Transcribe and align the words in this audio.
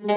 Salut 0.00 0.14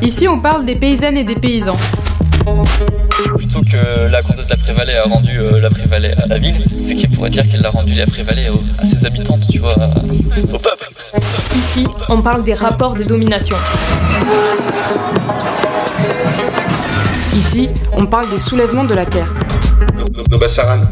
Ici 0.00 0.28
on 0.28 0.38
parle 0.38 0.64
des 0.64 0.76
paysannes 0.76 1.16
et 1.16 1.24
des 1.24 1.34
paysans. 1.34 1.76
Plutôt 3.34 3.62
que 3.62 4.06
la 4.06 4.22
comtesse 4.22 4.44
de 4.44 4.50
la 4.50 4.56
Prévalée 4.56 4.94
a 4.94 5.02
rendu 5.02 5.36
euh, 5.40 5.58
la 5.58 5.70
Prévalée 5.70 6.12
à 6.12 6.28
la 6.28 6.38
ville, 6.38 6.64
c'est 6.84 6.94
qu'il 6.94 7.10
pourrait 7.10 7.30
dire 7.30 7.50
qu'elle 7.50 7.66
a 7.66 7.70
rendu 7.70 7.94
la 7.94 8.06
Prévalée 8.06 8.48
à 8.78 8.86
ses 8.86 9.04
habitantes, 9.04 9.42
tu 9.50 9.58
vois, 9.58 9.74
au 9.74 10.58
peuple. 10.60 10.88
Ici 11.56 11.84
on 12.10 12.22
parle 12.22 12.44
des 12.44 12.54
rapports 12.54 12.94
de 12.94 13.02
domination. 13.02 13.56
Ici 17.34 17.70
on 17.94 18.06
parle 18.06 18.30
des 18.30 18.38
soulèvements 18.38 18.84
de 18.84 18.94
la 18.94 19.04
terre. 19.04 19.34
Nobasaran. 20.32 20.86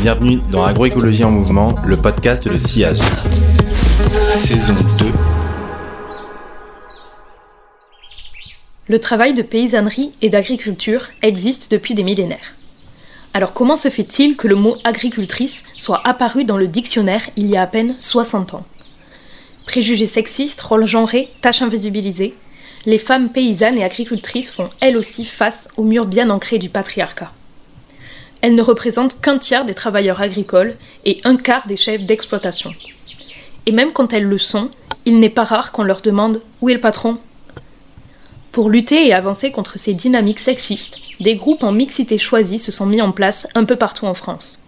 Bienvenue 0.00 0.40
dans 0.52 0.64
Agroécologie 0.64 1.24
en 1.24 1.32
mouvement, 1.32 1.74
le 1.84 1.96
podcast 1.96 2.46
de 2.46 2.56
sillage. 2.56 3.00
Saison 4.30 4.76
2. 5.00 5.06
Le 8.86 9.00
travail 9.00 9.34
de 9.34 9.42
paysannerie 9.42 10.12
et 10.22 10.30
d'agriculture 10.30 11.08
existe 11.22 11.72
depuis 11.72 11.94
des 11.94 12.04
millénaires. 12.04 12.54
Alors 13.32 13.52
comment 13.52 13.74
se 13.74 13.88
fait-il 13.88 14.36
que 14.36 14.46
le 14.46 14.54
mot 14.54 14.76
agricultrice 14.84 15.64
soit 15.76 16.00
apparu 16.06 16.44
dans 16.44 16.58
le 16.58 16.68
dictionnaire 16.68 17.28
il 17.34 17.46
y 17.46 17.56
a 17.56 17.62
à 17.62 17.66
peine 17.66 17.96
60 17.98 18.54
ans? 18.54 18.64
Préjugés 19.66 20.06
sexistes, 20.06 20.60
rôles 20.60 20.86
genrés, 20.86 21.28
tâches 21.40 21.62
invisibilisées, 21.62 22.36
les 22.86 22.98
femmes 22.98 23.30
paysannes 23.30 23.78
et 23.78 23.84
agricultrices 23.84 24.50
font 24.50 24.68
elles 24.80 24.96
aussi 24.96 25.24
face 25.24 25.68
au 25.76 25.84
mur 25.84 26.06
bien 26.06 26.30
ancré 26.30 26.58
du 26.58 26.68
patriarcat. 26.68 27.32
Elles 28.40 28.54
ne 28.54 28.62
représentent 28.62 29.20
qu'un 29.20 29.38
tiers 29.38 29.64
des 29.64 29.74
travailleurs 29.74 30.20
agricoles 30.20 30.76
et 31.04 31.20
un 31.24 31.36
quart 31.36 31.66
des 31.66 31.78
chefs 31.78 32.04
d'exploitation. 32.04 32.74
Et 33.66 33.72
même 33.72 33.92
quand 33.92 34.12
elles 34.12 34.24
le 34.24 34.38
sont, 34.38 34.70
il 35.06 35.18
n'est 35.18 35.30
pas 35.30 35.44
rare 35.44 35.72
qu'on 35.72 35.82
leur 35.82 36.02
demande 36.02 36.40
où 36.60 36.68
est 36.68 36.74
le 36.74 36.80
patron? 36.80 37.18
Pour 38.52 38.68
lutter 38.70 39.06
et 39.06 39.14
avancer 39.14 39.50
contre 39.50 39.78
ces 39.78 39.94
dynamiques 39.94 40.40
sexistes, 40.40 40.98
des 41.20 41.36
groupes 41.36 41.64
en 41.64 41.72
mixité 41.72 42.18
choisie 42.18 42.58
se 42.58 42.70
sont 42.70 42.86
mis 42.86 43.00
en 43.00 43.12
place 43.12 43.48
un 43.54 43.64
peu 43.64 43.76
partout 43.76 44.06
en 44.06 44.14
France. 44.14 44.63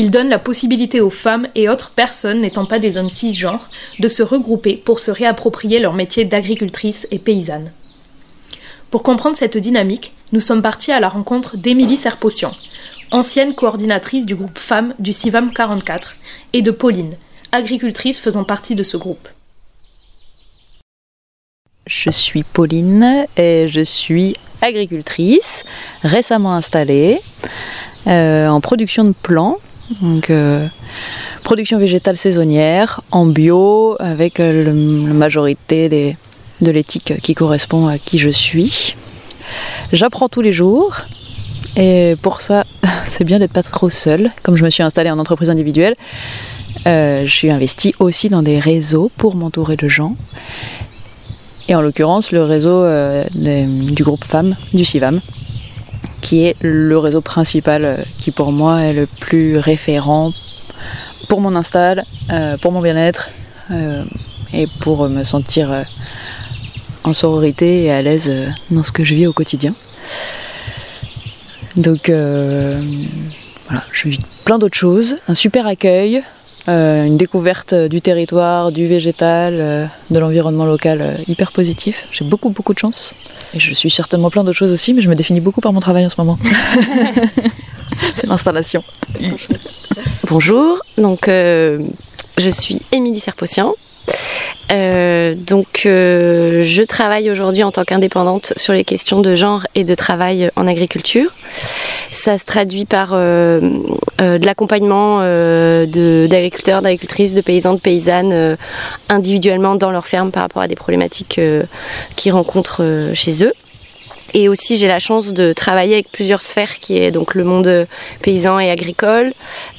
Ils 0.00 0.10
donnent 0.10 0.30
la 0.30 0.38
possibilité 0.38 1.02
aux 1.02 1.10
femmes 1.10 1.48
et 1.54 1.68
autres 1.68 1.90
personnes 1.90 2.40
n'étant 2.40 2.64
pas 2.64 2.78
des 2.78 2.96
hommes 2.96 3.10
cisgenres 3.10 3.68
de 3.98 4.08
se 4.08 4.22
regrouper 4.22 4.78
pour 4.78 4.98
se 4.98 5.10
réapproprier 5.10 5.78
leur 5.78 5.92
métier 5.92 6.24
d'agricultrice 6.24 7.06
et 7.10 7.18
paysanne. 7.18 7.70
Pour 8.90 9.02
comprendre 9.02 9.36
cette 9.36 9.58
dynamique, 9.58 10.14
nous 10.32 10.40
sommes 10.40 10.62
partis 10.62 10.90
à 10.90 11.00
la 11.00 11.10
rencontre 11.10 11.58
d'Émilie 11.58 11.98
Serpotian, 11.98 12.54
ancienne 13.10 13.54
coordinatrice 13.54 14.24
du 14.24 14.34
groupe 14.34 14.58
femmes 14.58 14.94
du 14.98 15.12
CIVAM 15.12 15.52
44, 15.52 16.16
et 16.54 16.62
de 16.62 16.70
Pauline, 16.70 17.16
agricultrice 17.52 18.18
faisant 18.18 18.44
partie 18.44 18.74
de 18.74 18.84
ce 18.84 18.96
groupe. 18.96 19.28
Je 21.86 22.08
suis 22.08 22.42
Pauline 22.42 23.26
et 23.36 23.68
je 23.68 23.82
suis 23.82 24.34
agricultrice, 24.62 25.64
récemment 26.02 26.54
installée 26.54 27.20
euh, 28.06 28.48
en 28.48 28.62
production 28.62 29.04
de 29.04 29.12
plants, 29.12 29.58
donc 30.00 30.30
euh, 30.30 30.66
production 31.42 31.78
végétale 31.78 32.16
saisonnière, 32.16 33.00
en 33.10 33.26
bio, 33.26 33.96
avec 33.98 34.40
euh, 34.40 34.64
la 34.64 35.14
majorité 35.14 35.88
de 35.88 36.70
l'éthique 36.70 37.14
qui 37.22 37.34
correspond 37.34 37.88
à 37.88 37.98
qui 37.98 38.18
je 38.18 38.28
suis. 38.28 38.94
J'apprends 39.92 40.28
tous 40.28 40.42
les 40.42 40.52
jours 40.52 41.02
et 41.76 42.14
pour 42.22 42.40
ça, 42.40 42.64
c'est 43.06 43.24
bien 43.24 43.38
d'être 43.38 43.52
pas 43.52 43.62
trop 43.62 43.90
seule. 43.90 44.30
Comme 44.42 44.56
je 44.56 44.64
me 44.64 44.70
suis 44.70 44.82
installée 44.82 45.10
en 45.10 45.18
entreprise 45.18 45.50
individuelle, 45.50 45.94
euh, 46.86 47.26
je 47.26 47.34
suis 47.34 47.50
investie 47.50 47.94
aussi 47.98 48.28
dans 48.28 48.42
des 48.42 48.58
réseaux 48.58 49.10
pour 49.16 49.34
m'entourer 49.34 49.76
de 49.76 49.88
gens. 49.88 50.14
Et 51.68 51.74
en 51.74 51.82
l'occurrence, 51.82 52.32
le 52.32 52.42
réseau 52.42 52.84
du 53.32 54.02
groupe 54.02 54.24
femmes, 54.24 54.56
du 54.72 54.84
CIVAM, 54.84 55.20
qui 56.20 56.44
est 56.44 56.56
le 56.60 56.96
réseau 56.98 57.20
principal 57.20 57.84
euh, 57.84 57.96
qui 58.18 58.30
pour 58.30 58.52
moi 58.52 58.82
est 58.82 58.92
le 58.92 59.06
plus 59.06 59.58
référent 59.58 60.32
pour 61.28 61.40
mon 61.40 61.54
install, 61.56 62.04
euh, 62.30 62.56
pour 62.56 62.72
mon 62.72 62.80
bien-être 62.80 63.30
euh, 63.70 64.04
et 64.52 64.66
pour 64.80 65.08
me 65.08 65.24
sentir 65.24 65.84
en 67.04 67.12
sororité 67.12 67.84
et 67.84 67.92
à 67.92 68.02
l'aise 68.02 68.30
dans 68.70 68.82
ce 68.82 68.92
que 68.92 69.04
je 69.04 69.14
vis 69.14 69.26
au 69.26 69.32
quotidien. 69.32 69.74
Donc 71.76 72.08
voilà, 72.08 73.84
je 73.92 74.08
vis 74.08 74.18
plein 74.44 74.58
d'autres 74.58 74.76
choses, 74.76 75.18
un 75.28 75.34
super 75.34 75.68
accueil, 75.68 76.22
euh, 76.68 77.04
une 77.04 77.16
découverte 77.16 77.72
euh, 77.72 77.88
du 77.88 78.00
territoire, 78.00 78.72
du 78.72 78.86
végétal, 78.86 79.56
euh, 79.58 79.86
de 80.10 80.18
l'environnement 80.18 80.66
local 80.66 81.00
euh, 81.00 81.14
hyper 81.26 81.52
positif. 81.52 82.06
J'ai 82.12 82.24
beaucoup 82.24 82.50
beaucoup 82.50 82.74
de 82.74 82.78
chance. 82.78 83.14
Et 83.54 83.60
je 83.60 83.72
suis 83.74 83.90
certainement 83.90 84.30
plein 84.30 84.44
d'autres 84.44 84.58
choses 84.58 84.72
aussi, 84.72 84.92
mais 84.92 85.00
je 85.00 85.08
me 85.08 85.14
définis 85.14 85.40
beaucoup 85.40 85.60
par 85.60 85.72
mon 85.72 85.80
travail 85.80 86.06
en 86.06 86.10
ce 86.10 86.20
moment. 86.20 86.38
C'est 88.14 88.26
l'installation. 88.26 88.84
Bonjour, 90.28 90.78
donc 90.96 91.26
je 91.26 92.50
suis 92.50 92.80
Émilie 92.92 93.20
Serpotian. 93.20 93.74
Euh, 94.72 95.34
donc 95.34 95.82
euh, 95.84 96.62
je 96.64 96.82
travaille 96.82 97.30
aujourd'hui 97.30 97.64
en 97.64 97.72
tant 97.72 97.84
qu'indépendante 97.84 98.52
sur 98.56 98.72
les 98.72 98.84
questions 98.84 99.20
de 99.20 99.34
genre 99.34 99.66
et 99.74 99.84
de 99.84 99.94
travail 99.94 100.50
en 100.56 100.66
agriculture. 100.66 101.30
Ça 102.12 102.38
se 102.38 102.44
traduit 102.44 102.84
par 102.84 103.10
euh, 103.12 103.60
de 104.18 104.44
l'accompagnement 104.44 105.20
d'agriculteurs, 105.20 106.82
d'agricultrices, 106.82 107.34
de 107.34 107.40
paysans, 107.40 107.74
de 107.74 107.80
paysannes 107.80 108.56
individuellement 109.08 109.74
dans 109.74 109.90
leur 109.90 110.06
ferme 110.06 110.30
par 110.30 110.42
rapport 110.42 110.62
à 110.62 110.68
des 110.68 110.76
problématiques 110.76 111.40
qu'ils 112.16 112.32
rencontrent 112.32 113.10
chez 113.14 113.44
eux. 113.44 113.52
Et 114.34 114.48
aussi, 114.48 114.76
j'ai 114.76 114.86
la 114.86 114.98
chance 114.98 115.32
de 115.32 115.52
travailler 115.52 115.94
avec 115.94 116.10
plusieurs 116.10 116.42
sphères, 116.42 116.78
qui 116.80 116.98
est 116.98 117.10
donc 117.10 117.34
le 117.34 117.44
monde 117.44 117.86
paysan 118.22 118.58
et 118.58 118.70
agricole, 118.70 119.32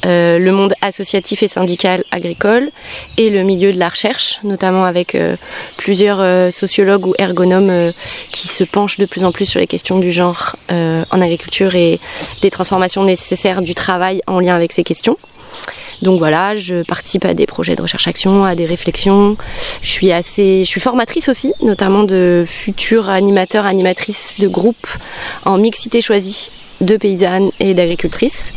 euh, 0.05 0.39
le 0.39 0.51
monde 0.51 0.73
associatif 0.81 1.43
et 1.43 1.47
syndical 1.47 2.03
agricole, 2.11 2.71
et 3.17 3.29
le 3.29 3.43
milieu 3.43 3.71
de 3.71 3.79
la 3.79 3.89
recherche, 3.89 4.39
notamment 4.43 4.85
avec 4.85 5.15
euh, 5.15 5.35
plusieurs 5.77 6.19
euh, 6.19 6.51
sociologues 6.51 7.07
ou 7.07 7.13
ergonomes 7.17 7.91
qui 8.31 8.47
se 8.47 8.63
penchent 8.63 8.97
de 8.97 9.05
plus 9.05 9.23
en 9.23 9.31
plus 9.31 9.45
sur 9.45 9.59
les 9.59 9.67
questions 9.67 9.99
du 9.99 10.11
genre 10.11 10.55
en 10.69 11.21
agriculture 11.21 11.75
et 11.75 11.99
des 12.41 12.49
transformations 12.49 13.03
nécessaires 13.03 13.61
du 13.61 13.75
travail 13.75 14.21
en 14.27 14.39
lien 14.39 14.55
avec 14.55 14.71
ces 14.71 14.83
questions. 14.83 15.17
Donc 16.01 16.19
voilà, 16.19 16.55
je 16.55 16.83
participe 16.83 17.25
à 17.25 17.33
des 17.33 17.45
projets 17.45 17.75
de 17.75 17.81
recherche-action, 17.81 18.43
à 18.43 18.55
des 18.55 18.65
réflexions. 18.65 19.37
Je 19.81 19.89
suis 19.89 20.11
assez, 20.11 20.63
je 20.63 20.69
suis 20.69 20.81
formatrice 20.81 21.29
aussi, 21.29 21.53
notamment 21.61 22.03
de 22.03 22.45
futurs 22.47 23.09
animateurs, 23.09 23.65
animatrices 23.65 24.35
de 24.39 24.47
groupes 24.47 24.87
en 25.45 25.57
mixité 25.57 26.01
choisie 26.01 26.51
de 26.81 26.97
paysannes 26.97 27.51
et 27.59 27.73
d'agricultrices. 27.73 28.51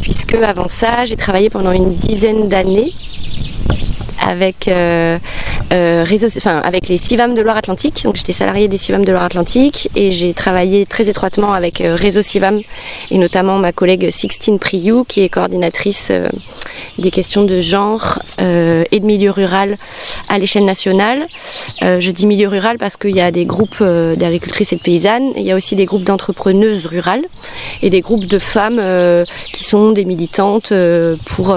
Puisque 0.00 0.34
avant 0.34 0.68
ça, 0.68 1.04
j'ai 1.04 1.16
travaillé 1.16 1.50
pendant 1.50 1.72
une 1.72 1.94
dizaine 1.94 2.48
d'années 2.48 2.92
avec, 4.20 4.68
euh, 4.68 5.18
euh, 5.72 6.04
avec 6.62 6.88
les 6.88 6.96
CIVAM 6.96 7.34
de 7.34 7.40
Loire-Atlantique. 7.40 8.02
Donc 8.04 8.16
j'étais 8.16 8.32
salariée 8.32 8.68
des 8.68 8.76
CIVAM 8.76 9.04
de 9.04 9.12
Loire-Atlantique 9.12 9.88
et 9.96 10.10
j'ai 10.12 10.34
travaillé 10.34 10.84
très 10.86 11.08
étroitement 11.08 11.52
avec 11.52 11.80
euh, 11.80 11.94
Réseau 11.94 12.20
CIVAM 12.20 12.60
et 13.10 13.18
notamment 13.18 13.58
ma 13.58 13.72
collègue 13.72 14.10
Sixtine 14.10 14.58
Priou 14.58 15.04
qui 15.04 15.22
est 15.22 15.28
coordinatrice 15.28 16.08
euh, 16.10 16.28
des 16.98 17.10
questions 17.10 17.44
de 17.44 17.60
genre 17.60 18.18
et 18.38 19.00
de 19.00 19.04
milieu 19.04 19.30
rural 19.30 19.76
à 20.28 20.38
l'échelle 20.38 20.64
nationale. 20.64 21.26
Je 21.80 22.10
dis 22.10 22.26
milieu 22.26 22.48
rural 22.48 22.76
parce 22.76 22.96
qu'il 22.96 23.14
y 23.14 23.20
a 23.20 23.30
des 23.30 23.44
groupes 23.44 23.82
d'agricultrices 23.82 24.72
et 24.72 24.76
de 24.76 24.80
paysannes, 24.80 25.30
il 25.36 25.42
y 25.42 25.52
a 25.52 25.54
aussi 25.54 25.76
des 25.76 25.84
groupes 25.84 26.04
d'entrepreneuses 26.04 26.86
rurales 26.86 27.24
et 27.82 27.90
des 27.90 28.00
groupes 28.00 28.26
de 28.26 28.38
femmes 28.38 28.82
qui 29.52 29.64
sont 29.64 29.92
des 29.92 30.04
militantes 30.04 30.72
pour 31.26 31.56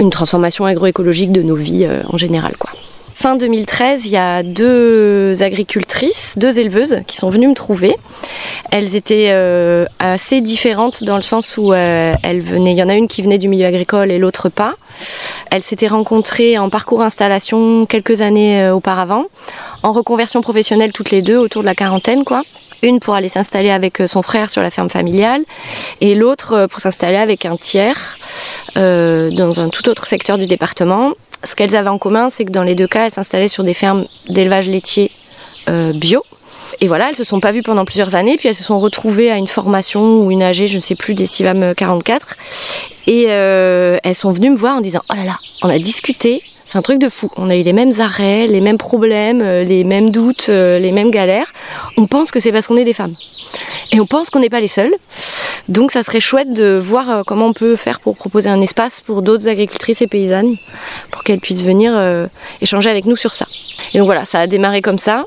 une 0.00 0.10
transformation 0.10 0.64
agroécologique 0.64 1.32
de 1.32 1.42
nos 1.42 1.56
vies 1.56 1.86
en 2.08 2.18
général. 2.18 2.52
Fin 3.18 3.36
2013, 3.36 4.04
il 4.04 4.12
y 4.12 4.18
a 4.18 4.42
deux 4.42 5.42
agricultrices, 5.42 6.34
deux 6.36 6.60
éleveuses 6.60 7.00
qui 7.06 7.16
sont 7.16 7.30
venues 7.30 7.48
me 7.48 7.54
trouver. 7.54 7.96
Elles 8.70 8.94
étaient 8.94 9.28
euh, 9.30 9.86
assez 10.00 10.42
différentes 10.42 11.02
dans 11.02 11.16
le 11.16 11.22
sens 11.22 11.56
où 11.56 11.72
euh, 11.72 12.14
elles 12.22 12.42
venaient, 12.42 12.72
il 12.72 12.76
y 12.76 12.82
en 12.82 12.90
a 12.90 12.94
une 12.94 13.08
qui 13.08 13.22
venait 13.22 13.38
du 13.38 13.48
milieu 13.48 13.64
agricole 13.64 14.10
et 14.10 14.18
l'autre 14.18 14.50
pas. 14.50 14.74
Elles 15.50 15.62
s'étaient 15.62 15.86
rencontrées 15.86 16.58
en 16.58 16.68
parcours 16.68 17.00
installation 17.00 17.86
quelques 17.86 18.20
années 18.20 18.60
euh, 18.60 18.74
auparavant, 18.74 19.24
en 19.82 19.92
reconversion 19.92 20.42
professionnelle 20.42 20.92
toutes 20.92 21.10
les 21.10 21.22
deux, 21.22 21.38
autour 21.38 21.62
de 21.62 21.66
la 21.66 21.74
quarantaine 21.74 22.22
quoi. 22.22 22.42
Une 22.82 23.00
pour 23.00 23.14
aller 23.14 23.28
s'installer 23.28 23.70
avec 23.70 24.02
son 24.06 24.20
frère 24.20 24.50
sur 24.50 24.60
la 24.60 24.68
ferme 24.68 24.90
familiale 24.90 25.42
et 26.02 26.14
l'autre 26.14 26.66
pour 26.70 26.80
s'installer 26.80 27.16
avec 27.16 27.46
un 27.46 27.56
tiers 27.56 28.18
dans 28.74 29.58
un 29.58 29.70
tout 29.70 29.88
autre 29.88 30.06
secteur 30.06 30.36
du 30.36 30.44
département. 30.44 31.14
Ce 31.46 31.54
qu'elles 31.54 31.76
avaient 31.76 31.88
en 31.88 31.98
commun, 31.98 32.28
c'est 32.28 32.44
que 32.44 32.50
dans 32.50 32.64
les 32.64 32.74
deux 32.74 32.88
cas, 32.88 33.06
elles 33.06 33.12
s'installaient 33.12 33.46
sur 33.46 33.62
des 33.62 33.72
fermes 33.72 34.04
d'élevage 34.28 34.68
laitier 34.68 35.12
euh, 35.68 35.92
bio. 35.92 36.24
Et 36.80 36.88
voilà, 36.88 37.08
elles 37.08 37.16
se 37.16 37.22
sont 37.22 37.38
pas 37.38 37.52
vues 37.52 37.62
pendant 37.62 37.84
plusieurs 37.84 38.16
années, 38.16 38.36
puis 38.36 38.48
elles 38.48 38.56
se 38.56 38.64
sont 38.64 38.80
retrouvées 38.80 39.30
à 39.30 39.36
une 39.36 39.46
formation 39.46 40.22
ou 40.22 40.32
une 40.32 40.42
AG, 40.42 40.66
je 40.66 40.76
ne 40.76 40.80
sais 40.80 40.96
plus, 40.96 41.14
des 41.14 41.24
CIVAM 41.24 41.72
44. 41.76 42.34
Et 43.06 43.26
euh, 43.28 43.98
elles 44.02 44.16
sont 44.16 44.32
venues 44.32 44.50
me 44.50 44.56
voir 44.56 44.76
en 44.76 44.80
disant 44.80 45.00
Oh 45.12 45.14
là 45.14 45.22
là, 45.22 45.36
on 45.62 45.68
a 45.68 45.78
discuté, 45.78 46.42
c'est 46.66 46.78
un 46.78 46.82
truc 46.82 46.98
de 46.98 47.08
fou. 47.08 47.30
On 47.36 47.48
a 47.48 47.54
eu 47.54 47.62
les 47.62 47.72
mêmes 47.72 47.92
arrêts, 48.00 48.48
les 48.48 48.60
mêmes 48.60 48.76
problèmes, 48.76 49.40
euh, 49.40 49.62
les 49.62 49.84
mêmes 49.84 50.10
doutes, 50.10 50.48
euh, 50.48 50.80
les 50.80 50.90
mêmes 50.90 51.12
galères. 51.12 51.52
On 51.96 52.08
pense 52.08 52.32
que 52.32 52.40
c'est 52.40 52.50
parce 52.50 52.66
qu'on 52.66 52.76
est 52.76 52.84
des 52.84 52.92
femmes. 52.92 53.14
Et 53.92 54.00
on 54.00 54.06
pense 54.06 54.30
qu'on 54.30 54.40
n'est 54.40 54.50
pas 54.50 54.58
les 54.58 54.68
seules. 54.68 54.94
Donc 55.68 55.92
ça 55.92 56.02
serait 56.02 56.20
chouette 56.20 56.52
de 56.52 56.80
voir 56.82 57.10
euh, 57.10 57.22
comment 57.24 57.46
on 57.46 57.52
peut 57.52 57.76
faire 57.76 58.00
pour 58.00 58.16
proposer 58.16 58.50
un 58.50 58.60
espace 58.60 59.00
pour 59.00 59.22
d'autres 59.22 59.48
agricultrices 59.48 60.02
et 60.02 60.08
paysannes, 60.08 60.56
pour 61.12 61.22
qu'elles 61.22 61.38
puissent 61.38 61.64
venir 61.64 61.92
échanger 62.60 62.90
avec 62.90 63.04
nous 63.04 63.16
sur 63.16 63.32
ça. 63.32 63.46
Et 63.94 63.98
donc 63.98 64.06
voilà, 64.06 64.24
ça 64.24 64.40
a 64.40 64.46
démarré 64.48 64.82
comme 64.82 64.98
ça. 64.98 65.24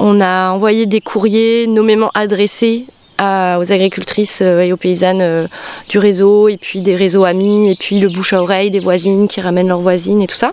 On 0.00 0.20
a 0.20 0.50
envoyé 0.50 0.86
des 0.86 1.00
courriers 1.00 1.68
nommément 1.68 2.10
adressés 2.14 2.86
aux 3.20 3.72
agricultrices 3.72 4.40
et 4.40 4.72
aux 4.72 4.76
paysannes 4.76 5.48
du 5.88 5.98
réseau, 5.98 6.48
et 6.48 6.56
puis 6.56 6.80
des 6.80 6.96
réseaux 6.96 7.24
amis, 7.24 7.70
et 7.70 7.76
puis 7.76 8.00
le 8.00 8.08
bouche 8.08 8.32
à 8.32 8.42
oreille 8.42 8.70
des 8.70 8.80
voisines 8.80 9.28
qui 9.28 9.40
ramènent 9.40 9.68
leurs 9.68 9.80
voisines 9.80 10.20
et 10.20 10.26
tout 10.26 10.36
ça. 10.36 10.52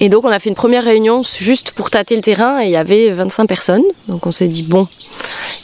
Et 0.00 0.08
donc 0.08 0.24
on 0.24 0.28
a 0.30 0.38
fait 0.38 0.48
une 0.48 0.54
première 0.54 0.84
réunion 0.84 1.22
juste 1.22 1.72
pour 1.72 1.90
tâter 1.90 2.16
le 2.16 2.22
terrain 2.22 2.62
et 2.62 2.66
il 2.66 2.70
y 2.70 2.76
avait 2.76 3.10
25 3.10 3.46
personnes. 3.46 3.84
Donc 4.08 4.26
on 4.26 4.32
s'est 4.32 4.48
dit 4.48 4.62
bon, 4.62 4.86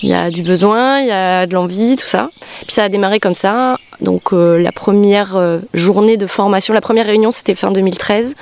il 0.02 0.10
y 0.10 0.14
a 0.14 0.30
du 0.30 0.42
besoin, 0.42 1.00
il 1.00 1.08
y 1.08 1.12
a 1.12 1.46
de 1.46 1.54
l'envie, 1.54 1.96
tout 1.96 2.06
ça. 2.06 2.28
Puis 2.66 2.74
ça 2.74 2.84
a 2.84 2.88
démarré 2.88 3.20
comme 3.20 3.34
ça. 3.34 3.78
Donc 4.00 4.32
euh, 4.32 4.58
la 4.60 4.72
première 4.72 5.36
euh, 5.36 5.60
journée 5.72 6.16
de 6.16 6.26
formation, 6.26 6.74
la 6.74 6.80
première 6.80 7.06
réunion 7.06 7.30
c'était 7.30 7.54
fin 7.54 7.70
2013. 7.70 8.34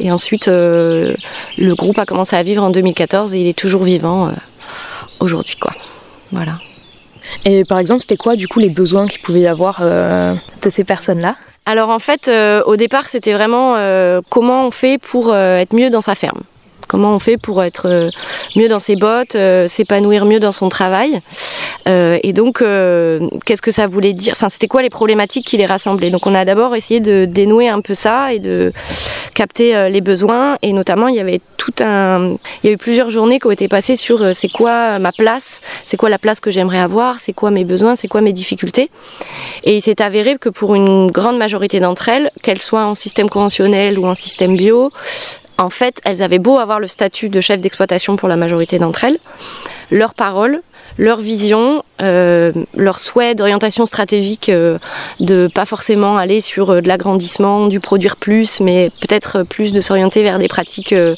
Et 0.00 0.12
ensuite 0.12 0.48
euh, 0.48 1.14
le 1.56 1.74
groupe 1.74 1.98
a 1.98 2.04
commencé 2.04 2.36
à 2.36 2.42
vivre 2.42 2.62
en 2.62 2.70
2014 2.70 3.34
et 3.34 3.40
il 3.40 3.46
est 3.46 3.58
toujours 3.58 3.84
vivant 3.84 4.32
aujourd'hui 5.20 5.56
quoi. 5.56 5.72
Voilà. 6.32 6.58
Et 7.44 7.64
par 7.64 7.78
exemple, 7.78 8.02
c'était 8.02 8.16
quoi 8.16 8.36
du 8.36 8.48
coup 8.48 8.58
les 8.58 8.68
besoins 8.68 9.06
qu'il 9.06 9.20
pouvait 9.20 9.40
y 9.40 9.46
avoir 9.46 9.80
de 9.82 10.70
ces 10.70 10.84
personnes-là? 10.84 11.36
Alors 11.68 11.90
en 11.90 11.98
fait, 11.98 12.28
euh, 12.28 12.62
au 12.64 12.76
départ, 12.76 13.08
c'était 13.08 13.34
vraiment 13.34 13.76
euh, 13.76 14.22
comment 14.30 14.66
on 14.66 14.70
fait 14.70 14.96
pour 14.96 15.34
euh, 15.34 15.58
être 15.58 15.74
mieux 15.74 15.90
dans 15.90 16.00
sa 16.00 16.14
ferme. 16.14 16.40
Comment 16.88 17.14
on 17.14 17.18
fait 17.18 17.36
pour 17.36 17.62
être 17.62 17.86
euh, 17.86 18.10
mieux 18.56 18.68
dans 18.68 18.78
ses 18.78 18.96
bottes, 18.96 19.36
euh, 19.36 19.68
s'épanouir 19.68 20.24
mieux 20.24 20.40
dans 20.40 20.52
son 20.52 20.70
travail. 20.70 21.20
Euh, 21.86 22.18
et 22.22 22.32
donc, 22.32 22.58
qu'est-ce 23.44 23.62
que 23.62 23.70
ça 23.70 23.86
voulait 23.86 24.14
dire? 24.14 24.32
Enfin, 24.32 24.48
c'était 24.48 24.68
quoi 24.68 24.82
les 24.82 24.90
problématiques 24.90 25.46
qui 25.46 25.56
les 25.56 25.66
rassemblaient? 25.66 26.10
Donc, 26.10 26.26
on 26.26 26.34
a 26.34 26.44
d'abord 26.44 26.74
essayé 26.74 27.00
de 27.00 27.24
dénouer 27.24 27.68
un 27.68 27.80
peu 27.80 27.94
ça 27.94 28.32
et 28.32 28.38
de 28.38 28.72
capter 29.34 29.88
les 29.88 30.00
besoins. 30.00 30.58
Et 30.62 30.72
notamment, 30.72 31.08
il 31.08 31.14
y 31.14 31.20
avait 31.20 31.40
tout 31.56 31.72
un, 31.80 32.36
il 32.62 32.66
y 32.66 32.68
a 32.68 32.72
eu 32.72 32.76
plusieurs 32.76 33.10
journées 33.10 33.38
qui 33.38 33.46
ont 33.46 33.50
été 33.50 33.68
passées 33.68 33.96
sur 33.96 34.34
c'est 34.34 34.48
quoi 34.48 34.98
ma 34.98 35.12
place, 35.12 35.60
c'est 35.84 35.96
quoi 35.96 36.08
la 36.08 36.18
place 36.18 36.40
que 36.40 36.50
j'aimerais 36.50 36.78
avoir, 36.78 37.20
c'est 37.20 37.32
quoi 37.32 37.50
mes 37.50 37.64
besoins, 37.64 37.96
c'est 37.96 38.08
quoi 38.08 38.20
mes 38.20 38.32
difficultés? 38.32 38.90
Et 39.64 39.76
il 39.76 39.80
s'est 39.80 40.02
avéré 40.02 40.36
que 40.38 40.48
pour 40.48 40.74
une 40.74 41.10
grande 41.10 41.38
majorité 41.38 41.80
d'entre 41.80 42.08
elles, 42.08 42.30
qu'elles 42.42 42.62
soient 42.62 42.84
en 42.84 42.94
système 42.94 43.28
conventionnel 43.28 43.98
ou 43.98 44.06
en 44.06 44.14
système 44.14 44.56
bio, 44.56 44.90
en 45.58 45.70
fait, 45.70 46.00
elles 46.04 46.22
avaient 46.22 46.38
beau 46.38 46.58
avoir 46.58 46.80
le 46.80 46.86
statut 46.86 47.28
de 47.28 47.40
chef 47.40 47.60
d'exploitation 47.60 48.16
pour 48.16 48.28
la 48.28 48.36
majorité 48.36 48.78
d'entre 48.78 49.04
elles, 49.04 49.18
leurs 49.90 50.14
paroles, 50.14 50.60
leur 50.98 51.20
vision, 51.20 51.84
euh, 52.02 52.52
leur 52.74 52.98
souhait 52.98 53.36
d'orientation 53.36 53.86
stratégique, 53.86 54.48
euh, 54.48 54.78
de 55.20 55.48
pas 55.52 55.64
forcément 55.64 56.16
aller 56.16 56.40
sur 56.40 56.70
euh, 56.70 56.80
de 56.80 56.88
l'agrandissement, 56.88 57.66
du 57.68 57.78
produire 57.78 58.16
plus, 58.16 58.60
mais 58.60 58.90
peut-être 59.00 59.44
plus 59.44 59.72
de 59.72 59.80
s'orienter 59.80 60.24
vers 60.24 60.40
des 60.40 60.48
pratiques 60.48 60.92
euh, 60.92 61.14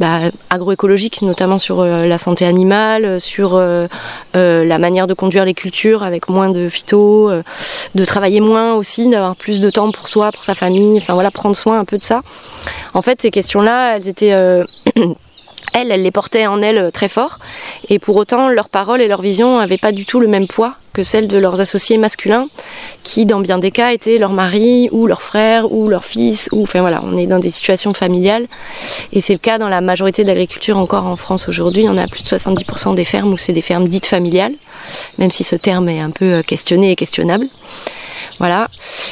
bah, 0.00 0.18
agroécologiques, 0.50 1.22
notamment 1.22 1.58
sur 1.58 1.80
euh, 1.80 2.06
la 2.06 2.18
santé 2.18 2.44
animale, 2.44 3.04
euh, 3.04 3.18
sur 3.20 3.54
euh, 3.54 3.86
euh, 4.34 4.64
la 4.64 4.78
manière 4.78 5.06
de 5.06 5.14
conduire 5.14 5.44
les 5.44 5.54
cultures 5.54 6.02
avec 6.02 6.28
moins 6.28 6.50
de 6.50 6.68
phyto, 6.68 7.30
euh, 7.30 7.44
de 7.94 8.04
travailler 8.04 8.40
moins 8.40 8.74
aussi, 8.74 9.08
d'avoir 9.08 9.36
plus 9.36 9.60
de 9.60 9.70
temps 9.70 9.92
pour 9.92 10.08
soi, 10.08 10.32
pour 10.32 10.42
sa 10.42 10.56
famille, 10.56 10.98
enfin 10.98 11.14
voilà, 11.14 11.30
prendre 11.30 11.56
soin 11.56 11.78
un 11.78 11.84
peu 11.84 11.98
de 11.98 12.04
ça. 12.04 12.22
En 12.94 13.02
fait, 13.02 13.22
ces 13.22 13.30
questions-là, 13.30 13.96
elles 13.96 14.08
étaient. 14.08 14.64
elles, 15.72 15.90
elles 15.90 16.02
les 16.02 16.10
portaient 16.10 16.46
en 16.46 16.62
elles 16.62 16.78
euh, 16.78 16.90
très 16.90 17.08
fort, 17.08 17.38
et 17.88 17.98
pour 17.98 18.16
autant, 18.16 18.48
leurs 18.48 18.68
paroles 18.68 19.00
et 19.00 19.08
leur 19.08 19.22
vision 19.22 19.58
n'avaient 19.58 19.78
pas 19.78 19.92
du 19.92 20.04
tout 20.04 20.20
le 20.20 20.28
même 20.28 20.46
poids 20.46 20.74
que 20.92 21.02
celles 21.02 21.28
de 21.28 21.38
leurs 21.38 21.60
associés 21.60 21.98
masculins, 21.98 22.48
qui, 23.04 23.24
dans 23.24 23.40
bien 23.40 23.58
des 23.58 23.70
cas, 23.70 23.92
étaient 23.92 24.18
leur 24.18 24.32
mari 24.32 24.88
ou 24.90 25.06
leur 25.06 25.22
frère 25.22 25.72
ou 25.72 25.88
leur 25.88 26.04
fils, 26.04 26.48
ou 26.52 26.62
enfin 26.62 26.80
voilà, 26.80 27.00
on 27.04 27.14
est 27.14 27.26
dans 27.26 27.38
des 27.38 27.50
situations 27.50 27.94
familiales, 27.94 28.46
et 29.12 29.20
c'est 29.20 29.32
le 29.32 29.38
cas 29.38 29.58
dans 29.58 29.68
la 29.68 29.80
majorité 29.80 30.22
de 30.22 30.28
l'agriculture 30.28 30.78
encore 30.78 31.06
en 31.06 31.16
France 31.16 31.48
aujourd'hui. 31.48 31.86
On 31.88 31.96
a 31.96 32.06
plus 32.06 32.22
de 32.22 32.28
70% 32.28 32.94
des 32.94 33.04
fermes 33.04 33.32
où 33.32 33.36
c'est 33.36 33.52
des 33.52 33.62
fermes 33.62 33.86
dites 33.86 34.06
familiales, 34.06 34.54
même 35.18 35.30
si 35.30 35.44
ce 35.44 35.56
terme 35.56 35.88
est 35.88 36.00
un 36.00 36.10
peu 36.10 36.26
euh, 36.26 36.42
questionné 36.42 36.90
et 36.90 36.96
questionnable. 36.96 37.46
Voilà. 38.38 38.68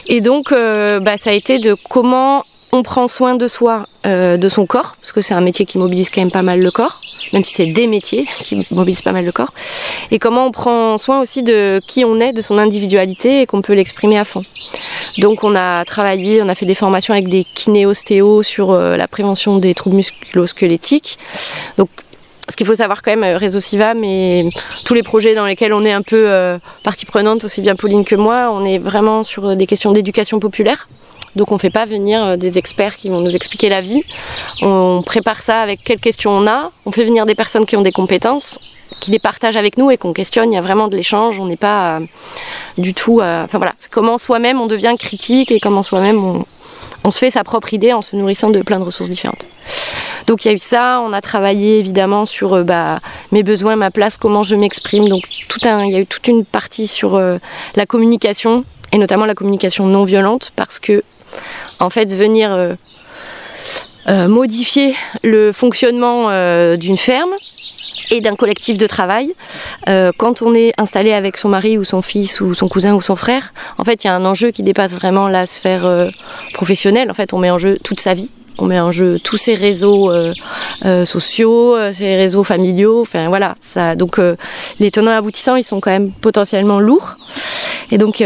Et 0.06 0.21
donc, 0.21 0.53
euh, 0.53 1.00
bah, 1.00 1.17
ça 1.17 1.31
a 1.31 1.33
été 1.35 1.59
de 1.59 1.77
comment 1.89 2.45
on 2.73 2.82
prend 2.82 3.09
soin 3.09 3.35
de 3.35 3.49
soi, 3.49 3.87
euh, 4.06 4.37
de 4.37 4.49
son 4.49 4.67
corps, 4.67 4.97
parce 5.00 5.12
que 5.12 5.23
c'est 5.23 5.35
un 5.35 5.41
métier 5.41 5.65
qui 5.65 5.79
mobilise 5.79 6.11
quand 6.11 6.20
même 6.20 6.31
pas 6.31 6.43
mal 6.43 6.61
le 6.61 6.70
corps, 6.70 7.00
même 7.32 7.44
si 7.44 7.55
c'est 7.55 7.67
des 7.67 7.87
métiers 7.87 8.26
qui 8.43 8.67
mobilisent 8.70 9.03
pas 9.03 9.12
mal 9.12 9.25
le 9.25 9.32
corps, 9.32 9.53
et 10.11 10.19
comment 10.19 10.47
on 10.47 10.50
prend 10.50 10.99
soin 10.99 11.20
aussi 11.20 11.43
de 11.43 11.81
qui 11.87 12.05
on 12.05 12.20
est, 12.20 12.32
de 12.32 12.43
son 12.43 12.59
individualité, 12.59 13.43
et 13.43 13.47
qu'on 13.47 13.62
peut 13.62 13.73
l'exprimer 13.73 14.19
à 14.19 14.25
fond. 14.25 14.44
Donc 15.19 15.44
on 15.44 15.55
a 15.55 15.85
travaillé, 15.85 16.43
on 16.43 16.49
a 16.49 16.55
fait 16.55 16.67
des 16.67 16.75
formations 16.75 17.15
avec 17.15 17.29
des 17.29 17.44
kinéostéos 17.44 18.43
sur 18.43 18.73
euh, 18.73 18.97
la 18.97 19.09
prévention 19.09 19.59
des 19.59 19.75
troubles 19.75 19.97
musculo-squelettiques. 19.97 21.19
Donc 21.79 21.88
ce 22.50 22.56
qu'il 22.56 22.67
faut 22.67 22.75
savoir 22.75 23.03
quand 23.03 23.11
même, 23.11 23.25
euh, 23.25 23.38
Réseau 23.38 23.61
Civam 23.61 24.05
et 24.05 24.49
tous 24.85 24.94
les 24.94 25.03
projets 25.03 25.35
dans 25.35 25.47
lesquels 25.47 25.73
on 25.73 25.85
est 25.85 25.93
un 25.93 26.03
peu 26.03 26.59
partie 26.85 27.06
prenante, 27.06 27.44
aussi 27.44 27.62
bien 27.62 27.76
Pauline 27.76 28.05
que 28.05 28.14
moi, 28.14 28.50
on 28.53 28.64
est 28.64 28.79
vraiment 28.79 29.23
sur 29.23 29.56
des 29.56 29.67
questions 29.67 29.93
d'éducation 29.93 30.38
populaire. 30.38 30.87
Donc 31.36 31.52
on 31.52 31.54
ne 31.54 31.60
fait 31.60 31.70
pas 31.70 31.84
venir 31.84 32.25
euh, 32.25 32.36
des 32.36 32.58
experts 32.58 32.96
qui 32.96 33.08
vont 33.10 33.20
nous 33.20 33.34
expliquer 33.34 33.69
la 33.69 33.80
vie. 33.80 34.02
On 34.62 35.02
prépare 35.04 35.42
ça 35.42 35.60
avec 35.60 35.82
quelles 35.84 36.00
questions 36.00 36.30
on 36.30 36.46
a. 36.46 36.70
On 36.86 36.92
fait 36.92 37.04
venir 37.04 37.26
des 37.26 37.34
personnes 37.34 37.66
qui 37.66 37.76
ont 37.76 37.82
des 37.82 37.92
compétences, 37.92 38.58
qui 39.00 39.10
les 39.10 39.19
partagent 39.19 39.56
avec 39.56 39.78
nous 39.78 39.90
et 39.90 39.96
qu'on 39.98 40.12
questionne. 40.12 40.52
Il 40.52 40.54
y 40.54 40.58
a 40.58 40.62
vraiment 40.62 40.88
de 40.88 40.96
l'échange. 40.96 41.38
On 41.38 41.46
n'est 41.46 41.56
pas 41.56 41.98
euh, 41.98 42.00
du 42.76 42.94
tout. 42.94 43.20
euh, 43.20 43.44
Enfin 43.44 43.58
voilà, 43.58 43.75
comment 43.90 44.19
soi-même 44.19 44.60
on 44.60 44.66
devient 44.66 44.94
critique 44.98 45.50
et 45.50 45.60
comment 45.60 45.82
soi-même 45.82 46.42
on, 47.04 47.10
se 47.10 47.19
fait 47.19 47.30
sa 47.30 47.42
propre 47.42 47.72
idée 47.72 47.94
en 47.94 48.02
se 48.02 48.16
nourrissant 48.16 48.50
de 48.50 48.60
plein 48.60 48.78
de 48.78 48.84
ressources 48.84 49.08
différentes. 49.08 49.46
Donc 50.26 50.44
il 50.44 50.48
y 50.48 50.50
a 50.50 50.54
eu 50.54 50.58
ça, 50.58 51.02
on 51.02 51.14
a 51.14 51.22
travaillé 51.22 51.78
évidemment 51.78 52.26
sur 52.26 52.62
bah, 52.64 53.00
mes 53.32 53.42
besoins, 53.42 53.76
ma 53.76 53.90
place, 53.90 54.19
comment 54.19 54.42
je 54.42 54.54
m'exprime. 54.56 55.08
Donc 55.08 55.22
tout 55.48 55.60
un, 55.66 55.84
il 55.84 55.92
y 55.92 55.96
a 55.96 56.00
eu 56.00 56.06
toute 56.06 56.28
une 56.28 56.44
partie 56.44 56.86
sur 56.86 57.19
la 57.19 57.86
communication 57.86 58.62
et 58.92 58.98
notamment 58.98 59.25
la 59.25 59.34
communication 59.34 59.87
non 59.87 60.04
violente 60.04 60.52
parce 60.54 60.78
que 60.78 61.02
en 61.80 61.90
fait 61.90 62.12
venir 62.14 62.52
euh, 62.52 62.75
euh, 64.08 64.28
modifier 64.28 64.94
le 65.23 65.52
fonctionnement 65.52 66.26
euh, 66.28 66.76
d'une 66.76 66.97
ferme 66.97 67.30
et 68.11 68.20
d'un 68.20 68.37
collectif 68.37 68.78
de 68.78 68.87
travail. 68.87 69.35
Quand 70.16 70.40
on 70.40 70.54
est 70.54 70.73
installé 70.78 71.12
avec 71.12 71.37
son 71.37 71.50
mari 71.50 71.76
ou 71.76 71.85
son 71.85 72.00
fils 72.00 72.40
ou 72.40 72.54
son 72.54 72.66
cousin 72.66 72.94
ou 72.94 73.02
son 73.02 73.16
frère, 73.16 73.52
en 73.76 73.85
fait, 73.85 74.02
il 74.02 74.06
y 74.06 74.11
a 74.11 74.14
un 74.14 74.25
enjeu 74.25 74.50
qui 74.50 74.62
dépasse 74.62 74.94
vraiment 74.94 75.28
la 75.28 75.44
sphère 75.44 76.11
professionnelle. 76.54 77.11
En 77.11 77.14
fait, 77.14 77.35
on 77.35 77.38
met 77.38 77.50
en 77.50 77.58
jeu 77.58 77.78
toute 77.85 78.00
sa 78.00 78.14
vie. 78.14 78.30
On 78.56 78.64
met 78.64 78.80
en 78.80 78.92
jeu 78.92 79.18
tous 79.18 79.37
ses 79.37 79.54
réseaux 79.54 80.11
sociaux, 81.04 81.76
ses 81.92 82.16
réseaux 82.16 82.44
familiaux. 82.44 83.02
Enfin 83.02 83.28
voilà, 83.28 83.56
ça. 83.61 83.94
Donc 83.94 84.18
les 84.80 84.90
tenants 84.90 85.12
aboutissants, 85.12 85.56
ils 85.56 85.64
sont 85.64 85.80
quand 85.80 85.90
même 85.90 86.11
potentiellement 86.12 86.80
lourds. 86.80 87.16
Et 87.90 87.99
donc 87.99 88.23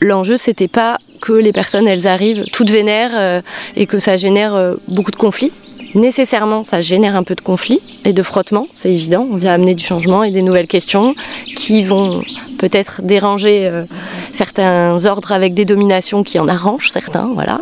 l'enjeu, 0.00 0.36
c'était 0.36 0.68
pas 0.68 0.98
que 1.20 1.32
les 1.32 1.52
personnes 1.52 1.86
elles 1.86 2.06
arrivent 2.06 2.44
toutes 2.52 2.70
vénères 2.70 3.12
euh, 3.14 3.40
et 3.76 3.86
que 3.86 3.98
ça 3.98 4.16
génère 4.16 4.54
euh, 4.54 4.76
beaucoup 4.88 5.10
de 5.10 5.16
conflits. 5.16 5.52
Nécessairement, 5.94 6.62
ça 6.62 6.80
génère 6.80 7.16
un 7.16 7.24
peu 7.24 7.34
de 7.34 7.40
conflits 7.40 7.80
et 8.04 8.12
de 8.12 8.22
frottements, 8.22 8.68
c'est 8.74 8.92
évident. 8.92 9.26
On 9.30 9.36
vient 9.36 9.52
amener 9.52 9.74
du 9.74 9.84
changement 9.84 10.22
et 10.22 10.30
des 10.30 10.42
nouvelles 10.42 10.68
questions 10.68 11.14
qui 11.56 11.82
vont 11.82 12.22
peut-être 12.58 13.02
déranger 13.02 13.66
euh, 13.66 13.82
certains 14.32 15.04
ordres 15.04 15.32
avec 15.32 15.52
des 15.54 15.64
dominations 15.64 16.22
qui 16.22 16.38
en 16.38 16.48
arrangent 16.48 16.90
certains, 16.90 17.30
voilà. 17.34 17.60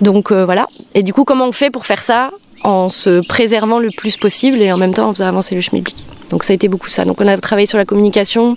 Donc 0.00 0.32
voilà. 0.32 0.66
Et 0.94 1.02
du 1.04 1.12
coup, 1.12 1.24
comment 1.24 1.46
on 1.46 1.52
fait 1.52 1.70
pour 1.70 1.86
faire 1.86 2.02
ça? 2.02 2.30
En 2.66 2.88
se 2.88 3.24
préservant 3.26 3.78
le 3.78 3.90
plus 3.90 4.16
possible 4.16 4.60
et 4.60 4.72
en 4.72 4.76
même 4.76 4.92
temps 4.92 5.08
en 5.08 5.12
faisant 5.12 5.28
avancer 5.28 5.54
le 5.54 5.60
schmilblick 5.60 5.96
donc 6.30 6.42
ça 6.42 6.52
a 6.52 6.54
été 6.54 6.68
beaucoup 6.68 6.88
ça. 6.88 7.04
Donc 7.04 7.20
on 7.20 7.26
a 7.28 7.36
travaillé 7.36 7.66
sur 7.66 7.78
la 7.78 7.84
communication. 7.84 8.56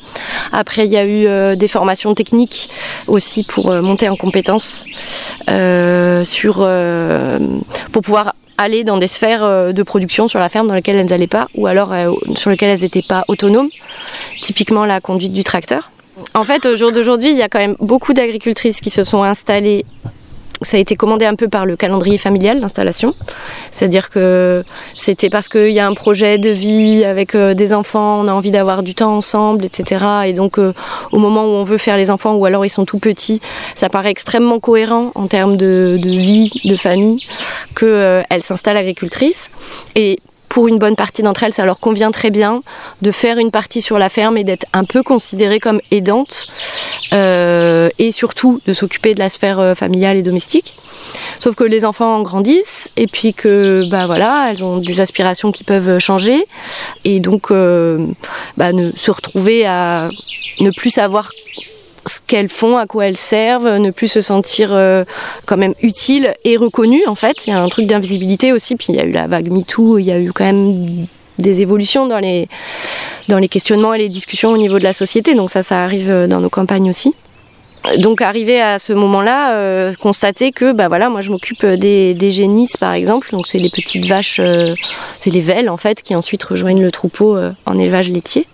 Après 0.51 0.85
il 0.85 0.91
y 0.91 0.97
a 0.97 1.05
eu 1.05 1.27
euh, 1.27 1.55
des 1.55 1.67
formations 1.67 2.13
techniques 2.15 2.69
aussi 3.07 3.43
pour 3.43 3.69
euh, 3.69 3.81
monter 3.81 4.09
en 4.09 4.15
compétences 4.15 4.85
euh, 5.49 6.23
sur 6.23 6.67
pour 7.91 8.01
pouvoir 8.01 8.33
aller 8.57 8.83
dans 8.83 8.97
des 8.97 9.07
sphères 9.07 9.73
de 9.73 9.83
production 9.83 10.27
sur 10.27 10.39
la 10.39 10.49
ferme 10.49 10.67
dans 10.67 10.73
lesquelles 10.73 10.97
elles 10.97 11.09
n'allaient 11.09 11.27
pas 11.27 11.47
ou 11.55 11.67
alors 11.67 11.93
sur 12.35 12.49
lesquelles 12.49 12.71
elles 12.71 12.81
n'étaient 12.81 13.05
pas 13.07 13.23
autonomes. 13.27 13.69
Typiquement 14.41 14.85
la 14.85 14.99
conduite 14.99 15.31
du 15.31 15.43
tracteur. 15.43 15.91
En 16.33 16.43
fait, 16.43 16.65
au 16.65 16.75
jour 16.75 16.91
d'aujourd'hui, 16.91 17.29
il 17.29 17.37
y 17.37 17.41
a 17.41 17.47
quand 17.47 17.59
même 17.59 17.77
beaucoup 17.79 18.13
d'agricultrices 18.13 18.81
qui 18.81 18.89
se 18.89 19.05
sont 19.05 19.23
installées 19.23 19.85
ça 20.61 20.77
a 20.77 20.79
été 20.79 20.95
commandé 20.95 21.25
un 21.25 21.35
peu 21.35 21.47
par 21.47 21.65
le 21.65 21.75
calendrier 21.75 22.17
familial, 22.17 22.59
l'installation. 22.59 23.15
C'est-à-dire 23.71 24.09
que 24.09 24.63
c'était 24.95 25.29
parce 25.29 25.49
qu'il 25.49 25.71
y 25.71 25.79
a 25.79 25.87
un 25.87 25.93
projet 25.93 26.37
de 26.37 26.49
vie 26.49 27.03
avec 27.05 27.35
euh, 27.35 27.53
des 27.53 27.73
enfants, 27.73 28.19
on 28.19 28.27
a 28.27 28.33
envie 28.33 28.51
d'avoir 28.51 28.83
du 28.83 28.93
temps 28.93 29.15
ensemble, 29.15 29.65
etc. 29.65 30.05
Et 30.25 30.33
donc, 30.33 30.59
euh, 30.59 30.73
au 31.11 31.17
moment 31.17 31.43
où 31.45 31.49
on 31.49 31.63
veut 31.63 31.77
faire 31.77 31.97
les 31.97 32.11
enfants, 32.11 32.35
ou 32.35 32.45
alors 32.45 32.65
ils 32.65 32.69
sont 32.69 32.85
tout 32.85 32.99
petits, 32.99 33.41
ça 33.75 33.89
paraît 33.89 34.11
extrêmement 34.11 34.59
cohérent 34.59 35.11
en 35.15 35.27
termes 35.27 35.55
de, 35.55 35.97
vie, 36.01 36.51
de 36.65 36.75
famille, 36.75 37.25
qu'elle 37.77 37.89
euh, 37.89 38.39
s'installe 38.39 38.77
agricultrice. 38.77 39.49
Et 39.95 40.19
pour 40.49 40.67
une 40.67 40.79
bonne 40.79 40.95
partie 40.95 41.21
d'entre 41.21 41.43
elles, 41.43 41.53
ça 41.53 41.65
leur 41.65 41.79
convient 41.79 42.11
très 42.11 42.31
bien 42.31 42.63
de 43.01 43.11
faire 43.11 43.37
une 43.37 43.51
partie 43.51 43.81
sur 43.81 43.99
la 43.99 44.09
ferme 44.09 44.37
et 44.37 44.43
d'être 44.43 44.65
un 44.73 44.83
peu 44.83 45.03
considérées 45.03 45.59
comme 45.59 45.79
aidantes 45.91 46.47
euh, 47.13 47.89
et 47.99 48.11
surtout 48.11 48.59
de 48.65 48.73
s'occuper 48.73 49.13
de 49.13 49.19
la 49.19 49.29
sphère 49.29 49.59
euh, 49.59 49.75
familiale 49.75 50.17
et 50.17 50.23
domestique. 50.23 50.75
Sauf 51.39 51.55
que 51.55 51.63
les 51.63 51.85
enfants 51.85 52.21
grandissent 52.21 52.89
et 52.97 53.07
puis 53.07 53.33
que 53.33 53.89
bah 53.89 54.07
voilà, 54.07 54.49
elles 54.49 54.63
ont 54.63 54.79
des 54.79 54.99
aspirations 54.99 55.51
qui 55.51 55.63
peuvent 55.63 55.99
changer 55.99 56.45
et 57.05 57.19
donc 57.19 57.51
euh, 57.51 58.05
bah, 58.57 58.73
ne, 58.73 58.91
se 58.95 59.11
retrouver 59.11 59.65
à 59.65 60.09
ne 60.59 60.71
plus 60.71 60.89
savoir 60.89 61.31
qu'elles 62.25 62.49
font, 62.49 62.77
à 62.77 62.87
quoi 62.87 63.07
elles 63.07 63.17
servent, 63.17 63.77
ne 63.77 63.91
plus 63.91 64.07
se 64.07 64.21
sentir 64.21 64.69
euh, 64.71 65.03
quand 65.45 65.57
même 65.57 65.73
utiles 65.81 66.33
et 66.43 66.57
reconnues 66.57 67.05
en 67.07 67.15
fait. 67.15 67.47
Il 67.47 67.51
y 67.51 67.53
a 67.53 67.61
un 67.61 67.69
truc 67.69 67.85
d'invisibilité 67.85 68.51
aussi, 68.51 68.75
puis 68.75 68.87
il 68.89 68.95
y 68.95 68.99
a 68.99 69.05
eu 69.05 69.11
la 69.11 69.27
vague 69.27 69.51
MeToo, 69.51 69.97
il 69.97 70.05
y 70.05 70.11
a 70.11 70.19
eu 70.19 70.31
quand 70.31 70.45
même 70.45 71.07
des 71.37 71.61
évolutions 71.61 72.07
dans 72.07 72.19
les, 72.19 72.47
questionnements 73.47 73.93
et 73.93 73.97
les 73.97 74.09
discussions 74.09 74.49
au 74.49 74.57
niveau 74.57 74.77
de 74.79 74.83
la 74.83 74.93
société, 74.93 75.35
donc 75.35 75.51
ça, 75.51 75.63
ça 75.63 75.83
arrive 75.83 76.09
euh, 76.09 76.27
dans 76.27 76.39
nos 76.39 76.49
campagnes 76.49 76.89
aussi. 76.89 77.13
Donc 77.97 78.21
arrivé 78.21 78.59
à 78.59 78.77
ce 78.77 78.91
moment-là, 78.91 79.53
euh, 79.53 79.93
constater 79.93 80.51
que 80.51 80.73
bah 80.73 80.89
voilà, 80.89 81.07
moi 81.07 81.21
je 81.21 81.31
m'occupe 81.31 81.65
des, 81.65 82.13
des 82.13 82.29
génisses 82.29 82.75
par 82.75 82.91
exemple, 82.91 83.29
donc 83.31 83.47
c'est 83.47 83.57
les 83.57 83.69
petites 83.69 84.05
vaches, 84.05 84.41
c'est 85.17 85.29
les 85.29 85.39
velles 85.39 85.69
en 85.69 85.77
fait 85.77 86.03
qui 86.03 86.13
ensuite 86.13 86.43
rejoignent 86.43 86.83
le 86.83 86.91
troupeau 86.91 87.37
en 87.65 87.79
élevage 87.79 88.09
laitier. 88.09 88.47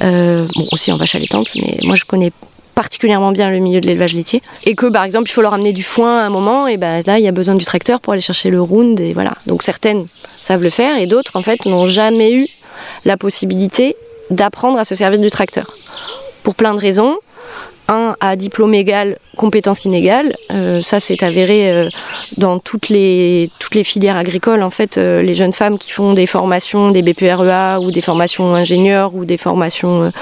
bon 0.00 0.66
aussi 0.72 0.92
en 0.92 0.98
vache 0.98 1.14
allaitante, 1.14 1.54
mais 1.56 1.74
moi 1.84 1.96
je 1.96 2.04
connais 2.04 2.32
particulièrement 2.74 3.32
bien 3.32 3.50
le 3.50 3.58
milieu 3.58 3.80
de 3.80 3.86
l'élevage 3.86 4.14
laitier. 4.14 4.42
Et 4.64 4.74
que 4.74 4.86
par 4.86 5.04
exemple, 5.04 5.28
il 5.28 5.32
faut 5.32 5.42
leur 5.42 5.54
amener 5.54 5.72
du 5.72 5.82
foin 5.82 6.18
à 6.18 6.22
un 6.22 6.30
moment, 6.30 6.66
et 6.66 6.76
ben 6.76 7.02
là, 7.06 7.18
il 7.18 7.24
y 7.24 7.28
a 7.28 7.32
besoin 7.32 7.54
du 7.54 7.64
tracteur 7.64 8.00
pour 8.00 8.12
aller 8.12 8.22
chercher 8.22 8.50
le 8.50 8.60
round, 8.60 8.98
et 9.00 9.12
voilà. 9.12 9.34
Donc 9.46 9.62
certaines 9.62 10.06
savent 10.40 10.62
le 10.62 10.70
faire, 10.70 10.98
et 10.98 11.06
d'autres, 11.06 11.36
en 11.36 11.42
fait, 11.42 11.66
n'ont 11.66 11.86
jamais 11.86 12.32
eu 12.32 12.48
la 13.04 13.16
possibilité 13.16 13.96
d'apprendre 14.30 14.78
à 14.78 14.84
se 14.84 14.94
servir 14.94 15.18
du 15.18 15.30
tracteur. 15.30 15.66
Pour 16.42 16.54
plein 16.54 16.74
de 16.74 16.80
raisons 16.80 17.16
un 17.88 18.16
à 18.20 18.36
diplôme 18.36 18.74
égal, 18.74 19.18
compétence 19.36 19.84
inégale. 19.84 20.36
Euh, 20.50 20.80
ça, 20.82 21.00
c'est 21.00 21.22
avéré 21.22 21.70
euh, 21.70 21.88
dans 22.36 22.58
toutes 22.58 22.88
les, 22.88 23.50
filières 23.82 24.16
agricoles. 24.16 24.62
En 24.62 24.70
fait, 24.70 24.98
euh, 24.98 25.20
les 25.22 25.34
jeunes 25.34 25.52
femmes 25.52 25.78
qui 25.78 25.90
font 25.90 26.12
des 26.12 26.26
formations, 26.26 26.90
des 26.90 27.02
BPREA 27.02 27.80
ou 27.80 27.90
des 27.90 28.00
formations 28.00 28.54
ingénieurs 28.54 29.14
ou 29.14 29.24
des 29.24 29.36
formations 29.36 30.12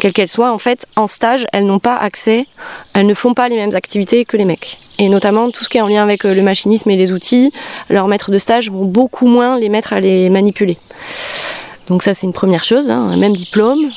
quelles 0.00 0.12
qu'elles 0.12 0.28
soient, 0.28 0.52
en 0.52 0.58
fait, 0.58 0.86
en 0.96 1.06
stage, 1.06 1.46
elles 1.52 1.66
n'ont 1.66 1.78
pas 1.78 1.96
accès, 1.96 2.46
elles 2.94 3.06
ne 3.06 3.14
font 3.14 3.34
pas 3.34 3.48
les 3.48 3.56
mêmes 3.56 3.74
activités 3.74 4.24
que 4.24 4.36
les 4.36 4.44
mecs. 4.44 4.78
Et 4.98 5.08
notamment 5.08 5.50
tout 5.50 5.64
ce 5.64 5.68
qui 5.68 5.78
est 5.78 5.82
en 5.82 5.88
lien 5.88 6.02
avec 6.02 6.24
le 6.24 6.42
machinisme 6.42 6.90
et 6.90 6.96
les 6.96 7.12
outils, 7.12 7.52
leurs 7.90 8.08
maîtres 8.08 8.30
de 8.30 8.38
stage 8.38 8.70
vont 8.70 8.84
beaucoup 8.84 9.26
moins 9.26 9.58
les 9.58 9.68
mettre 9.68 9.92
à 9.92 10.00
les 10.00 10.28
manipuler. 10.30 10.78
Donc 11.88 12.02
ça, 12.02 12.14
c'est 12.14 12.26
une 12.26 12.32
première 12.32 12.64
chose, 12.64 12.90
hein, 12.90 13.16
même 13.16 13.36
diplôme, 13.36 13.90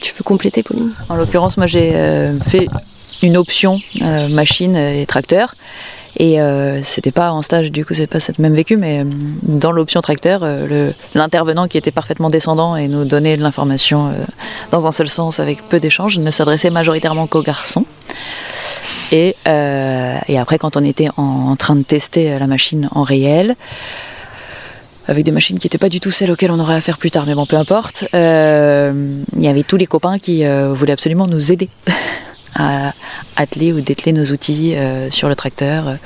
tu 0.00 0.14
peux 0.14 0.24
compléter, 0.24 0.62
Pauline 0.62 0.92
En 1.08 1.16
l'occurrence, 1.16 1.56
moi 1.56 1.66
j'ai 1.66 1.94
euh, 1.94 2.38
fait 2.38 2.68
une 3.22 3.36
option 3.36 3.80
euh, 4.02 4.28
machine 4.28 4.76
et 4.76 5.06
tracteur. 5.06 5.54
Et 6.16 6.40
euh, 6.40 6.82
c'était 6.82 7.12
pas 7.12 7.30
en 7.30 7.42
stage, 7.42 7.70
du 7.70 7.84
coup, 7.84 7.94
c'est 7.94 8.08
pas 8.08 8.18
cette 8.18 8.38
même 8.40 8.54
vécu, 8.54 8.76
mais 8.76 9.04
dans 9.42 9.70
l'option 9.70 10.00
tracteur, 10.00 10.44
l'intervenant 11.14 11.68
qui 11.68 11.78
était 11.78 11.92
parfaitement 11.92 12.28
descendant 12.28 12.74
et 12.74 12.88
nous 12.88 13.04
donnait 13.04 13.36
de 13.36 13.42
l'information 13.42 14.12
dans 14.72 14.86
un 14.88 14.92
seul 14.92 15.08
sens 15.08 15.38
avec 15.38 15.62
peu 15.68 15.78
d'échanges 15.78 16.18
ne 16.18 16.30
s'adressait 16.32 16.70
majoritairement 16.70 17.28
qu'aux 17.28 17.42
garçons. 17.42 17.84
Et, 19.12 19.36
après, 19.44 20.58
quand 20.58 20.76
on 20.76 20.84
était 20.84 21.08
en, 21.18 21.54
train 21.54 21.76
de 21.76 21.84
tester 21.84 22.36
la 22.36 22.48
machine 22.48 22.88
en 22.92 23.04
réel, 23.04 23.54
avec 25.08 25.24
des 25.24 25.32
machines 25.32 25.58
qui 25.58 25.66
n'étaient 25.66 25.78
pas 25.78 25.88
du 25.88 26.00
tout 26.00 26.10
celles 26.10 26.30
auxquelles 26.30 26.50
on 26.50 26.60
aurait 26.60 26.76
affaire 26.76 26.98
plus 26.98 27.10
tard, 27.10 27.26
mais 27.26 27.34
bon, 27.34 27.46
peu 27.46 27.56
importe. 27.56 28.04
Euh, 28.14 29.22
il 29.36 29.42
y 29.42 29.48
avait 29.48 29.62
tous 29.62 29.76
les 29.76 29.86
copains 29.86 30.18
qui 30.18 30.44
euh, 30.44 30.72
voulaient 30.72 30.92
absolument 30.92 31.26
nous 31.26 31.50
aider 31.50 31.68
à 32.58 32.92
atteler 33.36 33.72
ou 33.72 33.80
dételer 33.80 34.12
nos 34.12 34.24
outils 34.26 34.74
euh, 34.74 35.10
sur 35.10 35.28
le 35.28 35.34
tracteur 35.34 35.96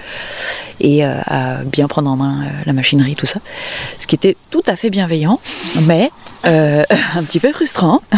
et 0.80 1.04
à 1.04 1.62
bien 1.64 1.87
prendre 1.87 2.11
en 2.11 2.16
main 2.16 2.44
la 2.66 2.73
machinerie, 2.73 3.14
tout 3.14 3.26
ça. 3.26 3.40
Ce 4.00 4.06
qui 4.06 4.16
était 4.16 4.37
tout 4.50 4.62
à 4.66 4.75
fait 4.75 4.90
bienveillant, 4.90 5.40
mais 5.82 6.11
un 6.44 7.23
petit 7.23 7.40
peu 7.40 7.52
frustrant. 7.52 8.00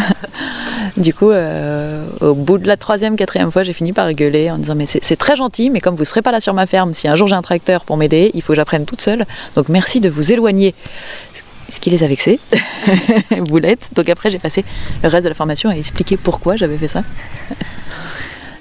Du 0.97 1.13
coup, 1.13 1.29
euh, 1.29 2.05
au 2.21 2.33
bout 2.33 2.57
de 2.57 2.67
la 2.67 2.77
troisième, 2.77 3.17
quatrième 3.17 3.51
fois, 3.51 3.63
j'ai 3.63 3.73
fini 3.73 3.91
par 3.91 4.11
gueuler 4.13 4.49
en 4.49 4.57
disant 4.57 4.75
Mais 4.75 4.85
c'est 4.85 5.15
très 5.17 5.35
gentil, 5.35 5.69
mais 5.69 5.81
comme 5.81 5.95
vous 5.95 6.01
ne 6.01 6.05
serez 6.05 6.21
pas 6.21 6.31
là 6.31 6.39
sur 6.39 6.53
ma 6.53 6.65
ferme, 6.67 6.93
si 6.93 7.07
un 7.07 7.17
jour 7.17 7.27
j'ai 7.27 7.35
un 7.35 7.41
tracteur 7.41 7.83
pour 7.83 7.97
m'aider, 7.97 8.31
il 8.33 8.41
faut 8.41 8.53
que 8.53 8.57
j'apprenne 8.57 8.85
toute 8.85 9.01
seule. 9.01 9.25
Donc 9.55 9.67
merci 9.67 9.99
de 9.99 10.09
vous 10.09 10.31
éloigner. 10.31 10.73
Ce 11.67 11.79
qui 11.79 11.89
les 11.89 12.03
a 12.03 12.07
vexés, 12.07 12.39
boulettes. 13.39 13.89
Donc 13.93 14.07
après, 14.07 14.29
j'ai 14.29 14.39
passé 14.39 14.63
le 15.03 15.09
reste 15.09 15.23
de 15.25 15.29
la 15.29 15.35
formation 15.35 15.69
à 15.69 15.75
expliquer 15.75 16.15
pourquoi 16.15 16.55
j'avais 16.55 16.77
fait 16.77 16.87
ça. 16.87 17.03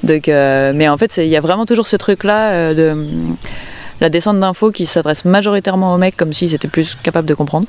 Donc, 0.04 0.28
euh, 0.28 0.72
mais 0.74 0.88
en 0.88 0.96
fait, 0.96 1.16
il 1.16 1.28
y 1.28 1.36
a 1.36 1.40
vraiment 1.40 1.66
toujours 1.66 1.86
ce 1.86 1.96
truc-là 1.96 2.50
euh, 2.50 2.74
de 2.74 3.06
la 4.00 4.10
descente 4.10 4.38
d'infos 4.38 4.70
qui 4.70 4.86
s'adresse 4.86 5.24
majoritairement 5.24 5.94
aux 5.94 5.98
mecs 5.98 6.16
comme 6.16 6.32
s'ils 6.32 6.54
étaient 6.54 6.68
plus 6.68 6.96
capables 7.02 7.28
de 7.28 7.34
comprendre. 7.34 7.66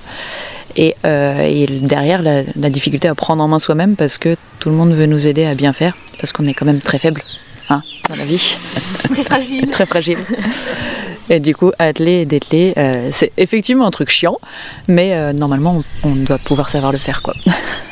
Et, 0.75 0.95
euh, 1.05 1.65
derrière, 1.81 2.21
la, 2.21 2.69
difficulté 2.69 3.07
à 3.07 3.15
prendre 3.15 3.43
en 3.43 3.47
main 3.47 3.59
soi-même 3.59 3.95
parce 3.95 4.17
que 4.17 4.35
tout 4.59 4.69
le 4.69 4.75
monde 4.75 4.91
veut 4.91 5.05
nous 5.05 5.27
aider 5.27 5.45
à 5.45 5.55
bien 5.55 5.71
faire, 5.71 5.95
parce 6.19 6.33
qu'on 6.33 6.45
est 6.45 6.53
quand 6.53 6.65
même 6.65 6.81
très 6.81 6.99
faible 6.99 7.21
hein, 7.69 7.81
dans 8.09 8.15
la 8.15 8.25
vie. 8.25 8.57
Très 9.13 9.23
fragile. 9.23 9.67
très 9.71 9.85
fragile. 9.85 10.17
Et 11.29 11.39
du 11.39 11.55
coup, 11.55 11.71
atteler 11.79 12.21
et 12.21 12.25
dételer, 12.25 12.73
euh, 12.77 13.09
c'est 13.11 13.31
effectivement 13.37 13.87
un 13.87 13.91
truc 13.91 14.09
chiant, 14.09 14.37
mais 14.87 15.13
euh, 15.13 15.31
normalement, 15.31 15.81
on, 16.03 16.09
on, 16.09 16.15
doit 16.15 16.37
pouvoir 16.37 16.69
savoir 16.69 16.91
le 16.91 16.99
faire. 16.99 17.21
quoi. 17.21 17.33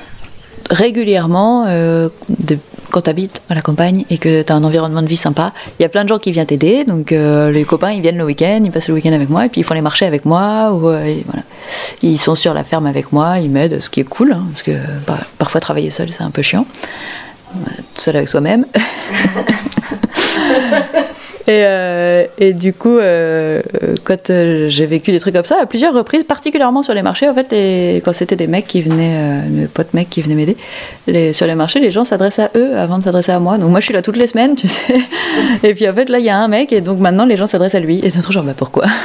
Régulièrement, 0.69 1.65
de 1.65 2.57
quand 2.93 3.01
tu 3.01 3.09
habites 3.09 3.41
à 3.49 3.55
la 3.55 3.61
campagne 3.61 4.05
et 4.11 4.19
que 4.19 4.43
tu 4.43 4.53
as 4.53 4.55
un 4.55 4.63
environnement 4.63 5.01
de 5.01 5.07
vie 5.07 5.17
sympa, 5.17 5.51
il 5.79 5.81
y 5.81 5.85
a 5.85 5.89
plein 5.89 6.03
de 6.03 6.09
gens 6.09 6.19
qui 6.19 6.31
viennent 6.31 6.45
t'aider. 6.45 6.85
Donc 6.85 7.11
euh, 7.11 7.51
les 7.51 7.63
copains, 7.63 7.91
ils 7.91 8.01
viennent 8.01 8.17
le 8.17 8.23
week-end, 8.23 8.61
ils 8.63 8.71
passent 8.71 8.87
le 8.87 8.93
week-end 8.93 9.13
avec 9.13 9.29
moi 9.29 9.47
et 9.47 9.49
puis 9.49 9.61
ils 9.61 9.63
font 9.63 9.73
les 9.73 9.81
marchés 9.81 10.05
avec 10.05 10.25
moi. 10.25 10.71
Ou, 10.71 10.89
euh, 10.89 11.15
voilà. 11.25 11.43
Ils 12.03 12.19
sont 12.19 12.35
sur 12.35 12.53
la 12.53 12.63
ferme 12.63 12.85
avec 12.85 13.11
moi, 13.11 13.39
ils 13.39 13.49
m'aident, 13.49 13.81
ce 13.81 13.89
qui 13.89 13.99
est 13.99 14.03
cool, 14.03 14.33
hein, 14.33 14.45
parce 14.51 14.61
que 14.61 14.73
bah, 15.07 15.17
parfois 15.39 15.59
travailler 15.59 15.89
seul, 15.89 16.09
c'est 16.11 16.21
un 16.21 16.29
peu 16.29 16.43
chiant. 16.43 16.67
Seul 17.95 18.15
avec 18.15 18.29
soi-même. 18.29 18.65
Et, 21.45 21.63
euh, 21.65 22.25
et, 22.37 22.53
du 22.53 22.73
coup, 22.73 22.97
euh, 22.97 23.61
quand 24.05 24.29
euh, 24.29 24.69
j'ai 24.69 24.85
vécu 24.85 25.11
des 25.11 25.19
trucs 25.19 25.33
comme 25.33 25.43
ça, 25.43 25.57
à 25.61 25.65
plusieurs 25.65 25.93
reprises, 25.93 26.23
particulièrement 26.23 26.83
sur 26.83 26.93
les 26.93 27.01
marchés, 27.01 27.27
en 27.27 27.33
fait, 27.33 27.49
quand 28.03 28.13
c'était 28.13 28.37
des 28.37 28.47
mecs 28.47 28.65
qui 28.65 28.81
venaient, 28.81 29.41
mes 29.49 29.67
potes 29.67 29.93
mecs 29.93 30.09
qui 30.09 30.21
venaient 30.21 30.35
m'aider, 30.35 31.33
sur 31.33 31.45
les 31.45 31.55
marchés, 31.55 31.81
les 31.81 31.91
gens 31.91 32.05
s'adressaient 32.05 32.43
à 32.43 32.51
eux 32.55 32.77
avant 32.77 32.97
de 32.97 33.03
s'adresser 33.03 33.33
à 33.33 33.39
moi. 33.39 33.57
Donc 33.57 33.71
moi, 33.71 33.81
je 33.81 33.85
suis 33.85 33.93
là 33.93 34.01
toutes 34.01 34.15
les 34.15 34.27
semaines, 34.27 34.55
tu 34.57 34.69
sais. 34.69 35.01
Et 35.63 35.73
puis 35.73 35.87
en 35.89 35.93
fait, 35.93 36.09
là, 36.09 36.19
il 36.19 36.25
y 36.25 36.29
a 36.29 36.37
un 36.37 36.47
mec, 36.47 36.71
et 36.71 36.79
donc 36.79 36.99
maintenant, 36.99 37.25
les 37.25 37.35
gens 37.35 37.47
s'adressent 37.47 37.75
à 37.75 37.81
lui. 37.81 37.99
Et 38.03 38.09
c'est 38.09 38.21
trop 38.21 38.31
genre, 38.31 38.43
bah 38.43 38.55
pourquoi? 38.55 38.85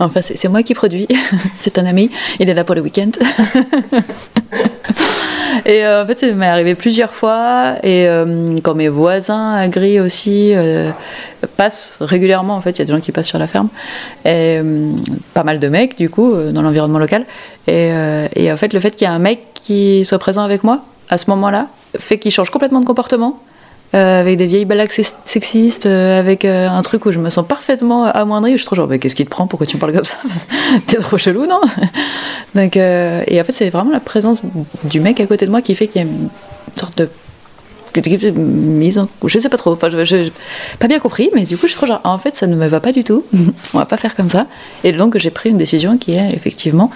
Enfin, 0.00 0.20
c'est 0.22 0.48
moi 0.48 0.62
qui 0.62 0.74
produis, 0.74 1.08
c'est 1.56 1.76
un 1.76 1.84
ami, 1.84 2.08
il 2.38 2.48
est 2.48 2.54
là 2.54 2.62
pour 2.62 2.76
le 2.76 2.82
week-end. 2.82 3.10
Et 5.66 5.84
euh, 5.84 6.02
en 6.02 6.06
fait, 6.06 6.18
ça 6.18 6.32
m'est 6.32 6.46
arrivé 6.46 6.74
plusieurs 6.74 7.14
fois. 7.14 7.76
Et 7.82 8.08
euh, 8.08 8.56
quand 8.62 8.74
mes 8.74 8.88
voisins 8.88 9.54
agris 9.54 10.00
aussi 10.00 10.52
euh, 10.54 10.90
passent 11.56 11.96
régulièrement, 12.00 12.56
en 12.56 12.60
fait, 12.60 12.70
il 12.72 12.78
y 12.78 12.82
a 12.82 12.84
des 12.84 12.92
gens 12.92 13.00
qui 13.00 13.12
passent 13.12 13.26
sur 13.26 13.38
la 13.38 13.46
ferme. 13.46 13.68
Et 14.24 14.60
pas 15.34 15.44
mal 15.44 15.58
de 15.58 15.68
mecs, 15.68 15.96
du 15.96 16.10
coup, 16.10 16.34
dans 16.52 16.62
l'environnement 16.62 16.98
local. 16.98 17.24
Et, 17.66 17.90
et, 18.36 18.52
en 18.52 18.56
fait, 18.56 18.72
le 18.72 18.80
fait 18.80 18.90
qu'il 18.92 19.06
y 19.06 19.10
ait 19.10 19.14
un 19.14 19.18
mec 19.18 19.40
qui 19.54 20.04
soit 20.04 20.18
présent 20.18 20.42
avec 20.42 20.64
moi 20.64 20.82
à 21.10 21.18
ce 21.18 21.30
moment-là 21.30 21.68
fait 21.98 22.18
qu'il 22.18 22.30
change 22.30 22.50
complètement 22.50 22.80
de 22.80 22.86
comportement. 22.86 23.40
Euh, 23.94 24.20
avec 24.20 24.36
des 24.36 24.46
vieilles 24.46 24.66
blagues 24.66 24.90
sexistes, 24.90 25.86
euh, 25.86 26.20
avec 26.20 26.44
euh, 26.44 26.68
un 26.68 26.82
truc 26.82 27.06
où 27.06 27.12
je 27.12 27.18
me 27.18 27.30
sens 27.30 27.46
parfaitement 27.46 28.04
amoindrie. 28.04 28.52
Je 28.52 28.58
suis 28.58 28.66
trop 28.66 28.76
genre, 28.76 28.88
qu'est-ce 29.00 29.14
qui 29.14 29.24
te 29.24 29.30
prend? 29.30 29.46
Pourquoi 29.46 29.66
tu 29.66 29.76
me 29.76 29.80
parles 29.80 29.94
comme 29.94 30.04
ça? 30.04 30.18
T'es 30.86 30.98
trop 30.98 31.16
chelou, 31.16 31.46
non? 31.46 31.62
Donc, 32.54 32.76
Et 32.76 33.40
en 33.40 33.44
fait, 33.44 33.52
c'est 33.52 33.70
vraiment 33.70 33.90
la 33.90 34.00
présence 34.00 34.42
du 34.84 35.00
mec 35.00 35.20
à 35.20 35.26
côté 35.26 35.46
de 35.46 35.50
moi 35.50 35.62
qui 35.62 35.74
fait 35.74 35.86
qu'il 35.86 36.02
y 36.02 36.04
a 36.04 36.08
une 36.08 36.28
sorte 36.76 36.98
de 36.98 37.08
mise 38.36 38.98
en... 38.98 39.08
Je 39.24 39.38
sais 39.38 39.48
pas 39.48 39.56
trop, 39.56 39.72
enfin, 39.72 39.88
je, 39.90 40.28
pas 40.78 40.86
bien 40.86 40.98
compris, 40.98 41.30
mais 41.34 41.44
du 41.44 41.56
coup, 41.56 41.66
je 41.66 41.74
trop 41.74 41.86
genre, 41.86 42.00
en 42.04 42.18
fait, 42.18 42.36
ça 42.36 42.46
ne 42.46 42.56
me 42.56 42.66
va 42.66 42.80
pas 42.80 42.92
du 42.92 43.04
tout. 43.04 43.24
On 43.74 43.78
va 43.78 43.86
pas 43.86 43.96
faire 43.96 44.14
comme 44.14 44.28
ça. 44.28 44.46
Et 44.84 44.92
donc, 44.92 45.16
j'ai 45.16 45.30
pris 45.30 45.48
une 45.48 45.56
décision 45.56 45.96
qui 45.96 46.12
est 46.12 46.30
effectivement 46.34 46.90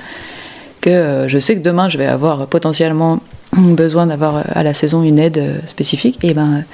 que 0.83 1.25
je 1.27 1.39
sais 1.39 1.55
que 1.55 1.61
demain, 1.61 1.89
je 1.89 1.97
vais 1.97 2.07
avoir 2.07 2.47
potentiellement 2.49 3.21
besoin 3.57 4.07
d'avoir 4.07 4.37
euh, 4.39 4.43
à 4.55 4.63
la 4.63 4.75
saison 4.75 5.03
une 5.03 5.21
aide 5.21 5.39
euh, 5.39 5.59
spécifique, 5.67 6.19
et 6.23 6.35
ben 6.35 6.65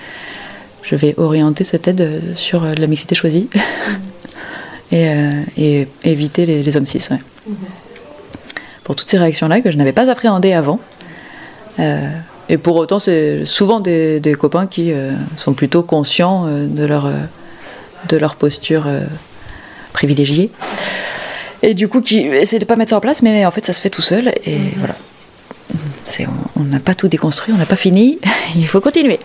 je 0.83 0.95
vais 0.97 1.15
orienter 1.19 1.65
cette 1.65 1.89
aide 1.89 2.01
euh, 2.01 2.21
sur 2.35 2.65
la 2.65 2.87
mixité 2.87 3.15
choisie 3.15 3.49
et, 4.93 5.13
et 5.57 5.87
éviter 6.05 6.47
les, 6.47 6.63
les 6.63 6.77
hommes 6.77 6.87
cis. 6.87 7.03
ouais. 7.11 7.19
Pour 8.85 8.97
toutes 8.97 9.11
ces 9.11 9.19
réactions-là 9.19 9.61
que 9.61 9.71
je 9.71 9.77
n'avais 9.77 9.93
pas 9.93 10.09
appréhendées 10.11 10.55
avant. 10.55 10.81
Euh, 11.79 12.09
et 12.49 12.57
pour 12.57 12.77
autant, 12.77 12.99
c'est 12.99 13.45
souvent 13.45 13.81
des, 13.81 14.19
des 14.21 14.33
copains 14.35 14.67
qui 14.67 14.93
euh, 14.93 15.13
sont 15.37 15.53
plutôt 15.53 15.83
conscients 15.83 16.47
euh, 16.47 16.67
de, 16.67 16.85
leur, 16.87 17.11
de 18.09 18.17
leur 18.17 18.37
posture 18.37 18.87
privilégiée. 19.93 20.51
Et 21.63 21.75
du 21.75 21.89
coup, 21.89 22.01
qui 22.01 22.21
essaient 22.21 22.59
de 22.61 22.65
pas 22.65 22.77
mettre 22.77 22.91
ça 22.91 22.97
en 22.97 23.01
place, 23.01 23.21
mais 23.21 23.45
en 23.45 23.51
fait, 23.51 23.67
ça 23.67 23.73
se 23.75 23.81
fait 23.81 23.91
tout 23.91 24.01
seul. 24.01 24.29
Et 24.47 24.57
voilà. 24.79 24.95
C'est- 24.95 25.08
on 25.08 25.08
on 26.57 26.65
n'a 26.65 26.81
pas 26.81 26.95
tout 26.95 27.09
déconstruit, 27.09 27.53
on 27.55 27.59
n'a 27.59 27.67
pas 27.67 27.77
fini. 27.77 28.19
Il 28.57 28.67
faut 28.67 28.81
continuer. 28.81 29.21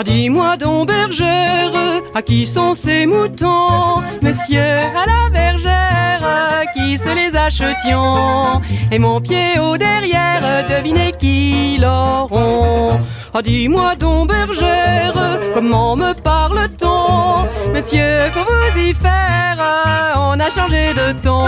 Ah, 0.00 0.04
dis-moi 0.04 0.56
donc, 0.56 0.86
bergère, 0.86 1.72
à 2.14 2.22
qui 2.22 2.46
sont 2.46 2.74
ces 2.76 3.04
moutons? 3.04 4.00
Monsieur, 4.22 4.60
à 4.60 5.04
la 5.06 5.28
bergère, 5.28 6.64
qui 6.72 6.96
se 6.96 7.12
les 7.12 7.34
achetions? 7.34 8.62
Et 8.92 9.00
mon 9.00 9.20
pied 9.20 9.58
au 9.58 9.76
derrière, 9.76 10.64
devinez 10.68 11.12
qui 11.18 11.78
l'auront? 11.80 13.00
Ah, 13.38 13.42
dis-moi 13.42 13.94
donc, 13.94 14.30
bergère, 14.30 15.14
comment 15.54 15.94
me 15.94 16.12
parle-t-on? 16.12 17.46
Monsieur, 17.72 18.32
faut 18.34 18.40
vous 18.40 18.80
y 18.80 18.92
faire, 18.92 19.56
on 20.16 20.40
a 20.40 20.50
changé 20.50 20.92
de 20.92 21.12
ton 21.22 21.44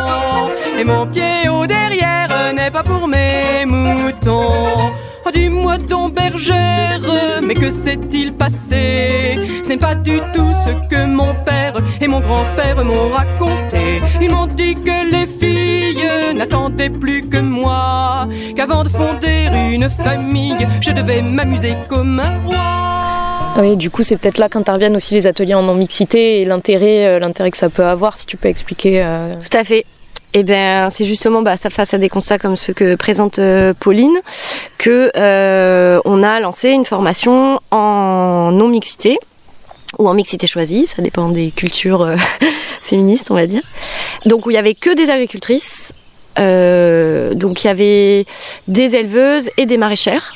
Et 0.79 0.85
mon 0.85 1.05
pied 1.09 1.49
au 1.49 1.67
derrière 1.67 2.29
n'est 2.55 2.71
pas 2.71 2.85
pour 2.85 3.09
mes 3.09 3.67
moutons. 3.67 4.93
Oh, 5.27 5.31
dis-moi 5.35 5.79
donc 5.79 6.15
bergère, 6.15 7.01
mais 7.43 7.55
que 7.55 7.73
s'est-il 7.73 8.35
passé? 8.35 9.41
Ce 9.65 9.69
n'est 9.69 9.77
pas 9.77 9.97
du 9.97 10.21
tout 10.33 10.53
ce 10.65 10.71
que 10.89 11.05
mon 11.07 11.35
père 11.45 11.75
et 12.01 12.07
mon 12.07 12.21
grand-père 12.21 12.85
m'ont 12.85 13.09
raconté. 13.09 14.01
Ils 14.21 14.31
m'ont 14.31 14.47
dit 14.47 14.77
que 14.77 15.11
les 15.11 15.27
filles 15.27 15.70
n'attendaient 16.33 16.91
plus 16.91 17.29
que 17.29 17.39
moi, 17.39 18.27
qu'avant 18.57 18.83
de 18.85 18.89
fonder 18.89 19.49
une 19.73 19.89
famille, 19.91 20.57
je 20.81 20.93
devais 20.93 21.23
m'amuser 21.23 21.75
comme 21.89 22.19
un 22.21 22.39
roi. 22.47 22.57
Oui, 23.59 23.77
du 23.77 23.91
coup, 23.91 24.03
c'est 24.03 24.17
peut-être 24.17 24.39
là 24.39 24.49
qu'interviennent 24.49 24.97
aussi 24.97 25.15
les 25.15 25.27
ateliers 25.27 25.55
en 25.55 25.63
non-mixité 25.63 26.41
et 26.41 26.45
l'intérêt, 26.45 27.07
euh, 27.07 27.19
l'intérêt 27.19 27.51
que 27.51 27.57
ça 27.57 27.69
peut 27.69 27.85
avoir, 27.85 28.17
si 28.17 28.27
tu 28.27 28.37
peux 28.37 28.49
expliquer. 28.49 29.03
euh, 29.03 29.35
Tout 29.51 29.57
à 29.57 29.65
fait. 29.65 29.85
Et 30.33 30.45
ben, 30.45 30.89
c'est 30.91 31.05
justement 31.05 31.43
bah, 31.43 31.57
ça 31.57 31.71
face 31.71 31.93
à 31.93 31.99
des 31.99 32.09
constats 32.09 32.39
comme 32.39 32.55
ceux 32.55 32.73
que 32.73 32.95
présente 32.95 33.41
euh, 33.41 33.75
Pauline 33.79 34.17
que 34.79 35.11
euh, 35.17 35.99
on 36.05 36.23
a 36.23 36.39
lancé 36.39 36.71
une 36.71 36.85
formation 36.85 37.59
en 37.73 38.53
non 38.53 38.69
mixité 38.69 39.19
ou 39.99 40.09
en 40.09 40.15
mixité 40.15 40.47
choisie, 40.47 40.87
ça 40.87 41.03
dépend 41.03 41.29
des 41.31 41.51
cultures 41.51 42.03
euh, 42.03 42.17
féministes, 42.81 43.33
on 43.33 43.35
va 43.35 43.49
dire. 43.49 43.63
Donc 44.25 44.47
où 44.47 44.51
il 44.53 44.55
y 44.55 44.57
avait 44.57 44.75
que 44.75 44.95
des 44.95 45.11
agricultrices, 45.11 45.93
euh, 46.39 47.35
donc 47.35 47.65
il 47.65 47.67
y 47.67 47.71
avait 47.71 48.25
des 48.69 48.97
éleveuses 48.97 49.51
et 49.57 49.67
des 49.67 49.77
maraîchères. 49.77 50.35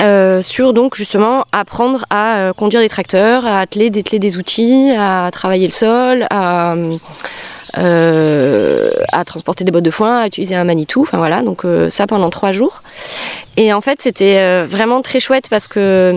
euh, 0.00 0.42
sur 0.42 0.72
donc 0.72 0.94
justement 0.96 1.44
apprendre 1.52 2.04
à 2.10 2.36
euh, 2.38 2.52
conduire 2.52 2.80
des 2.80 2.88
tracteurs, 2.88 3.46
à 3.46 3.60
atteler, 3.60 3.90
dételer 3.90 4.18
des 4.18 4.36
outils, 4.38 4.90
à 4.98 5.30
travailler 5.30 5.66
le 5.66 5.72
sol, 5.72 6.26
à 6.30 6.74
à 7.74 9.24
transporter 9.24 9.64
des 9.64 9.72
bottes 9.72 9.84
de 9.84 9.90
foin, 9.90 10.20
à 10.20 10.26
utiliser 10.26 10.54
un 10.54 10.64
Manitou, 10.64 11.02
enfin 11.02 11.18
voilà, 11.18 11.42
donc 11.42 11.64
euh, 11.64 11.90
ça 11.90 12.06
pendant 12.06 12.30
trois 12.30 12.52
jours. 12.52 12.82
Et 13.56 13.72
en 13.72 13.80
fait, 13.80 14.00
c'était 14.00 14.38
euh, 14.38 14.66
vraiment 14.66 15.02
très 15.02 15.20
chouette 15.20 15.48
parce 15.50 15.68
que 15.68 16.16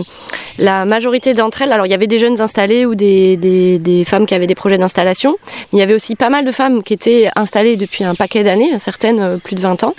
la 0.58 0.84
majorité 0.84 1.34
d'entre 1.34 1.62
elles, 1.62 1.72
alors 1.72 1.86
il 1.86 1.90
y 1.90 1.94
avait 1.94 2.06
des 2.06 2.18
jeunes 2.18 2.40
installés 2.40 2.86
ou 2.86 2.94
des, 2.94 3.36
des, 3.36 4.04
femmes 4.04 4.26
qui 4.26 4.34
avaient 4.34 4.46
des 4.46 4.54
projets 4.54 4.78
d'installation, 4.78 5.36
mais 5.44 5.74
il 5.74 5.78
y 5.78 5.82
avait 5.82 5.94
aussi 5.94 6.16
pas 6.16 6.30
mal 6.30 6.44
de 6.44 6.50
femmes 6.50 6.82
qui 6.82 6.94
étaient 6.94 7.28
installées 7.36 7.76
depuis 7.76 8.04
un 8.04 8.14
paquet 8.14 8.42
d'années, 8.42 8.78
certaines 8.78 9.20
euh, 9.20 9.36
plus 9.36 9.54
de 9.56 9.60
20 9.60 9.84
ans. 9.84 9.94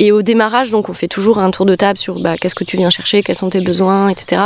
Et 0.00 0.12
au 0.12 0.22
démarrage, 0.22 0.70
donc, 0.70 0.88
on 0.88 0.92
fait 0.92 1.08
toujours 1.08 1.40
un 1.40 1.50
tour 1.50 1.66
de 1.66 1.74
table 1.74 1.98
sur 1.98 2.20
bah, 2.20 2.36
qu'est-ce 2.36 2.54
que 2.54 2.62
tu 2.62 2.76
viens 2.76 2.88
chercher, 2.88 3.24
quels 3.24 3.36
sont 3.36 3.50
tes 3.50 3.60
besoins, 3.60 4.08
etc. 4.08 4.42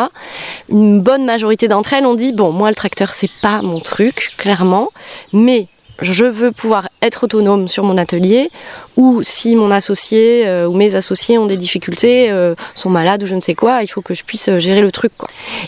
Une 0.70 1.00
bonne 1.00 1.26
majorité 1.26 1.68
d'entre 1.68 1.92
elles 1.92 2.06
ont 2.06 2.14
dit 2.14 2.32
bon, 2.32 2.52
moi 2.52 2.70
le 2.70 2.74
tracteur 2.74 3.12
c'est 3.12 3.30
pas 3.42 3.60
mon 3.60 3.78
truc, 3.80 4.32
clairement, 4.38 4.88
mais 5.34 5.66
je 6.02 6.24
veux 6.24 6.52
pouvoir 6.52 6.88
être 7.00 7.24
autonome 7.24 7.68
sur 7.68 7.84
mon 7.84 7.98
atelier 7.98 8.50
ou 8.96 9.22
si 9.22 9.56
mon 9.56 9.70
associé 9.70 10.46
euh, 10.46 10.66
ou 10.66 10.74
mes 10.74 10.94
associés 10.94 11.38
ont 11.38 11.46
des 11.46 11.56
difficultés, 11.56 12.30
euh, 12.30 12.54
sont 12.74 12.90
malades 12.90 13.22
ou 13.22 13.26
je 13.26 13.34
ne 13.34 13.40
sais 13.40 13.54
quoi, 13.54 13.82
il 13.82 13.88
faut 13.88 14.02
que 14.02 14.14
je 14.14 14.22
puisse 14.24 14.48
euh, 14.48 14.58
gérer 14.58 14.80
le 14.80 14.92
truc. 14.92 15.12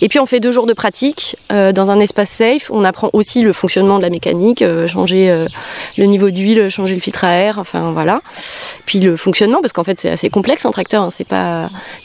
Et 0.01 0.09
puis 0.09 0.19
on 0.19 0.27
fait 0.27 0.41
deux 0.41 0.53
jours 0.53 0.67
de 0.67 0.73
pratique 0.73 1.37
dans 1.51 1.91
un 1.91 2.01
espace 2.01 2.31
safe. 2.31 2.71
On 2.71 2.85
apprend 2.85 3.11
aussi 3.13 3.43
le 3.43 3.53
fonctionnement 3.53 3.99
de 3.99 4.03
la 4.03 4.11
mécanique, 4.11 4.65
changer 4.87 5.47
le 5.97 6.05
niveau 6.05 6.31
d'huile, 6.31 6.69
changer 6.69 6.95
le 6.95 7.01
filtre 7.01 7.25
à 7.25 7.33
air, 7.33 7.59
enfin 7.59 7.93
voilà. 7.93 8.21
Puis 8.87 9.01
le 9.01 9.17
fonctionnement, 9.17 9.61
parce 9.61 9.73
qu'en 9.73 9.85
fait 9.85 10.01
c'est 10.01 10.11
assez 10.11 10.31
complexe 10.31 10.67
un 10.67 10.71
tracteur. 10.71 11.03
Hein, 11.03 11.09
il 11.19 11.27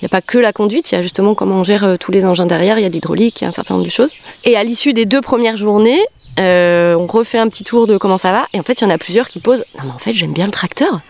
n'y 0.01 0.05
a 0.05 0.09
pas 0.09 0.21
que 0.21 0.37
la 0.37 0.53
conduite, 0.53 0.91
il 0.91 0.95
y 0.95 0.97
a 0.97 1.01
justement 1.01 1.35
comment 1.35 1.55
on 1.55 1.63
gère 1.63 1.97
tous 1.99 2.11
les 2.11 2.25
engins 2.25 2.45
derrière. 2.45 2.77
Il 2.77 2.83
y 2.83 2.85
a 2.85 2.89
l'hydraulique, 2.89 3.41
il 3.41 3.43
y 3.43 3.45
a 3.45 3.49
un 3.49 3.53
certain 3.53 3.73
nombre 3.73 3.85
de 3.85 3.91
choses. 3.91 4.13
Et 4.45 4.55
à 4.55 4.63
l'issue 4.63 4.93
des 4.93 5.05
deux 5.05 5.21
premières 5.21 5.57
journées, 5.57 5.99
euh, 6.39 6.95
on 6.95 7.05
refait 7.05 7.37
un 7.37 7.49
petit 7.49 7.63
tour 7.63 7.87
de 7.87 7.97
comment 7.97 8.17
ça 8.17 8.31
va. 8.31 8.47
Et 8.53 8.59
en 8.59 8.63
fait, 8.63 8.81
il 8.81 8.83
y 8.83 8.87
en 8.87 8.89
a 8.89 8.97
plusieurs 8.97 9.27
qui 9.27 9.39
posent 9.39 9.65
Non, 9.77 9.83
mais 9.85 9.91
en 9.91 9.99
fait, 9.99 10.13
j'aime 10.13 10.33
bien 10.33 10.45
le 10.45 10.51
tracteur. 10.51 11.01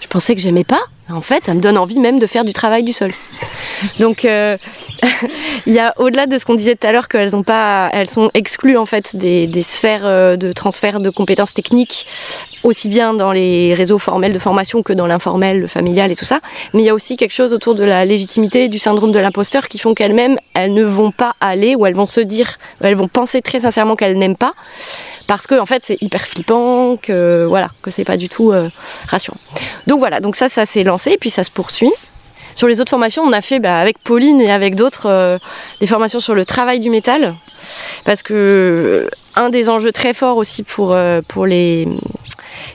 Je 0.00 0.06
pensais 0.06 0.34
que 0.34 0.40
j'aimais 0.40 0.64
pas. 0.64 0.80
En 1.10 1.20
fait, 1.20 1.46
ça 1.46 1.54
me 1.54 1.60
donne 1.60 1.76
envie 1.76 1.98
même 1.98 2.18
de 2.18 2.26
faire 2.26 2.44
du 2.44 2.52
travail 2.52 2.82
du 2.82 2.92
sol. 2.92 3.12
Donc, 3.98 4.24
euh, 4.24 4.56
il 5.66 5.72
y 5.72 5.78
a 5.78 5.94
au-delà 5.98 6.26
de 6.26 6.38
ce 6.38 6.44
qu'on 6.44 6.54
disait 6.54 6.76
tout 6.76 6.86
à 6.86 6.92
l'heure 6.92 7.08
qu'elles 7.08 7.34
ont 7.36 7.42
pas, 7.42 7.90
elles 7.92 8.10
sont 8.10 8.30
exclues 8.34 8.76
en 8.76 8.86
fait 8.86 9.16
des, 9.16 9.46
des 9.46 9.62
sphères 9.62 10.04
euh, 10.04 10.36
de 10.36 10.52
transfert 10.52 11.00
de 11.00 11.10
compétences 11.10 11.54
techniques, 11.54 12.06
aussi 12.64 12.88
bien 12.88 13.14
dans 13.14 13.30
les 13.30 13.74
réseaux 13.74 13.98
formels 13.98 14.32
de 14.32 14.38
formation 14.38 14.82
que 14.82 14.92
dans 14.92 15.06
l'informel, 15.06 15.60
le 15.60 15.66
familial 15.68 16.10
et 16.10 16.16
tout 16.16 16.24
ça. 16.24 16.40
Mais 16.72 16.82
il 16.82 16.86
y 16.86 16.88
a 16.88 16.94
aussi 16.94 17.16
quelque 17.16 17.32
chose 17.32 17.52
autour 17.52 17.74
de 17.74 17.84
la 17.84 18.04
légitimité 18.04 18.68
du 18.68 18.78
syndrome 18.78 19.12
de 19.12 19.18
l'imposteur 19.18 19.68
qui 19.68 19.78
font 19.78 19.94
qu'elles-mêmes, 19.94 20.38
elles 20.54 20.74
ne 20.74 20.82
vont 20.82 21.12
pas 21.12 21.34
aller 21.40 21.76
ou 21.76 21.86
elles 21.86 21.94
vont 21.94 22.06
se 22.06 22.20
dire, 22.20 22.56
elles 22.80 22.96
vont 22.96 23.08
penser 23.08 23.42
très 23.42 23.60
sincèrement 23.60 23.94
qu'elles 23.94 24.18
n'aiment 24.18 24.36
pas 24.36 24.54
parce 25.26 25.46
que 25.46 25.58
en 25.58 25.66
fait 25.66 25.82
c'est 25.84 26.00
hyper 26.02 26.26
flippant, 26.26 26.96
que 26.96 27.46
voilà, 27.48 27.68
que 27.82 27.90
c'est 27.90 28.04
pas 28.04 28.16
du 28.16 28.28
tout 28.28 28.52
euh, 28.52 28.68
rassurant. 29.06 29.38
Donc 29.86 29.98
voilà, 29.98 30.20
donc 30.20 30.36
ça, 30.36 30.48
ça 30.48 30.66
s'est 30.66 30.84
lancé 30.84 31.12
et 31.12 31.18
puis 31.18 31.30
ça 31.30 31.44
se 31.44 31.50
poursuit. 31.50 31.92
Sur 32.54 32.68
les 32.68 32.80
autres 32.80 32.90
formations, 32.90 33.22
on 33.24 33.32
a 33.32 33.40
fait 33.40 33.58
bah, 33.58 33.78
avec 33.80 33.98
Pauline 33.98 34.40
et 34.40 34.50
avec 34.50 34.76
d'autres 34.76 35.06
euh, 35.06 35.38
des 35.80 35.86
formations 35.86 36.20
sur 36.20 36.34
le 36.34 36.44
travail 36.44 36.78
du 36.78 36.88
métal, 36.88 37.34
parce 38.04 38.22
que 38.22 39.08
un 39.36 39.50
des 39.50 39.68
enjeux 39.68 39.92
très 39.92 40.14
forts 40.14 40.36
aussi 40.36 40.62
pour 40.62 40.92
euh, 40.92 41.20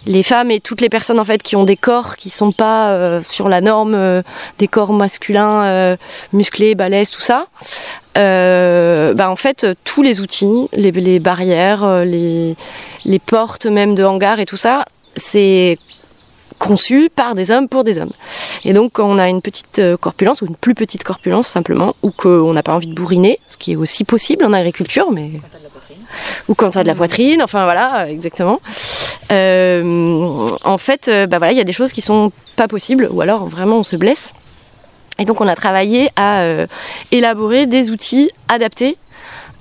les 0.06 0.24
femmes 0.24 0.52
et 0.52 0.60
toutes 0.60 0.82
les 0.82 0.90
personnes 0.90 1.20
en 1.20 1.26
fait 1.26 1.42
qui 1.42 1.56
ont 1.56 1.64
des 1.64 1.78
corps 1.78 2.16
qui 2.16 2.30
sont 2.30 2.52
pas 2.52 2.90
euh, 2.90 3.22
sur 3.24 3.50
la 3.50 3.62
norme 3.62 3.96
euh, 3.96 4.22
des 4.58 4.68
corps 4.68 4.94
masculins 4.94 5.98
musclés, 6.34 6.76
balèzes, 6.76 7.12
tout 7.12 7.22
ça. 7.22 7.48
Bah 8.16 9.30
en 9.30 9.36
fait, 9.38 9.66
tous 9.86 10.02
les 10.02 10.20
outils, 10.20 10.68
les, 10.74 11.20
barrières, 11.20 12.04
les, 12.04 12.56
les 13.06 13.20
portes 13.20 13.66
même 13.66 13.96
de 13.96 14.04
hangar 14.04 14.40
et 14.42 14.46
tout 14.46 14.58
ça, 14.58 14.84
c'est 15.16 15.78
conçu 16.60 17.10
par 17.14 17.34
des 17.34 17.50
hommes 17.50 17.68
pour 17.68 17.84
des 17.84 17.98
hommes. 17.98 18.12
Et 18.66 18.74
donc, 18.74 18.92
quand 18.94 19.10
on 19.10 19.18
a 19.18 19.28
une 19.30 19.42
petite 19.42 19.80
euh, 19.80 19.98
corpulence 19.98 20.42
ou 20.42 20.46
une 20.46 20.56
plus 20.56 20.76
petite 20.76 21.04
corpulence 21.04 21.48
simplement, 21.48 21.96
ou 22.04 22.12
qu'on 22.12 22.54
n'a 22.54 22.62
pas 22.62 22.74
envie 22.74 22.88
de 22.88 22.94
bourriner, 22.94 23.40
ce 23.48 23.58
qui 23.58 23.72
est 23.72 23.76
aussi 23.76 24.04
possible 24.04 24.46
en 24.46 24.54
agriculture, 24.54 25.12
mais 25.12 25.32
ou 26.48 26.56
quand 26.56 26.74
ça 26.74 26.82
a 26.82 26.84
de 26.84 26.88
la 26.88 26.96
poitrine, 26.96 27.42
enfin 27.42 27.64
voilà, 27.64 28.04
euh, 28.04 28.08
exactement. 28.08 28.60
Euh, 29.32 30.48
en 30.64 30.78
fait, 30.78 31.10
bah 31.30 31.38
voilà, 31.38 31.54
il 31.54 31.58
y 31.58 31.62
a 31.62 31.66
des 31.66 31.74
choses 31.74 31.92
qui 31.92 32.02
sont 32.02 32.32
pas 32.56 32.68
possibles, 32.68 33.08
ou 33.12 33.22
alors 33.22 33.46
vraiment 33.46 33.78
on 33.78 33.84
se 33.84 33.96
blesse. 33.96 34.34
Et 35.20 35.26
donc 35.26 35.42
on 35.42 35.48
a 35.48 35.56
travaillé 35.56 36.10
à 36.16 36.42
euh, 36.42 36.66
élaborer 37.12 37.66
des 37.66 37.90
outils 37.90 38.32
adaptés 38.48 38.98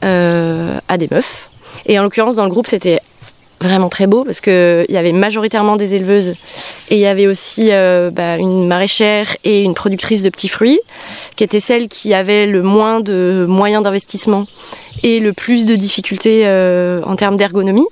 euh, 0.05 0.79
à 0.89 0.97
des 0.97 1.09
meufs. 1.11 1.51
Et 1.87 1.99
en 1.99 2.05
l'occurrence 2.05 2.37
dans 2.37 2.45
le 2.45 2.51
groupe 2.51 2.69
c'était 2.69 3.01
vraiment 3.61 3.89
très 3.89 4.07
beau 4.07 4.25
parce 4.25 4.41
qu'il 4.41 4.87
y 4.89 4.97
avait 4.97 5.13
majoritairement 5.13 5.77
des 5.77 5.95
éleveuses 5.95 6.35
et 6.91 6.95
il 6.95 7.01
y 7.01 7.07
avait 7.07 7.27
aussi 7.27 7.69
euh, 7.71 8.11
bah, 8.11 8.37
une 8.37 8.67
maraîchère 8.67 9.37
et 9.45 9.63
une 9.63 9.75
productrice 9.75 10.23
de 10.23 10.31
petits 10.31 10.49
fruits 10.49 10.81
qui 11.37 11.45
étaient 11.45 11.61
celles 11.61 11.89
qui 11.89 12.15
avaient 12.15 12.47
le 12.47 12.63
moins 12.63 13.01
de 13.01 13.47
moyens 13.49 13.83
d'investissement 13.83 14.47
et 15.03 15.21
le 15.21 15.33
plus 15.33 15.67
de 15.67 15.77
difficultés 15.77 16.43
euh, 16.45 17.03
en 17.05 17.17
termes 17.17 17.37
d'ergonomie. 17.37 17.87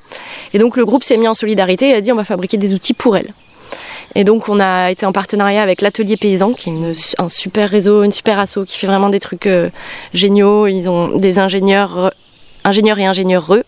Et 0.54 0.58
donc 0.58 0.76
le 0.76 0.84
groupe 0.84 1.04
s'est 1.04 1.16
mis 1.16 1.28
en 1.28 1.34
solidarité 1.34 1.90
et 1.90 1.94
a 1.94 2.00
dit 2.00 2.12
on 2.12 2.16
va 2.16 2.24
fabriquer 2.24 2.56
des 2.56 2.72
outils 2.72 2.94
pour 2.94 3.16
elles. 3.16 3.32
Et 4.14 4.24
donc 4.24 4.48
on 4.48 4.60
a 4.60 4.90
été 4.90 5.04
en 5.04 5.12
partenariat 5.12 5.62
avec 5.62 5.82
l'Atelier 5.82 6.16
Paysan, 6.16 6.52
qui 6.52 6.70
est 6.70 7.20
un 7.20 7.28
super 7.28 7.68
réseau, 7.68 8.02
une 8.02 8.12
super 8.12 8.38
asso, 8.38 8.60
qui 8.66 8.78
fait 8.78 8.86
vraiment 8.86 9.10
des 9.10 9.20
trucs 9.20 9.46
euh, 9.46 9.68
géniaux. 10.14 10.66
Ils 10.66 10.88
ont 10.88 11.08
des 11.16 11.38
ingénieurs, 11.38 12.12
ingénieurs 12.66 12.98
et 12.98 13.06
ingénieureux 13.06 13.62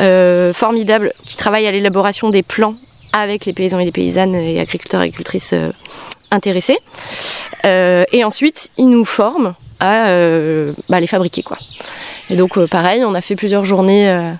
euh, 0.00 0.52
formidables 0.52 1.12
qui 1.26 1.36
travaillent 1.36 1.66
à 1.66 1.70
l'élaboration 1.70 2.30
des 2.30 2.42
plans 2.42 2.74
avec 3.12 3.44
les 3.44 3.52
paysans 3.52 3.78
et 3.78 3.84
les 3.84 3.92
paysannes 3.92 4.34
et 4.34 4.58
agriculteurs 4.60 5.02
et 5.02 5.04
agricultrices 5.04 5.52
euh, 5.52 5.70
intéressés. 6.30 6.78
Euh, 7.64 8.04
et 8.12 8.24
ensuite, 8.24 8.70
ils 8.78 8.88
nous 8.88 9.04
forment 9.04 9.54
à 9.82 10.14
bah, 10.90 11.00
les 11.00 11.06
fabriquer. 11.06 11.42
Quoi. 11.42 11.56
Et 12.28 12.36
donc, 12.36 12.62
pareil, 12.66 13.02
on 13.02 13.14
a 13.14 13.22
fait 13.22 13.34
plusieurs 13.34 13.64
journées 13.64 14.34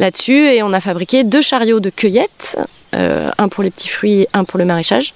là-dessus 0.00 0.48
et 0.48 0.64
on 0.64 0.72
a 0.72 0.80
fabriqué 0.80 1.22
deux 1.22 1.40
chariots 1.40 1.78
de 1.78 1.90
cueillette, 1.90 2.58
un 2.92 3.48
pour 3.48 3.62
les 3.62 3.70
petits 3.70 3.88
fruits, 3.88 4.26
un 4.32 4.42
pour 4.42 4.58
le 4.58 4.64
maraîchage. 4.64 5.14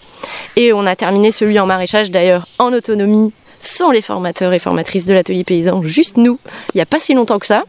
Et 0.54 0.72
on 0.72 0.86
a 0.86 0.94
terminé 0.94 1.32
celui 1.32 1.58
en 1.58 1.66
maraîchage 1.66 2.12
d'ailleurs 2.12 2.46
en 2.60 2.72
autonomie, 2.72 3.32
sans 3.58 3.90
les 3.90 4.00
formateurs 4.00 4.52
et 4.52 4.60
formatrices 4.60 5.06
de 5.06 5.12
l'atelier 5.12 5.42
paysan, 5.42 5.80
juste 5.82 6.16
nous, 6.16 6.38
il 6.72 6.76
n'y 6.76 6.82
a 6.82 6.86
pas 6.86 7.00
si 7.00 7.14
longtemps 7.14 7.40
que 7.40 7.48
ça. 7.48 7.64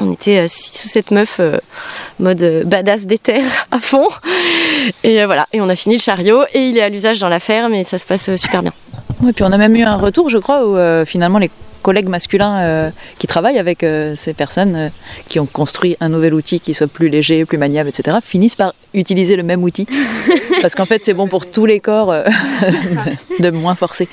On 0.00 0.12
était 0.12 0.46
6 0.46 0.84
ou 0.84 0.88
7 0.88 1.10
meufs, 1.10 1.40
euh, 1.40 1.58
mode 2.18 2.42
euh, 2.42 2.64
badass 2.64 3.06
des 3.06 3.18
terres 3.18 3.66
à 3.70 3.78
fond. 3.78 4.08
Et 5.02 5.22
euh, 5.22 5.26
voilà, 5.26 5.46
et 5.52 5.60
on 5.60 5.68
a 5.68 5.76
fini 5.76 5.96
le 5.96 6.02
chariot 6.02 6.42
et 6.52 6.68
il 6.68 6.76
est 6.76 6.82
à 6.82 6.88
l'usage 6.88 7.18
dans 7.18 7.28
la 7.30 7.40
ferme 7.40 7.74
et 7.74 7.84
ça 7.84 7.98
se 7.98 8.06
passe 8.06 8.28
euh, 8.28 8.36
super 8.36 8.62
bien. 8.62 8.72
Ouais, 9.22 9.32
puis 9.32 9.44
on 9.44 9.52
a 9.52 9.56
même 9.56 9.74
eu 9.74 9.82
un 9.82 9.96
retour, 9.96 10.28
je 10.28 10.38
crois, 10.38 10.66
où 10.66 10.76
euh, 10.76 11.06
finalement 11.06 11.38
les 11.38 11.50
collègues 11.86 12.08
masculins 12.08 12.58
euh, 12.58 12.90
qui 13.20 13.28
travaillent 13.28 13.60
avec 13.60 13.84
euh, 13.84 14.14
ces 14.16 14.34
personnes 14.34 14.74
euh, 14.74 14.88
qui 15.28 15.38
ont 15.38 15.46
construit 15.46 15.96
un 16.00 16.08
nouvel 16.08 16.34
outil 16.34 16.58
qui 16.58 16.74
soit 16.74 16.88
plus 16.88 17.08
léger, 17.08 17.44
plus 17.44 17.58
maniable, 17.58 17.88
etc., 17.88 18.16
finissent 18.20 18.56
par 18.56 18.74
utiliser 18.92 19.36
le 19.36 19.44
même 19.44 19.62
outil. 19.62 19.86
Parce 20.62 20.74
qu'en 20.74 20.84
fait, 20.86 21.04
c'est 21.04 21.14
bon 21.14 21.28
pour 21.28 21.46
tous 21.46 21.64
les 21.66 21.78
corps 21.78 22.12
de 23.38 23.50
moins 23.50 23.76
forcer. 23.76 24.08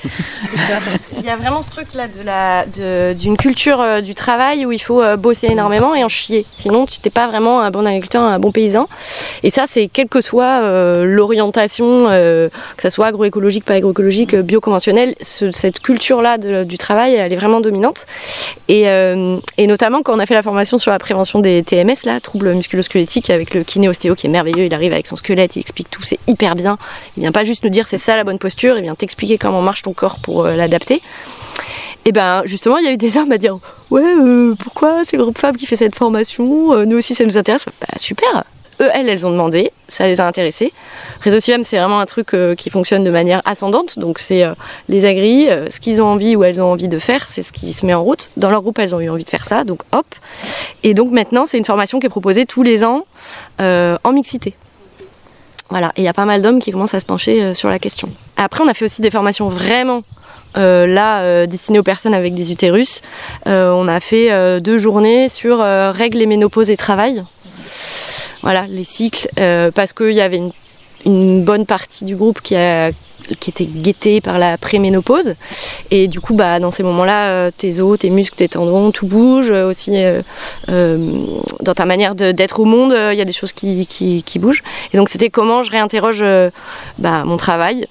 Il 1.18 1.24
y 1.24 1.30
a 1.30 1.36
vraiment 1.36 1.62
ce 1.62 1.70
truc 1.70 1.88
là 1.94 2.06
de 2.06 2.22
la 2.24 2.64
de- 2.66 3.12
d'une 3.14 3.36
culture 3.36 4.02
du 4.02 4.14
travail 4.14 4.66
où 4.66 4.70
il 4.72 4.78
faut 4.78 5.02
bosser 5.16 5.48
énormément 5.48 5.94
et 5.96 6.04
en 6.04 6.08
chier. 6.08 6.44
Sinon, 6.52 6.84
tu 6.84 6.98
n'es 7.04 7.10
pas 7.10 7.26
vraiment 7.26 7.60
un 7.62 7.70
bon 7.72 7.86
agriculteur, 7.86 8.22
un 8.22 8.38
bon 8.38 8.52
paysan. 8.52 8.86
Et 9.42 9.50
ça, 9.50 9.64
c'est 9.66 9.88
quelle 9.88 10.08
que 10.08 10.20
soit 10.20 10.60
l'orientation, 11.04 12.04
que 12.06 12.50
ça 12.82 12.90
soit 12.90 13.06
agroécologique, 13.06 13.64
pas 13.64 13.74
agroécologique, 13.74 14.36
bioconventionnelle, 14.36 15.14
ce- 15.20 15.50
cette 15.50 15.80
culture 15.80 16.22
là 16.22 16.38
du 16.38 16.78
travail, 16.78 17.14
elle 17.14 17.32
est 17.32 17.36
vraiment 17.36 17.60
dominante. 17.64 18.06
Et, 18.68 18.88
euh, 18.88 19.38
et 19.58 19.66
notamment 19.66 20.02
quand 20.02 20.14
on 20.14 20.18
a 20.18 20.26
fait 20.26 20.34
la 20.34 20.42
formation 20.42 20.78
sur 20.78 20.90
la 20.90 20.98
prévention 20.98 21.40
des 21.40 21.62
TMS, 21.62 22.04
là, 22.04 22.20
troubles 22.20 22.54
musculo-squelettiques, 22.54 23.30
avec 23.30 23.54
le 23.54 23.64
kiné 23.64 23.88
ostéo 23.88 24.14
qui 24.14 24.26
est 24.26 24.30
merveilleux, 24.30 24.66
il 24.66 24.74
arrive 24.74 24.92
avec 24.92 25.06
son 25.06 25.16
squelette, 25.16 25.56
il 25.56 25.60
explique 25.60 25.90
tout, 25.90 26.02
c'est 26.02 26.20
hyper 26.26 26.54
bien. 26.54 26.78
Il 27.16 27.20
vient 27.20 27.32
pas 27.32 27.44
juste 27.44 27.64
nous 27.64 27.70
dire 27.70 27.86
c'est 27.86 27.98
ça 27.98 28.16
la 28.16 28.24
bonne 28.24 28.38
posture, 28.38 28.76
il 28.78 28.82
vient 28.82 28.94
t'expliquer 28.94 29.38
comment 29.38 29.62
marche 29.62 29.82
ton 29.82 29.92
corps 29.92 30.18
pour 30.20 30.44
euh, 30.44 30.54
l'adapter. 30.54 31.02
Et 32.06 32.12
ben 32.12 32.42
justement, 32.44 32.76
il 32.78 32.84
y 32.84 32.88
a 32.88 32.92
eu 32.92 32.98
des 32.98 33.16
armes 33.16 33.32
à 33.32 33.38
dire 33.38 33.58
ouais, 33.90 34.02
euh, 34.02 34.54
pourquoi 34.58 35.04
c'est 35.04 35.16
le 35.16 35.22
groupe 35.22 35.38
Fab 35.38 35.56
qui 35.56 35.66
fait 35.66 35.76
cette 35.76 35.94
formation 35.94 36.84
Nous 36.84 36.96
aussi, 36.96 37.14
ça 37.14 37.24
nous 37.24 37.38
intéresse. 37.38 37.64
Bah 37.80 37.86
super. 37.96 38.44
Elles, 38.92 39.08
elles 39.08 39.26
ont 39.26 39.30
demandé, 39.30 39.72
ça 39.88 40.06
les 40.06 40.20
a 40.20 40.26
intéressés. 40.26 40.72
Réseau 41.22 41.40
Silem, 41.40 41.64
c'est 41.64 41.78
vraiment 41.78 42.00
un 42.00 42.06
truc 42.06 42.34
euh, 42.34 42.54
qui 42.54 42.70
fonctionne 42.70 43.04
de 43.04 43.10
manière 43.10 43.40
ascendante. 43.44 43.98
Donc 43.98 44.18
c'est 44.18 44.44
euh, 44.44 44.54
les 44.88 45.04
agris, 45.04 45.48
euh, 45.48 45.70
ce 45.70 45.80
qu'ils 45.80 46.02
ont 46.02 46.06
envie 46.06 46.36
ou 46.36 46.44
elles 46.44 46.60
ont 46.60 46.70
envie 46.70 46.88
de 46.88 46.98
faire, 46.98 47.28
c'est 47.28 47.42
ce 47.42 47.52
qui 47.52 47.72
se 47.72 47.86
met 47.86 47.94
en 47.94 48.02
route. 48.02 48.30
Dans 48.36 48.50
leur 48.50 48.62
groupe, 48.62 48.78
elles 48.78 48.94
ont 48.94 49.00
eu 49.00 49.08
envie 49.08 49.24
de 49.24 49.30
faire 49.30 49.46
ça, 49.46 49.64
donc 49.64 49.80
hop. 49.92 50.06
Et 50.82 50.92
donc 50.94 51.10
maintenant, 51.12 51.46
c'est 51.46 51.58
une 51.58 51.64
formation 51.64 52.00
qui 52.00 52.06
est 52.06 52.10
proposée 52.10 52.44
tous 52.46 52.62
les 52.62 52.84
ans 52.84 53.06
en 53.58 54.12
mixité. 54.12 54.54
Voilà, 55.70 55.92
et 55.96 56.02
il 56.02 56.04
y 56.04 56.08
a 56.08 56.12
pas 56.12 56.26
mal 56.26 56.42
d'hommes 56.42 56.60
qui 56.60 56.70
commencent 56.70 56.94
à 56.94 57.00
se 57.00 57.06
pencher 57.06 57.54
sur 57.54 57.70
la 57.70 57.78
question. 57.78 58.10
Après, 58.36 58.62
on 58.62 58.68
a 58.68 58.74
fait 58.74 58.84
aussi 58.84 59.00
des 59.00 59.10
formations 59.10 59.48
vraiment 59.48 60.02
là 60.54 61.46
destinées 61.46 61.78
aux 61.78 61.84
personnes 61.84 62.14
avec 62.14 62.34
des 62.34 62.52
utérus. 62.52 63.00
On 63.46 63.88
a 63.88 64.00
fait 64.00 64.60
deux 64.60 64.78
journées 64.78 65.28
sur 65.28 65.58
règles 65.60 66.20
et 66.20 66.26
ménopause 66.26 66.70
et 66.70 66.76
travail. 66.76 67.22
Voilà, 68.44 68.66
les 68.68 68.84
cycles, 68.84 69.26
euh, 69.40 69.70
parce 69.70 69.94
qu'il 69.94 70.12
y 70.12 70.20
avait 70.20 70.38
une, 71.06 71.44
bonne 71.44 71.64
partie 71.64 72.04
du 72.04 72.14
groupe 72.14 72.42
qui, 72.42 72.54
était 72.54 73.64
guettée 73.64 74.20
par 74.20 74.38
la 74.38 74.58
préménopause. 74.58 75.34
Et 75.90 76.08
du 76.08 76.20
coup, 76.20 76.34
bah, 76.34 76.60
dans 76.60 76.70
ces 76.70 76.82
moments-là, 76.82 77.28
euh, 77.28 77.50
tes 77.56 77.80
os, 77.80 77.98
tes 77.98 78.10
muscles, 78.10 78.36
tes 78.36 78.48
tendons, 78.48 78.90
tout 78.90 79.06
bouge. 79.06 79.50
Euh, 79.50 79.70
Aussi, 79.70 79.92
dans 80.68 81.74
ta 81.74 81.86
manière 81.86 82.14
d'être 82.14 82.60
au 82.60 82.66
monde, 82.66 82.94
il 83.12 83.16
y 83.16 83.22
a 83.22 83.24
des 83.24 83.32
choses 83.32 83.54
qui, 83.54 83.88
bougent. 84.36 84.62
Et 84.92 84.98
donc, 84.98 85.08
c'était 85.08 85.30
comment 85.30 85.62
je 85.62 85.70
réinterroge 85.70 86.22
bah, 86.98 87.24
mon 87.24 87.38
travail 87.38 87.86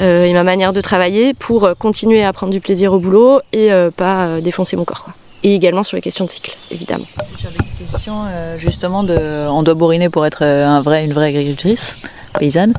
et 0.00 0.32
ma 0.32 0.42
manière 0.42 0.72
de 0.72 0.80
travailler 0.80 1.32
pour 1.32 1.70
continuer 1.78 2.24
à 2.24 2.32
prendre 2.32 2.52
du 2.52 2.60
plaisir 2.60 2.92
au 2.92 2.98
boulot 2.98 3.40
et 3.52 3.70
pas 3.96 4.40
défoncer 4.40 4.74
mon 4.74 4.84
corps. 4.84 5.10
Et 5.44 5.54
également 5.54 5.82
sur 5.82 5.96
les 5.96 6.00
questions 6.02 6.24
de 6.24 6.30
cycle, 6.30 6.56
évidemment. 6.70 7.04
Sur 7.36 7.50
les 7.50 7.84
questions, 7.84 8.24
euh, 8.28 8.58
justement, 8.58 9.02
de, 9.02 9.16
on 9.48 9.62
doit 9.62 9.74
bourriner 9.74 10.08
pour 10.08 10.24
être 10.24 10.42
euh, 10.44 10.66
un 10.66 10.80
vrai, 10.80 11.04
une 11.04 11.12
vraie 11.12 11.28
agricultrice 11.28 11.96
paysanne. 12.38 12.74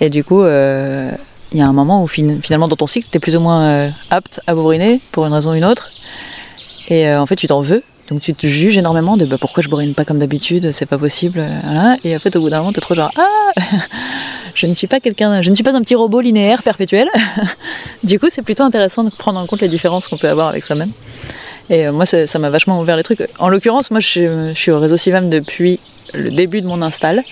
Et 0.00 0.08
du 0.08 0.22
coup, 0.22 0.42
euh, 0.42 1.10
il 1.52 1.58
y 1.58 1.62
a 1.62 1.66
un 1.66 1.72
moment 1.72 2.02
où 2.02 2.06
fin- 2.06 2.38
finalement, 2.42 2.68
dans 2.68 2.76
ton 2.76 2.86
cycle, 2.86 3.08
tu 3.10 3.16
es 3.16 3.20
plus 3.20 3.34
ou 3.36 3.40
moins 3.40 3.90
apte 4.10 4.40
à 4.46 4.54
bourriner 4.54 5.00
pour 5.10 5.26
une 5.26 5.32
raison 5.32 5.50
ou 5.50 5.54
une 5.54 5.64
autre. 5.64 5.90
Et 6.88 7.12
en 7.12 7.26
fait, 7.26 7.34
tu 7.36 7.46
t'en 7.48 7.60
veux. 7.60 7.82
Donc 8.08 8.20
tu 8.20 8.32
te 8.34 8.46
juges 8.46 8.78
énormément 8.78 9.16
de 9.16 9.24
bah, 9.24 9.36
pourquoi 9.40 9.64
je 9.64 9.68
bourrine 9.68 9.92
pas 9.92 10.04
comme 10.04 10.20
d'habitude, 10.20 10.70
c'est 10.70 10.86
pas 10.86 10.98
possible. 10.98 11.44
Et 12.04 12.14
en 12.14 12.18
fait, 12.20 12.36
au 12.36 12.40
bout 12.40 12.50
d'un 12.50 12.58
moment, 12.60 12.72
tu 12.72 12.78
es 12.78 12.80
trop 12.80 12.94
genre 12.94 13.10
Ah 13.16 13.60
Je 14.54 14.66
ne 14.66 14.74
suis 14.74 14.86
pas 14.86 15.00
quelqu'un, 15.00 15.42
je 15.42 15.50
ne 15.50 15.56
suis 15.56 15.64
pas 15.64 15.74
un 15.74 15.80
petit 15.80 15.96
robot 15.96 16.20
linéaire 16.20 16.62
perpétuel. 16.62 17.08
du 18.04 18.20
coup, 18.20 18.26
c'est 18.30 18.42
plutôt 18.42 18.62
intéressant 18.62 19.02
de 19.02 19.10
prendre 19.10 19.40
en 19.40 19.46
compte 19.46 19.60
les 19.60 19.68
différences 19.68 20.06
qu'on 20.06 20.16
peut 20.16 20.28
avoir 20.28 20.46
avec 20.48 20.62
soi-même. 20.62 20.92
Et 21.70 21.86
euh, 21.86 21.92
moi, 21.92 22.06
ça 22.06 22.38
m'a 22.38 22.50
vachement 22.50 22.80
ouvert 22.80 22.96
les 22.96 23.02
trucs. 23.02 23.26
En 23.38 23.48
l'occurrence, 23.48 23.90
moi, 23.90 24.00
je 24.00 24.52
suis, 24.54 24.70
au 24.70 24.78
réseau 24.80 24.96
Civam 24.96 25.28
depuis 25.28 25.80
le 26.14 26.30
début 26.30 26.60
de 26.60 26.66
mon 26.66 26.80
install. 26.82 27.22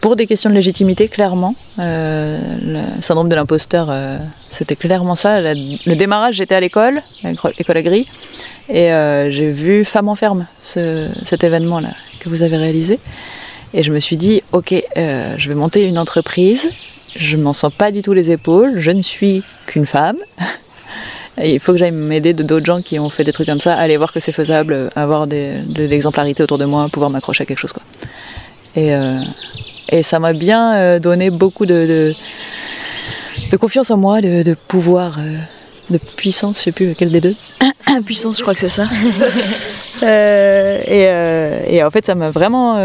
Pour 0.00 0.14
des 0.14 0.26
questions 0.26 0.50
de 0.50 0.54
légitimité, 0.54 1.08
clairement. 1.08 1.54
Euh, 1.78 2.38
le 2.62 3.02
syndrome 3.02 3.28
de 3.28 3.34
l'imposteur, 3.34 3.88
euh, 3.90 4.18
c'était 4.48 4.76
clairement 4.76 5.16
ça. 5.16 5.40
Le 5.40 5.94
démarrage, 5.94 6.36
j'étais 6.36 6.54
à 6.54 6.60
l'école, 6.60 7.02
l'école 7.24 7.76
agri, 7.76 8.06
et 8.68 8.90
j'ai 9.30 9.50
vu 9.50 9.84
Femme 9.84 10.08
en 10.08 10.14
ferme, 10.16 10.46
ce- 10.62 11.08
cet 11.24 11.44
événement-là 11.44 11.90
que 12.20 12.28
vous 12.28 12.42
avez 12.42 12.56
réalisé. 12.56 12.98
Et 13.74 13.82
je 13.82 13.92
me 13.92 13.98
suis 13.98 14.16
dit, 14.16 14.42
ok, 14.52 14.72
je 14.96 15.48
vais 15.48 15.54
monter 15.54 15.86
une 15.86 15.98
entreprise, 15.98 16.70
je 17.16 17.36
m'en 17.36 17.52
sens 17.52 17.72
pas 17.76 17.90
du 17.90 18.02
tout 18.02 18.12
les 18.12 18.30
épaules, 18.30 18.74
je 18.78 18.90
ne 18.92 19.02
suis 19.02 19.42
qu'une 19.66 19.86
femme. 19.86 20.18
Et 21.40 21.54
il 21.54 21.60
faut 21.60 21.72
que 21.72 21.78
j'aille 21.78 21.92
m'aider 21.92 22.32
de 22.32 22.42
d'autres 22.42 22.64
gens 22.64 22.80
qui 22.80 22.98
ont 22.98 23.10
fait 23.10 23.24
des 23.24 23.32
trucs 23.32 23.46
comme 23.46 23.60
ça, 23.60 23.74
aller 23.74 23.96
voir 23.96 24.12
que 24.12 24.20
c'est 24.20 24.32
faisable, 24.32 24.72
euh, 24.72 24.88
avoir 24.96 25.26
des, 25.26 25.58
de 25.66 25.84
l'exemplarité 25.84 26.42
autour 26.42 26.58
de 26.58 26.64
moi, 26.64 26.88
pouvoir 26.90 27.10
m'accrocher 27.10 27.42
à 27.42 27.46
quelque 27.46 27.58
chose. 27.58 27.72
Quoi. 27.72 27.82
Et, 28.74 28.94
euh, 28.94 29.20
et 29.90 30.02
ça 30.02 30.18
m'a 30.18 30.32
bien 30.32 30.74
euh, 30.74 30.98
donné 30.98 31.30
beaucoup 31.30 31.66
de, 31.66 31.86
de, 31.86 32.14
de 33.50 33.56
confiance 33.56 33.90
en 33.90 33.96
moi, 33.96 34.20
de, 34.20 34.42
de 34.42 34.54
pouvoir, 34.54 35.18
de 35.90 35.98
puissance, 35.98 36.58
je 36.58 36.64
sais 36.64 36.72
plus 36.72 36.88
lequel 36.88 37.10
des 37.10 37.20
deux. 37.20 37.34
puissance, 38.04 38.38
je 38.38 38.42
crois 38.42 38.54
que 38.54 38.60
c'est 38.60 38.68
ça. 38.68 38.88
Euh, 40.02 40.78
et, 40.84 41.06
euh, 41.08 41.62
et 41.66 41.82
en 41.82 41.90
fait, 41.90 42.04
ça 42.04 42.14
m'a 42.14 42.28
vraiment 42.28 42.78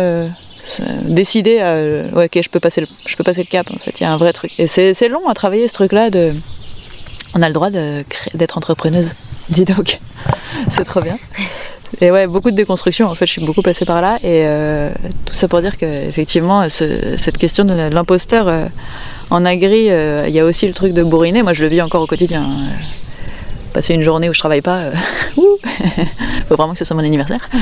décidé 1.04 1.60
à, 1.60 1.76
ouais, 2.16 2.28
ok, 2.28 2.40
je 2.42 2.50
peux 2.50 2.62
passer 2.62 2.80
le, 2.80 2.88
je 3.06 3.18
peux 3.18 3.24
passer 3.26 3.42
le 3.42 3.50
cap. 3.50 3.70
En 3.70 3.78
fait, 3.80 4.00
il 4.00 4.04
y 4.04 4.06
a 4.06 4.14
un 4.14 4.16
vrai 4.16 4.32
truc. 4.32 4.54
Et 4.58 4.66
c'est 4.66 4.94
c'est 4.94 5.10
long 5.10 5.28
à 5.28 5.34
travailler 5.34 5.68
ce 5.68 5.74
truc-là. 5.74 6.10
De, 6.10 6.34
on 7.34 7.42
a 7.42 7.48
le 7.48 7.54
droit 7.54 7.70
d'être 7.70 8.58
entrepreneuse. 8.58 9.14
Dis 9.50 9.66
donc, 9.66 10.00
c'est 10.70 10.86
trop 10.86 11.02
bien. 11.02 11.18
Et 12.00 12.10
ouais, 12.10 12.26
beaucoup 12.26 12.52
de 12.52 12.56
déconstruction. 12.56 13.08
En 13.08 13.16
fait, 13.16 13.26
je 13.26 13.32
suis 13.34 13.46
beaucoup 13.46 13.62
passée 13.62 13.84
par 13.86 14.02
là. 14.02 14.16
Et 14.24 14.44
euh, 14.46 14.90
tout 15.26 15.34
ça 15.36 15.48
pour 15.48 15.62
dire 15.62 15.78
qu'effectivement, 15.78 16.70
ce- 16.70 17.18
cette 17.18 17.38
question 17.38 17.66
de 17.66 17.74
l'imposteur 17.74 18.48
euh, 18.48 18.66
en 19.30 19.44
agri, 19.46 19.90
euh, 19.92 20.26
il 20.28 20.34
y 20.34 20.40
a 20.40 20.46
aussi 20.46 20.68
le 20.68 20.74
truc 20.74 20.94
de 20.94 21.04
bourriner. 21.04 21.44
Moi, 21.44 21.54
je 21.54 21.62
le 21.64 21.68
vis 21.70 21.82
encore 21.82 22.02
au 22.02 22.08
quotidien. 22.08 22.50
Passer 23.74 23.94
une 23.94 24.04
journée 24.04 24.30
où 24.30 24.34
je 24.34 24.40
travaille 24.40 24.62
pas, 24.62 24.80
euh, 24.80 24.94
ouh, 25.38 25.58
faut 26.50 26.56
vraiment 26.56 26.74
que 26.74 26.80
ce 26.80 26.86
soit 26.86 26.96
mon 26.96 27.04
anniversaire. 27.04 27.50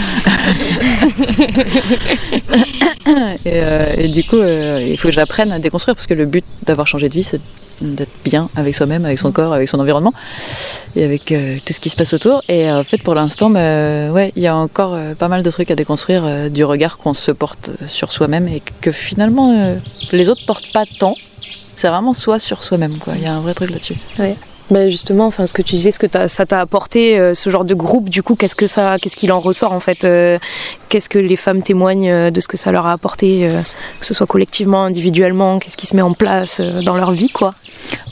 et, 3.45 3.51
euh, 3.55 3.95
et 3.97 4.07
du 4.07 4.23
coup, 4.23 4.37
euh, 4.37 4.85
il 4.87 4.97
faut 4.97 5.07
que 5.07 5.13
j'apprenne 5.13 5.51
à 5.51 5.59
déconstruire 5.59 5.95
parce 5.95 6.07
que 6.07 6.13
le 6.13 6.25
but 6.25 6.45
d'avoir 6.63 6.87
changé 6.87 7.09
de 7.09 7.13
vie, 7.13 7.23
c'est 7.23 7.41
d'être 7.81 8.11
bien 8.25 8.49
avec 8.57 8.75
soi-même, 8.75 9.05
avec 9.05 9.19
son 9.19 9.31
corps, 9.31 9.53
avec 9.53 9.69
son 9.69 9.79
environnement 9.79 10.13
et 10.97 11.05
avec 11.05 11.31
euh, 11.31 11.55
tout 11.65 11.71
ce 11.71 11.79
qui 11.79 11.89
se 11.89 11.95
passe 11.95 12.13
autour. 12.13 12.43
Et 12.49 12.69
en 12.69 12.83
fait, 12.83 13.01
pour 13.01 13.15
l'instant, 13.15 13.49
bah, 13.49 14.11
ouais, 14.11 14.33
il 14.35 14.43
y 14.43 14.47
a 14.47 14.55
encore 14.55 14.97
pas 15.17 15.29
mal 15.29 15.43
de 15.43 15.51
trucs 15.51 15.71
à 15.71 15.75
déconstruire 15.75 16.49
du 16.49 16.65
regard 16.65 16.97
qu'on 16.97 17.13
se 17.13 17.31
porte 17.31 17.71
sur 17.87 18.11
soi-même 18.11 18.49
et 18.49 18.61
que 18.81 18.91
finalement 18.91 19.73
les 20.11 20.29
autres 20.29 20.45
portent 20.45 20.71
pas 20.73 20.83
tant. 20.99 21.15
C'est 21.77 21.87
vraiment 21.87 22.13
soi 22.13 22.39
sur 22.39 22.65
soi-même, 22.65 22.97
quoi. 22.97 23.13
Il 23.15 23.23
y 23.23 23.27
a 23.27 23.33
un 23.33 23.39
vrai 23.39 23.53
truc 23.53 23.69
là-dessus. 23.69 23.95
Bah 24.69 24.87
justement, 24.87 25.25
enfin, 25.25 25.47
ce 25.47 25.53
que 25.53 25.63
tu 25.63 25.75
disais, 25.75 25.91
ce 25.91 25.97
que 25.97 26.05
ça 26.27 26.45
t'a 26.45 26.61
apporté, 26.61 27.17
euh, 27.17 27.33
ce 27.33 27.49
genre 27.49 27.65
de 27.65 27.73
groupe, 27.73 28.07
du 28.07 28.21
coup, 28.21 28.35
qu'est-ce 28.35 28.55
que 28.55 28.67
ça, 28.67 28.97
qu'est-ce 28.99 29.15
qu'il 29.15 29.31
en 29.31 29.39
ressort 29.39 29.73
en 29.73 29.79
fait 29.79 30.03
euh, 30.03 30.37
Qu'est-ce 30.89 31.09
que 31.09 31.17
les 31.17 31.35
femmes 31.35 31.63
témoignent 31.63 32.11
euh, 32.11 32.29
de 32.29 32.39
ce 32.39 32.47
que 32.47 32.55
ça 32.55 32.71
leur 32.71 32.85
a 32.85 32.91
apporté, 32.91 33.49
que 33.99 34.05
ce 34.05 34.13
soit 34.13 34.27
collectivement, 34.27 34.83
individuellement, 34.83 35.57
qu'est-ce 35.57 35.77
qui 35.77 35.87
se 35.87 35.95
met 35.95 36.03
en 36.03 36.13
place 36.13 36.61
dans 36.61 36.95
leur 36.95 37.11
vie, 37.13 37.29
quoi? 37.29 37.55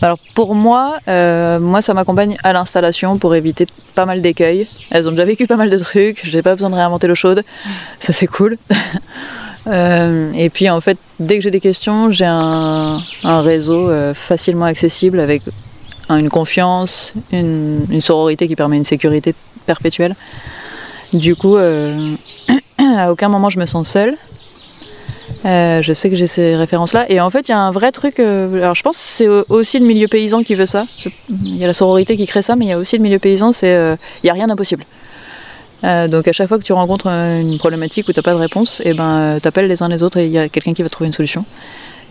Alors 0.02 0.18
pour 0.34 0.56
moi, 0.56 0.98
moi 1.08 1.82
ça 1.82 1.94
m'accompagne 1.94 2.38
à 2.44 2.54
l'installation 2.54 3.18
pour 3.18 3.36
éviter 3.36 3.68
pas 3.94 4.06
mal 4.06 4.22
d'écueils. 4.22 4.68
Elles 4.90 5.08
ont 5.08 5.12
déjà 5.12 5.26
vécu 5.26 5.46
pas 5.46 5.58
mal 5.58 5.70
de 5.70 5.78
trucs, 5.78 6.22
j'ai 6.24 6.42
pas 6.42 6.56
besoin 6.56 6.70
de 6.70 6.76
réinventer 6.76 7.08
l'eau 7.08 7.16
chaude, 7.16 7.44
ça 8.00 8.14
c'est 8.14 8.28
cool. 8.28 8.58
Et 9.68 10.50
puis 10.50 10.70
en 10.70 10.82
fait, 10.82 10.98
dès 11.20 11.38
que 11.38 11.44
j'ai 11.44 11.52
des 11.52 11.60
questions, 11.60 12.10
j'ai 12.10 12.26
un, 12.26 13.02
réseau 13.24 13.92
facilement 14.14 14.66
accessible 14.66 15.20
avec 15.20 15.44
une 16.10 16.30
confiance, 16.30 17.14
une, 17.32 18.02
sororité 18.02 18.48
qui 18.48 18.56
permet 18.56 18.78
une 18.78 18.86
sécurité 18.86 19.36
perpétuelle. 19.66 20.16
Du 21.14 21.36
coup, 21.36 21.58
euh, 21.58 22.16
à 22.78 23.12
aucun 23.12 23.30
moment 23.30 23.50
je 23.50 23.60
me 23.60 23.66
sens 23.66 23.90
seule. 23.90 24.16
Euh, 25.46 25.82
je 25.82 25.94
sais 25.94 26.10
que 26.10 26.16
j'ai 26.16 26.28
ces 26.28 26.56
références-là. 26.56 27.06
Et 27.10 27.20
en 27.22 27.30
fait, 27.30 27.48
il 27.48 27.52
y 27.52 27.54
a 27.54 27.60
un 27.60 27.72
vrai 27.72 27.92
truc. 27.92 28.20
euh, 28.20 28.58
alors, 28.58 28.76
je 28.76 28.82
pense 28.82 28.98
que 28.98 29.04
c'est 29.04 29.28
au- 29.28 29.46
aussi 29.50 29.80
le 29.80 29.86
milieu 29.86 30.08
paysan 30.08 30.42
qui 30.44 30.56
veut 30.56 30.66
ça. 30.66 30.86
Il 31.30 31.58
y 31.58 31.64
a 31.64 31.68
la 31.68 31.74
sororité 31.74 32.18
qui 32.18 32.26
crée 32.26 32.42
ça, 32.42 32.56
mais 32.56 32.66
il 32.66 32.70
y 32.70 32.72
a 32.74 32.78
aussi 32.78 32.98
le 32.98 33.04
milieu 33.04 33.20
paysan. 33.20 33.52
C'est 33.52 33.72
il 34.24 34.26
n'y 34.26 34.30
a 34.30 34.34
rien 34.34 34.48
d'impossible. 34.48 34.84
Donc, 35.84 36.28
à 36.28 36.34
chaque 36.34 36.48
fois 36.48 36.58
que 36.58 36.64
tu 36.64 36.74
rencontres 36.74 37.08
une 37.08 37.58
problématique 37.58 38.08
où 38.08 38.14
tu 38.14 38.20
n'as 38.20 38.24
pas 38.24 38.34
de 38.34 38.40
réponse, 38.40 38.82
et 38.84 38.94
ben, 38.94 39.36
euh, 39.36 39.40
t'appelles 39.40 39.68
les 39.68 39.84
uns 39.84 39.88
les 39.90 40.02
autres 40.02 40.18
et 40.18 40.26
il 40.26 40.32
y 40.32 40.40
a 40.40 40.50
quelqu'un 40.50 40.74
qui 40.74 40.82
va 40.82 40.90
trouver 40.90 41.08
une 41.08 41.14
solution. 41.14 41.46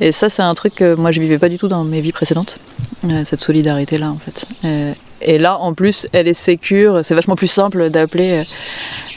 Et 0.01 0.13
ça, 0.13 0.29
c'est 0.29 0.43
un 0.43 0.55
truc 0.55 0.75
que 0.77 0.95
moi, 0.95 1.11
je 1.11 1.21
vivais 1.21 1.39
pas 1.39 1.49
du 1.49 1.59
tout 1.59 1.69
dans 1.69 1.85
mes 1.85 2.01
vies 2.01 2.13
précédentes. 2.13 2.59
euh, 3.05 3.25
cette 3.25 3.41
solidarité-là, 3.41 4.11
en 4.11 4.19
fait. 4.19 4.47
Euh, 4.65 4.93
et 5.23 5.39
là, 5.39 5.59
en 5.59 5.73
plus, 5.75 6.07
elle 6.13 6.29
est 6.29 6.35
sécure. 6.35 7.01
C'est 7.03 7.15
vachement 7.15 7.37
plus 7.37 7.47
simple 7.47 7.91
d'appeler. 7.91 8.41
euh, 8.41 8.45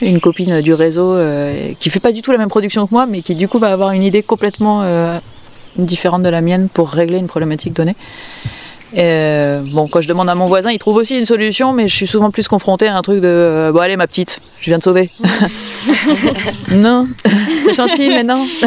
une 0.02 0.22
copine 0.22 0.62
du 0.62 0.74
réseau 0.74 1.18
qui 1.78 1.90
fait 1.90 2.00
pas 2.00 2.14
du 2.14 2.22
tout 2.22 2.32
la 2.32 2.38
même 2.38 2.48
production 2.48 2.88
que 2.88 2.94
moi, 2.94 3.06
mais 3.06 3.22
qui 3.22 3.36
du 3.36 3.50
coup 3.50 3.60
va 3.60 3.74
avoir 3.74 3.92
une 3.92 4.04
idée 4.06 4.24
complètement 4.24 4.82
différente 5.78 6.24
de 6.24 6.30
la 6.30 6.40
mienne 6.40 6.70
pour 6.74 6.88
régler 6.90 7.18
une 7.18 7.28
problématique 7.28 7.74
donnée. 7.74 7.98
Et, 8.96 9.58
bon, 9.74 9.88
quand 9.88 10.02
je 10.02 10.08
demande 10.08 10.30
à 10.30 10.36
mon 10.36 10.48
voisin, 10.48 10.72
il 10.72 10.78
trouve 10.80 10.96
aussi 10.96 11.18
une 11.18 11.26
solution, 11.26 11.74
mais 11.74 11.88
je 11.88 11.96
suis 11.96 12.08
souvent 12.08 12.32
plus 12.32 12.48
confrontée 12.48 12.88
à 12.88 12.96
un 12.96 13.02
truc 13.02 13.22
de 13.22 13.28
euh, 13.28 13.72
bon 13.72 13.80
allez 13.80 13.98
ma 13.98 14.08
petite, 14.08 14.40
je 14.62 14.70
viens 14.72 14.78
de 14.78 14.84
sauver. 14.84 15.12
non, 16.72 17.08
c'est 17.64 17.74
gentil, 17.74 18.10
mais 18.10 18.24
non. 18.24 18.48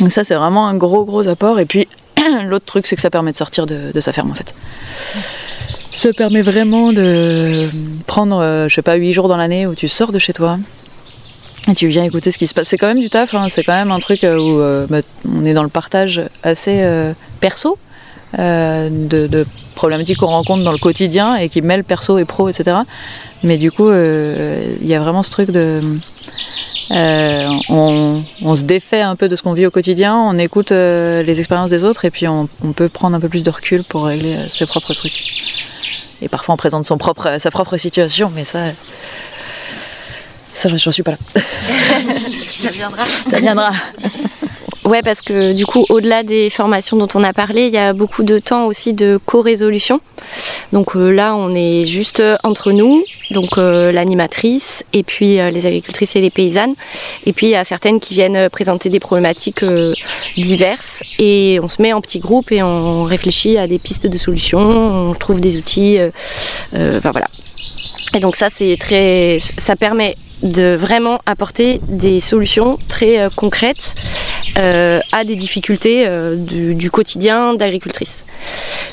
Donc 0.00 0.12
ça 0.12 0.24
c'est 0.24 0.34
vraiment 0.34 0.66
un 0.66 0.74
gros 0.74 1.04
gros 1.04 1.28
apport. 1.28 1.60
Et 1.60 1.66
puis 1.66 1.88
l'autre 2.44 2.64
truc 2.64 2.86
c'est 2.86 2.96
que 2.96 3.02
ça 3.02 3.10
permet 3.10 3.32
de 3.32 3.36
sortir 3.36 3.66
de, 3.66 4.00
sa 4.00 4.12
ferme 4.12 4.30
en 4.30 4.34
fait. 4.34 4.54
Ça 5.88 6.12
permet 6.12 6.40
vraiment 6.40 6.92
de 6.92 7.68
prendre, 8.06 8.40
euh, 8.40 8.68
je 8.68 8.74
sais 8.74 8.82
pas, 8.82 8.94
8 8.94 9.12
jours 9.12 9.28
dans 9.28 9.36
l'année 9.36 9.66
où 9.66 9.74
tu 9.74 9.88
sors 9.88 10.12
de 10.12 10.18
chez 10.18 10.32
toi 10.32 10.58
et 11.68 11.74
tu 11.74 11.88
viens 11.88 12.04
écouter 12.04 12.30
ce 12.30 12.38
qui 12.38 12.46
se 12.46 12.54
passe. 12.54 12.68
C'est 12.68 12.78
quand 12.78 12.86
même 12.86 13.00
du 13.00 13.10
taf, 13.10 13.34
hein, 13.34 13.48
c'est 13.50 13.64
quand 13.64 13.74
même 13.74 13.90
un 13.90 13.98
truc 13.98 14.24
euh, 14.24 14.38
où 14.38 14.60
euh, 14.60 14.86
bah, 14.88 15.00
on 15.28 15.44
est 15.44 15.52
dans 15.52 15.62
le 15.62 15.68
partage 15.68 16.22
assez 16.42 16.82
perso 17.40 17.78
de, 18.38 19.26
de 19.26 19.44
problématiques 19.76 20.18
qu'on 20.18 20.26
rencontre 20.26 20.62
dans 20.64 20.72
le 20.72 20.78
quotidien 20.78 21.34
et 21.36 21.48
qui 21.48 21.62
mêlent 21.62 21.84
perso 21.84 22.18
et 22.18 22.24
pro, 22.24 22.48
etc. 22.48 22.76
Mais 23.42 23.56
du 23.58 23.72
coup, 23.72 23.88
euh, 23.88 24.76
il 24.80 24.88
y 24.88 24.94
a 24.94 25.00
vraiment 25.00 25.22
ce 25.22 25.30
truc 25.30 25.50
de. 25.50 25.80
euh, 26.90 27.48
on, 27.70 28.22
on 28.42 28.56
se 28.56 28.62
défait 28.62 29.00
un 29.00 29.16
peu 29.16 29.28
de 29.28 29.36
ce 29.36 29.42
qu'on 29.42 29.52
vit 29.54 29.66
au 29.66 29.70
quotidien, 29.70 30.16
on 30.16 30.36
écoute 30.38 30.72
euh, 30.72 31.22
les 31.22 31.38
expériences 31.38 31.70
des 31.70 31.84
autres 31.84 32.04
et 32.04 32.10
puis 32.10 32.28
on, 32.28 32.48
on 32.64 32.72
peut 32.72 32.88
prendre 32.88 33.16
un 33.16 33.20
peu 33.20 33.28
plus 33.28 33.42
de 33.44 33.50
recul 33.50 33.82
pour 33.84 34.04
régler 34.04 34.36
euh, 34.36 34.46
ses 34.48 34.66
propres 34.66 34.92
trucs. 34.94 35.22
Et 36.20 36.28
parfois 36.28 36.54
on 36.54 36.58
présente 36.58 36.84
son 36.84 36.98
propre, 36.98 37.36
sa 37.38 37.50
propre 37.50 37.76
situation, 37.78 38.30
mais 38.34 38.44
ça, 38.44 38.58
ça 40.54 40.68
j'en 40.76 40.90
suis 40.90 41.02
pas 41.02 41.12
là. 41.12 41.18
Ça 42.62 42.68
viendra. 42.68 43.06
Ça 43.06 43.40
viendra. 43.40 43.70
Ouais, 44.90 45.02
parce 45.02 45.22
que 45.22 45.52
du 45.52 45.66
coup, 45.66 45.86
au-delà 45.88 46.24
des 46.24 46.50
formations 46.50 46.96
dont 46.96 47.06
on 47.14 47.22
a 47.22 47.32
parlé, 47.32 47.66
il 47.66 47.72
y 47.72 47.78
a 47.78 47.92
beaucoup 47.92 48.24
de 48.24 48.40
temps 48.40 48.66
aussi 48.66 48.92
de 48.92 49.20
co-résolution. 49.24 50.00
Donc 50.72 50.96
euh, 50.96 51.12
là, 51.12 51.36
on 51.36 51.54
est 51.54 51.84
juste 51.84 52.20
entre 52.42 52.72
nous, 52.72 53.04
donc 53.30 53.56
euh, 53.56 53.92
l'animatrice, 53.92 54.84
et 54.92 55.04
puis 55.04 55.38
euh, 55.38 55.50
les 55.50 55.64
agricultrices 55.66 56.16
et 56.16 56.20
les 56.20 56.30
paysannes. 56.30 56.74
Et 57.24 57.32
puis 57.32 57.46
il 57.46 57.50
y 57.50 57.54
a 57.54 57.64
certaines 57.64 58.00
qui 58.00 58.14
viennent 58.14 58.50
présenter 58.50 58.88
des 58.88 58.98
problématiques 58.98 59.62
euh, 59.62 59.94
diverses. 60.36 61.04
Et 61.20 61.60
on 61.62 61.68
se 61.68 61.80
met 61.80 61.92
en 61.92 62.00
petits 62.00 62.18
groupes 62.18 62.50
et 62.50 62.60
on 62.60 63.04
réfléchit 63.04 63.58
à 63.58 63.68
des 63.68 63.78
pistes 63.78 64.08
de 64.08 64.18
solutions, 64.18 64.58
on 64.58 65.14
trouve 65.14 65.40
des 65.40 65.56
outils. 65.56 65.98
euh, 65.98 66.10
euh, 66.74 66.98
enfin 66.98 67.12
voilà. 67.12 67.28
Et 68.16 68.18
donc 68.18 68.34
ça, 68.34 68.50
c'est 68.50 68.76
très, 68.76 69.38
ça 69.56 69.76
permet 69.76 70.16
de 70.42 70.74
vraiment 70.74 71.20
apporter 71.26 71.80
des 71.86 72.18
solutions 72.18 72.78
très 72.88 73.20
euh, 73.20 73.28
concrètes 73.34 73.94
euh, 74.58 75.00
à 75.12 75.24
des 75.24 75.36
difficultés 75.36 76.06
euh, 76.06 76.36
du, 76.36 76.74
du 76.74 76.90
quotidien 76.90 77.54
d'agricultrice. 77.54 78.24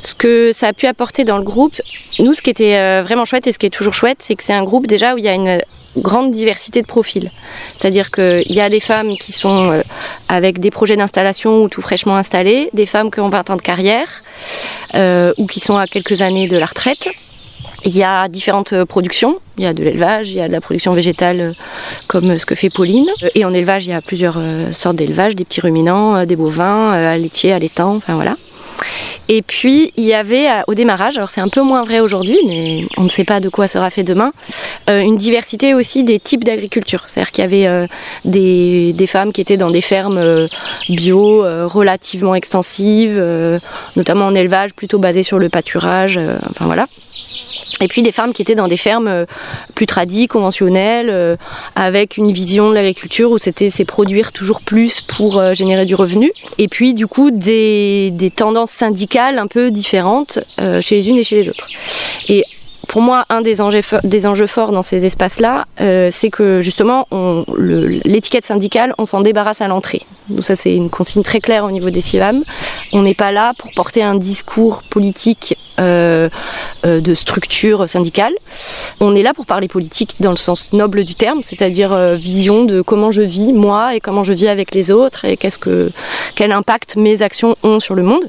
Ce 0.03 0.15
que 0.15 0.51
ça 0.51 0.67
a 0.67 0.73
pu 0.73 0.87
apporter 0.87 1.23
dans 1.23 1.37
le 1.37 1.43
groupe, 1.43 1.81
nous, 2.19 2.33
ce 2.33 2.41
qui 2.41 2.49
était 2.49 2.77
euh, 2.77 3.03
vraiment 3.03 3.25
chouette 3.25 3.47
et 3.47 3.51
ce 3.51 3.59
qui 3.59 3.65
est 3.65 3.71
toujours 3.71 3.93
chouette, 3.93 4.19
c'est 4.21 4.35
que 4.35 4.43
c'est 4.43 4.53
un 4.53 4.63
groupe 4.63 4.87
déjà 4.87 5.13
où 5.13 5.17
il 5.17 5.23
y 5.23 5.29
a 5.29 5.33
une 5.33 5.61
grande 5.97 6.31
diversité 6.31 6.81
de 6.81 6.87
profils. 6.87 7.31
C'est-à-dire 7.75 8.11
qu'il 8.11 8.51
y 8.51 8.61
a 8.61 8.69
des 8.69 8.79
femmes 8.79 9.17
qui 9.17 9.31
sont 9.31 9.71
euh, 9.71 9.81
avec 10.29 10.59
des 10.59 10.71
projets 10.71 10.95
d'installation 10.95 11.63
ou 11.63 11.69
tout 11.69 11.81
fraîchement 11.81 12.15
installées, 12.15 12.69
des 12.73 12.85
femmes 12.85 13.11
qui 13.11 13.19
ont 13.19 13.29
20 13.29 13.49
ans 13.49 13.55
de 13.55 13.61
carrière 13.61 14.07
euh, 14.95 15.33
ou 15.37 15.47
qui 15.47 15.59
sont 15.59 15.77
à 15.77 15.87
quelques 15.87 16.21
années 16.21 16.47
de 16.47 16.57
la 16.57 16.65
retraite. 16.65 17.09
Il 17.88 17.95
y 17.95 18.04
a 18.04 18.28
différentes 18.28 18.73
euh, 18.73 18.86
productions. 18.86 19.39
Il 19.58 19.63
y 19.63 19.67
a 19.67 19.73
de 19.73 19.82
l'élevage, 19.82 20.30
il 20.32 20.38
y 20.38 20.41
a 20.41 20.47
de 20.50 20.52
la 20.52 20.60
production 20.60 20.93
végétale 20.93 21.39
euh, 21.39 21.54
comme 22.08 22.32
euh, 22.32 22.38
ce 22.38 22.45
que 22.45 22.54
fait 22.54 22.69
Pauline. 22.69 23.08
Et 23.34 23.45
en 23.45 23.54
élevage, 23.54 23.86
il 23.88 23.91
y 23.91 23.93
a 23.93 24.02
plusieurs 24.02 24.38
sortes 24.73 24.97
d'élevage, 24.97 25.38
des 25.38 25.45
petits 25.45 25.62
ruminants, 25.62 26.26
des 26.26 26.36
bovins, 26.36 26.93
euh, 26.93 27.17
laitiers, 27.17 27.54
allaitants, 27.54 27.95
enfin 27.95 28.15
voilà. 28.15 28.36
Et 29.29 29.41
puis 29.41 29.91
il 29.97 30.05
y 30.05 30.13
avait 30.13 30.47
euh, 30.47 30.61
au 30.67 30.73
démarrage, 30.73 31.17
alors 31.17 31.29
c'est 31.29 31.41
un 31.41 31.49
peu 31.49 31.61
moins 31.61 31.83
vrai 31.83 31.99
aujourd'hui, 31.99 32.37
mais 32.45 32.85
on 32.97 33.03
ne 33.03 33.09
sait 33.09 33.25
pas 33.25 33.39
de 33.39 33.49
quoi 33.49 33.67
sera 33.67 33.89
fait 33.89 34.03
demain, 34.03 34.31
euh, 34.89 35.01
une 35.01 35.17
diversité 35.17 35.73
aussi 35.73 36.03
des 36.03 36.19
types 36.19 36.43
d'agriculture. 36.43 37.03
C'est-à-dire 37.07 37.31
qu'il 37.31 37.43
y 37.43 37.45
avait 37.45 37.67
euh, 37.67 37.87
des, 38.23 39.07
femmes 39.07 39.31
qui 39.31 39.41
étaient 39.41 39.57
dans 39.57 39.71
des 39.71 39.81
fermes 39.81 40.47
bio 40.89 41.45
relativement 41.65 42.35
extensives, 42.35 43.17
notamment 43.95 44.25
en 44.25 44.35
élevage 44.35 44.73
plutôt 44.73 44.99
basé 44.99 45.23
sur 45.23 45.39
le 45.39 45.47
pâturage, 45.47 46.19
enfin 46.49 46.65
voilà. 46.65 46.87
Et 47.79 47.87
puis 47.87 48.01
des 48.01 48.11
femmes 48.11 48.33
qui 48.33 48.41
étaient 48.41 48.55
dans 48.55 48.67
des 48.67 48.75
fermes 48.75 49.25
plus 49.75 49.85
tradies, 49.85 50.27
conventionnelles, 50.27 51.37
avec 51.75 52.17
une 52.17 52.33
vision 52.33 52.69
de 52.69 52.73
l'agriculture 52.73 53.31
où 53.31 53.37
c'était 53.37 53.69
c'est 53.69 53.85
produire 53.85 54.33
toujours 54.33 54.61
plus 54.61 54.99
pour 54.99 55.41
générer 55.53 55.85
du 55.85 55.95
revenu. 55.95 56.33
Et 56.57 56.67
puis 56.67 56.93
du 56.93 57.07
coup 57.07 57.31
des 57.31 58.11
tendances 58.35 58.71
syndicales 58.71 59.16
un 59.17 59.47
peu 59.47 59.71
différentes 59.71 60.39
euh, 60.60 60.82
chez 60.82 60.95
les 60.95 61.10
unes 61.10 61.17
et 61.17 61.23
chez 61.23 61.41
les 61.41 61.49
autres. 61.49 61.67
Et 62.30 62.45
pour 62.88 63.01
moi, 63.01 63.25
un 63.30 63.41
des 63.41 63.60
enjeux, 63.60 63.82
forts 64.47 64.71
dans 64.71 64.82
ces 64.82 65.06
espaces-là, 65.06 65.65
euh, 65.82 66.08
c'est 66.10 66.30
que 66.30 66.62
justement, 66.62 67.06
l'étiquette 67.58 68.45
syndicale, 68.45 68.93
on 68.97 69.06
s'en 69.06 69.19
débarrasse 69.19 69.60
à 69.60 69.67
l'entrée. 69.67 70.03
Donc 70.30 70.45
ça, 70.45 70.56
c'est 70.56 70.73
une 70.73 70.89
consigne 70.89 71.21
très 71.21 71.41
claire 71.41 71.65
au 71.65 71.71
niveau 71.71 71.89
des 71.89 71.99
CIVAM. 71.99 72.43
On 72.93 73.01
n'est 73.01 73.13
pas 73.13 73.34
là 73.34 73.51
pour 73.58 73.71
porter 73.73 74.03
un 74.03 74.15
discours 74.15 74.84
politique 74.84 75.58
euh, 75.82 76.30
de 76.86 77.13
structure 77.13 77.89
syndicale. 77.89 78.34
On 79.01 79.15
est 79.15 79.23
là 79.23 79.34
pour 79.34 79.45
parler 79.45 79.67
politique 79.67 80.15
dans 80.21 80.32
le 80.32 80.38
sens 80.38 80.71
noble 80.71 81.03
du 81.03 81.13
terme, 81.13 81.43
c'est-à-dire 81.43 82.13
vision 82.13 82.63
de 82.63 82.82
comment 82.82 83.12
je 83.12 83.21
vis 83.21 83.51
moi 83.51 83.95
et 83.95 83.99
comment 83.99 84.23
je 84.23 84.32
vis 84.32 84.47
avec 84.47 84.73
les 84.73 84.91
autres 84.91 85.25
et 85.25 85.36
qu'est-ce 85.36 85.60
que 85.60 85.91
quel 86.36 86.53
impact 86.53 86.95
mes 86.95 87.21
actions 87.21 87.58
ont 87.63 87.82
sur 87.82 87.95
le 87.95 88.03
monde 88.03 88.23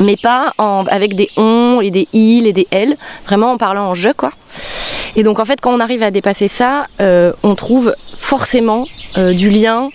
mais 0.00 0.16
pas 0.16 0.52
avec 0.58 1.14
des 1.14 1.28
on 1.36 1.80
et 1.82 1.90
des 1.90 2.08
il 2.12 2.46
et 2.46 2.52
des 2.52 2.66
elle, 2.70 2.96
vraiment 3.26 3.52
en 3.52 3.58
parlant 3.58 3.88
en 3.88 3.94
je 3.94 4.10
quoi. 4.10 4.32
Et 5.16 5.22
donc 5.22 5.38
en 5.38 5.44
fait 5.44 5.60
quand 5.60 5.72
on 5.72 5.80
arrive 5.80 6.02
à 6.02 6.10
dépasser 6.10 6.48
ça, 6.48 6.86
euh, 7.00 7.32
on 7.42 7.54
trouve 7.54 7.94
forcément 8.18 8.86
euh, 9.18 9.34
du 9.34 9.50
lien 9.50 9.90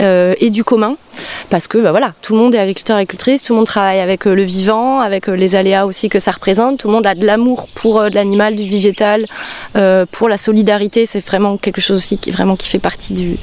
euh, 0.00 0.34
et 0.38 0.50
du 0.50 0.62
commun 0.62 0.96
parce 1.48 1.66
que 1.66 1.78
bah, 1.78 1.90
voilà, 1.90 2.12
tout 2.22 2.34
le 2.34 2.38
monde 2.38 2.54
est 2.54 2.58
agriculteur 2.58 2.96
agricultrice, 2.96 3.42
tout 3.42 3.52
le 3.52 3.56
monde 3.56 3.66
travaille 3.66 3.98
avec 3.98 4.24
le 4.24 4.42
vivant, 4.42 5.00
avec 5.00 5.26
les 5.26 5.56
aléas 5.56 5.84
aussi 5.84 6.08
que 6.08 6.20
ça 6.20 6.30
représente, 6.30 6.78
tout 6.78 6.86
le 6.86 6.94
monde 6.94 7.06
a 7.06 7.16
de 7.16 7.26
l'amour 7.26 7.66
pour 7.74 8.00
de 8.04 8.14
l'animal, 8.14 8.54
du 8.54 8.68
végétal, 8.68 9.26
pour 10.12 10.28
la 10.28 10.38
solidarité, 10.38 11.06
c'est 11.06 11.26
vraiment 11.26 11.56
quelque 11.56 11.80
chose 11.80 11.96
aussi 11.96 12.18
qui 12.18 12.30
fait 12.32 12.78
partie 12.78 13.14
du 13.14 13.36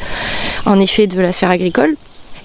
en 0.65 0.79
effet 0.79 1.07
de 1.07 1.19
la 1.19 1.33
sphère 1.33 1.51
agricole. 1.51 1.97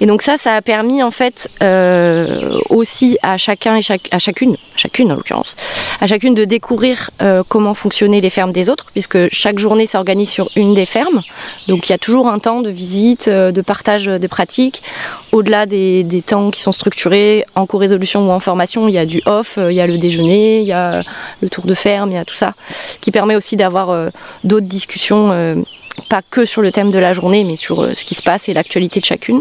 Et 0.02 0.06
donc 0.06 0.22
ça, 0.22 0.36
ça 0.36 0.56
a 0.56 0.62
permis 0.62 1.00
en 1.00 1.12
fait 1.12 1.48
euh, 1.62 2.58
aussi 2.70 3.18
à 3.22 3.36
chacun 3.36 3.76
et 3.76 3.82
à 4.10 4.18
chacune, 4.18 4.56
chacune 4.74 5.12
en 5.12 5.14
l'occurrence, 5.14 5.54
à 6.00 6.08
chacune 6.08 6.34
de 6.34 6.44
découvrir 6.44 7.10
euh, 7.22 7.44
comment 7.48 7.72
fonctionnaient 7.72 8.20
les 8.20 8.28
fermes 8.28 8.50
des 8.50 8.68
autres, 8.68 8.86
puisque 8.90 9.32
chaque 9.32 9.60
journée 9.60 9.86
s'organise 9.86 10.28
sur 10.28 10.50
une 10.56 10.74
des 10.74 10.86
fermes. 10.86 11.22
Donc 11.68 11.88
il 11.88 11.92
y 11.92 11.94
a 11.94 11.98
toujours 11.98 12.26
un 12.26 12.40
temps 12.40 12.62
de 12.62 12.70
visite, 12.70 13.28
euh, 13.28 13.52
de 13.52 13.60
partage 13.60 14.06
des 14.06 14.26
pratiques. 14.26 14.82
Au-delà 15.30 15.66
des, 15.66 16.04
temps 16.26 16.50
qui 16.50 16.60
sont 16.60 16.72
structurés 16.72 17.44
en 17.54 17.66
co-résolution 17.66 18.26
ou 18.26 18.32
en 18.32 18.40
formation, 18.40 18.88
il 18.88 18.94
y 18.94 18.98
a 18.98 19.06
du 19.06 19.22
off, 19.26 19.56
il 19.56 19.72
y 19.72 19.80
a 19.80 19.86
le 19.86 19.98
déjeuner, 19.98 20.62
il 20.62 20.66
y 20.66 20.72
a 20.72 21.02
le 21.40 21.48
tour 21.48 21.64
de 21.64 21.74
ferme, 21.74 22.10
il 22.10 22.14
y 22.14 22.18
a 22.18 22.24
tout 22.24 22.34
ça, 22.34 22.54
qui 23.00 23.12
permet 23.12 23.36
aussi 23.36 23.54
d'avoir 23.54 24.10
d'autres 24.44 24.66
discussions, 24.66 25.64
pas 26.08 26.22
que 26.28 26.44
sur 26.44 26.60
le 26.60 26.72
thème 26.72 26.90
de 26.90 26.98
la 26.98 27.12
journée, 27.12 27.44
mais 27.44 27.56
sur 27.56 27.96
ce 27.96 28.04
qui 28.04 28.14
se 28.14 28.22
passe 28.22 28.48
et 28.48 28.52
l'actualité 28.52 28.98
de 29.00 29.06
chacune. 29.06 29.40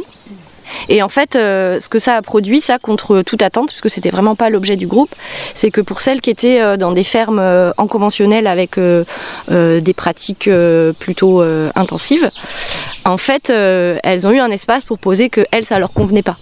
Et 0.89 1.01
en 1.03 1.09
fait, 1.09 1.35
euh, 1.35 1.79
ce 1.79 1.89
que 1.89 1.99
ça 1.99 2.15
a 2.15 2.21
produit, 2.21 2.61
ça 2.61 2.79
contre 2.79 3.21
toute 3.21 3.41
attente, 3.41 3.69
puisque 3.69 3.89
c'était 3.89 4.09
vraiment 4.09 4.35
pas 4.35 4.49
l'objet 4.49 4.75
du 4.75 4.87
groupe, 4.87 5.13
c'est 5.53 5.71
que 5.71 5.81
pour 5.81 6.01
celles 6.01 6.21
qui 6.21 6.29
étaient 6.29 6.61
euh, 6.61 6.77
dans 6.77 6.91
des 6.91 7.03
fermes 7.03 7.39
euh, 7.39 7.71
en 7.77 7.87
conventionnel 7.87 8.47
avec 8.47 8.79
des 9.49 9.93
pratiques 9.93 10.49
plutôt 10.99 11.41
intensives, 11.75 12.29
en 13.05 13.17
fait, 13.17 13.49
elles 13.49 14.27
ont 14.27 14.31
eu 14.31 14.39
un 14.39 14.51
espace 14.51 14.83
pour 14.83 14.97
poser 14.97 15.29
que 15.29 15.45
elles, 15.51 15.65
ça 15.65 15.79
leur 15.79 15.93
convenait 15.93 16.21
pas. 16.21 16.37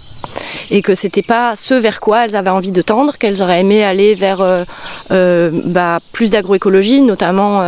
Et 0.70 0.82
que 0.82 0.96
c'était 0.96 1.24
pas 1.24 1.56
ce 1.56 1.74
vers 1.74 2.00
quoi 2.00 2.26
elles 2.26 2.36
avaient 2.36 2.50
envie 2.50 2.72
de 2.72 2.82
tendre, 2.82 3.18
qu'elles 3.18 3.42
auraient 3.42 3.62
aimé 3.62 3.84
aller 3.84 4.14
vers 4.16 4.66
bah, 5.10 6.00
plus 6.12 6.30
d'agroécologie, 6.30 7.02
notamment 7.02 7.62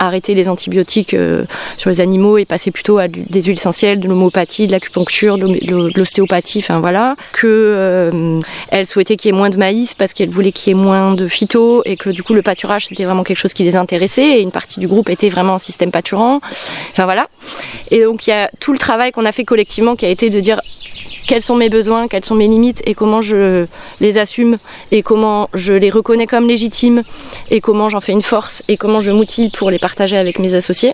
arrêter 0.00 0.34
les 0.34 0.48
antibiotiques 0.48 1.14
euh, 1.14 1.44
sur 1.76 1.90
les 1.90 2.00
animaux 2.00 2.38
et 2.38 2.44
passer 2.44 2.70
plutôt 2.70 2.98
à 2.98 3.06
des 3.06 3.42
huiles 3.42 3.52
essentielles, 3.52 4.00
de 4.00 4.08
l'homéopathie, 4.08 4.66
de 4.66 4.72
l'acupuncture, 4.72 5.38
de 5.38 5.92
l'ostéopathie, 5.96 6.58
enfin 6.60 6.80
voilà. 6.80 7.14
Que 7.32 7.46
euh, 7.46 8.40
elles 8.70 8.86
souhaitaient 8.86 9.16
qu'il 9.16 9.28
y 9.30 9.34
ait 9.34 9.36
moins 9.36 9.50
de 9.50 9.58
maïs 9.58 9.94
parce 9.94 10.14
qu'elles 10.14 10.30
voulaient 10.30 10.52
qu'il 10.52 10.70
y 10.70 10.78
ait 10.78 10.82
moins 10.82 11.14
de 11.14 11.28
phyto 11.28 11.82
et 11.84 11.96
que 11.96 12.10
du 12.10 12.22
coup 12.22 12.34
le 12.34 12.42
pâturage 12.42 12.86
c'était 12.86 13.04
vraiment 13.04 13.22
quelque 13.22 13.38
chose 13.38 13.52
qui 13.52 13.62
les 13.62 13.76
intéressait 13.76 14.38
et 14.38 14.40
une 14.40 14.50
partie 14.50 14.80
du 14.80 14.88
groupe 14.88 15.10
était 15.10 15.28
vraiment 15.28 15.54
en 15.54 15.58
système 15.58 15.90
pâturant. 15.90 16.40
Enfin 16.90 17.04
voilà. 17.04 17.28
Et 17.90 18.02
donc 18.02 18.26
il 18.26 18.30
y 18.30 18.32
a 18.32 18.50
tout 18.58 18.72
le 18.72 18.78
travail 18.78 19.12
qu'on 19.12 19.26
a 19.26 19.32
fait 19.32 19.44
collectivement 19.44 19.96
qui 19.96 20.06
a 20.06 20.08
été 20.08 20.30
de 20.30 20.40
dire 20.40 20.60
quels 21.30 21.42
sont 21.42 21.54
mes 21.54 21.68
besoins, 21.68 22.08
quelles 22.08 22.24
sont 22.24 22.34
mes 22.34 22.48
limites 22.48 22.82
et 22.86 22.94
comment 22.96 23.22
je 23.22 23.66
les 24.00 24.18
assume 24.18 24.58
et 24.90 25.04
comment 25.04 25.48
je 25.54 25.72
les 25.72 25.88
reconnais 25.88 26.26
comme 26.26 26.48
légitimes 26.48 27.04
et 27.52 27.60
comment 27.60 27.88
j'en 27.88 28.00
fais 28.00 28.10
une 28.10 28.20
force 28.20 28.64
et 28.66 28.76
comment 28.76 28.98
je 28.98 29.12
m'outille 29.12 29.48
pour 29.48 29.70
les 29.70 29.78
partager 29.78 30.16
avec 30.16 30.40
mes 30.40 30.54
associés. 30.54 30.92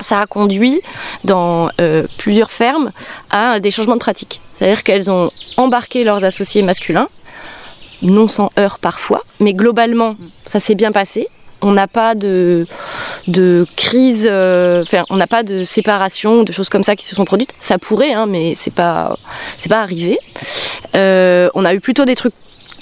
Ça 0.00 0.22
a 0.22 0.26
conduit 0.26 0.80
dans 1.24 1.68
euh, 1.82 2.06
plusieurs 2.16 2.50
fermes 2.50 2.92
à 3.28 3.60
des 3.60 3.70
changements 3.70 3.96
de 3.96 4.00
pratique. 4.00 4.40
C'est-à-dire 4.54 4.84
qu'elles 4.84 5.10
ont 5.10 5.30
embarqué 5.58 6.02
leurs 6.02 6.24
associés 6.24 6.62
masculins, 6.62 7.10
non 8.00 8.28
sans 8.28 8.52
heurts 8.58 8.78
parfois, 8.78 9.22
mais 9.38 9.52
globalement 9.52 10.16
ça 10.46 10.60
s'est 10.60 10.74
bien 10.74 10.92
passé. 10.92 11.28
On 11.62 11.72
n'a 11.72 11.86
pas 11.86 12.14
de, 12.14 12.66
de 13.28 13.66
crise, 13.76 14.28
euh, 14.30 14.84
de 14.84 15.64
séparation, 15.64 16.42
de 16.42 16.52
choses 16.52 16.68
comme 16.68 16.82
ça 16.82 16.96
qui 16.96 17.06
se 17.06 17.14
sont 17.14 17.24
produites. 17.24 17.54
Ça 17.60 17.78
pourrait, 17.78 18.12
hein, 18.12 18.26
mais 18.26 18.54
c'est 18.54 18.74
pas, 18.74 19.16
pas 19.68 19.80
arrivé. 19.80 20.18
Euh, 20.94 21.48
on 21.54 21.64
a 21.64 21.72
eu 21.74 21.80
plutôt 21.80 22.04
des 22.04 22.16
trucs 22.16 22.34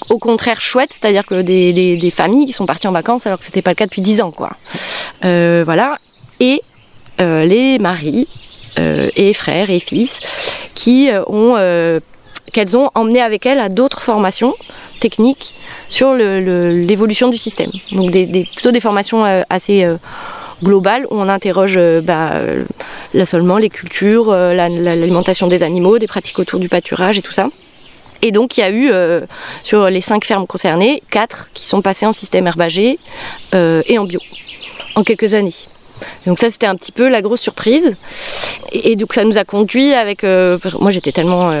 au 0.09 0.17
contraire 0.17 0.59
chouettes, 0.59 0.93
c'est-à-dire 0.93 1.25
que 1.25 1.41
des, 1.41 2.13
familles 2.13 2.45
qui 2.45 2.53
sont 2.53 2.65
parties 2.65 2.87
en 2.87 2.91
vacances 2.91 3.27
alors 3.27 3.39
que 3.39 3.45
c'était 3.45 3.61
pas 3.61 3.71
le 3.71 3.75
cas 3.75 3.85
depuis 3.85 4.01
10 4.01 4.21
ans. 4.21 4.33
Euh, 5.23 5.61
voilà. 5.63 5.97
Et 6.39 6.61
les 7.19 7.77
maris 7.77 8.27
et 8.77 9.31
frères 9.33 9.69
et 9.69 9.79
fils 9.79 10.19
qui 10.73 11.09
ont 11.27 11.55
qu'elles 12.51 12.77
ont 12.77 12.89
emmené 12.95 13.21
avec 13.21 13.45
elles 13.45 13.59
à 13.59 13.69
d'autres 13.69 14.01
formations 14.01 14.55
techniques 15.01 15.53
sur 15.89 16.13
l'évolution 16.13 17.27
du 17.27 17.37
système. 17.37 17.71
Donc 17.91 18.11
plutôt 18.55 18.71
des 18.71 18.79
formations 18.79 19.25
euh, 19.25 19.41
assez 19.49 19.83
euh, 19.83 19.97
globales 20.63 21.05
où 21.09 21.15
on 21.23 21.27
interroge 21.27 21.75
euh, 21.77 21.99
bah, 22.01 22.31
euh, 22.35 22.63
l'assolement, 23.13 23.57
les 23.57 23.69
cultures, 23.69 24.31
la- 24.31 24.69
la- 24.69 24.95
l'alimentation 24.95 25.47
des 25.47 25.61
animaux, 25.63 25.97
des 25.99 26.07
pratiques 26.07 26.39
autour 26.39 26.59
du 26.59 26.69
pâturage 26.69 27.17
et 27.17 27.21
tout 27.21 27.33
ça. 27.33 27.47
Et 28.21 28.31
donc 28.31 28.55
il 28.55 28.61
y 28.61 28.63
a 28.63 28.71
eu 28.71 28.91
sur 29.63 29.89
les 29.89 29.99
cinq 30.01 30.25
fermes 30.25 30.45
concernées, 30.45 31.01
quatre 31.09 31.49
qui 31.55 31.65
sont 31.65 31.81
passées 31.81 32.05
en 32.05 32.13
système 32.13 32.45
herbagé 32.45 32.99
et 33.91 33.97
en 33.97 34.05
bio 34.05 34.19
en 34.93 35.03
quelques 35.03 35.33
années. 35.33 35.55
Donc 36.27 36.37
ça 36.37 36.51
c'était 36.51 36.67
un 36.67 36.75
petit 36.75 36.91
peu 36.91 37.09
la 37.09 37.23
grosse 37.23 37.41
surprise. 37.41 37.95
Et, 38.71 38.95
donc 38.95 39.15
ça 39.15 39.23
nous 39.23 39.39
a 39.39 39.43
conduit 39.43 39.93
avec... 39.93 40.21
moi 40.79 40.91
j'étais 40.91 41.11
tellement... 41.11 41.51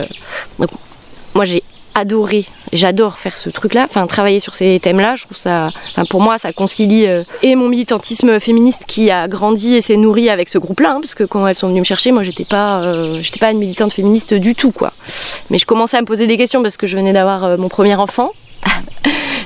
moi 1.33 1.45
j'ai 1.45 1.63
adoré, 1.95 2.45
j'adore 2.73 3.19
faire 3.19 3.37
ce 3.37 3.49
truc-là, 3.49 3.85
enfin 3.85 4.07
travailler 4.07 4.39
sur 4.39 4.53
ces 4.53 4.79
thèmes-là, 4.79 5.15
je 5.15 5.25
trouve 5.25 5.37
ça, 5.37 5.69
enfin 5.89 6.05
pour 6.05 6.21
moi 6.21 6.37
ça 6.37 6.53
concilie 6.53 7.07
euh, 7.07 7.23
et 7.43 7.55
mon 7.55 7.69
militantisme 7.69 8.39
féministe 8.39 8.83
qui 8.87 9.11
a 9.11 9.27
grandi 9.27 9.75
et 9.75 9.81
s'est 9.81 9.97
nourri 9.97 10.29
avec 10.29 10.49
ce 10.49 10.57
groupe-là, 10.57 10.93
hein, 10.93 10.99
parce 11.01 11.15
que 11.15 11.23
quand 11.23 11.45
elles 11.47 11.55
sont 11.55 11.67
venues 11.67 11.79
me 11.79 11.85
chercher, 11.85 12.11
moi 12.11 12.23
j'étais 12.23 12.45
pas, 12.45 12.81
euh, 12.81 13.19
j'étais 13.21 13.39
pas 13.39 13.51
une 13.51 13.59
militante 13.59 13.93
féministe 13.93 14.33
du 14.33 14.55
tout 14.55 14.71
quoi, 14.71 14.93
mais 15.49 15.57
je 15.57 15.65
commençais 15.65 15.97
à 15.97 16.01
me 16.01 16.05
poser 16.05 16.27
des 16.27 16.37
questions 16.37 16.61
parce 16.63 16.77
que 16.77 16.87
je 16.87 16.97
venais 16.97 17.13
d'avoir 17.13 17.43
euh, 17.43 17.57
mon 17.57 17.69
premier 17.69 17.95
enfant. 17.95 18.31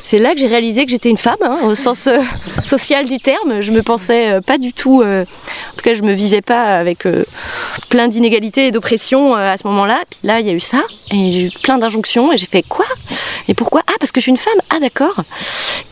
C'est 0.04 0.19
là 0.19 0.34
que 0.34 0.39
j'ai 0.39 0.47
réalisé 0.47 0.86
que 0.86 0.91
j'étais 0.91 1.10
une 1.10 1.17
femme, 1.17 1.38
hein, 1.41 1.58
au 1.63 1.73
sens 1.73 2.06
euh, 2.06 2.19
social 2.62 3.06
du 3.06 3.17
terme. 3.17 3.62
Je 3.62 3.71
me 3.71 3.82
pensais 3.82 4.34
euh, 4.34 4.39
pas 4.41 4.60
du 4.60 4.71
tout, 4.71 5.01
euh, 5.01 5.23
en 5.23 5.75
tout 5.75 5.84
cas 5.84 5.95
je 5.95 6.04
me 6.04 6.13
vivais 6.13 6.43
pas 6.43 6.78
avec 6.78 7.08
plein 7.89 8.08
d'inégalités 8.08 8.67
et 8.67 8.71
d'oppression 8.71 9.36
euh, 9.36 9.51
à 9.51 9.58
ce 9.58 9.65
moment-là. 9.67 9.97
Puis 10.08 10.19
là 10.23 10.41
il 10.41 10.45
y 10.45 10.51
a 10.51 10.54
eu 10.54 10.60
ça, 10.60 10.84
et 11.12 11.32
j'ai 11.32 11.45
eu 11.47 11.51
plein 11.63 11.80
d'injonctions, 11.80 12.32
et 12.32 12.38
j'ai 12.38 12.45
fait 12.45 12.62
quoi? 12.62 12.86
Et 13.47 13.56
pourquoi? 13.56 13.82
Ah 13.88 13.93
parce 13.99 14.12
que 14.12 14.19
je 14.19 14.25
suis 14.25 14.32
une 14.32 14.38
femme 14.38 14.60
Ah 14.69 14.80
d'accord. 14.80 15.15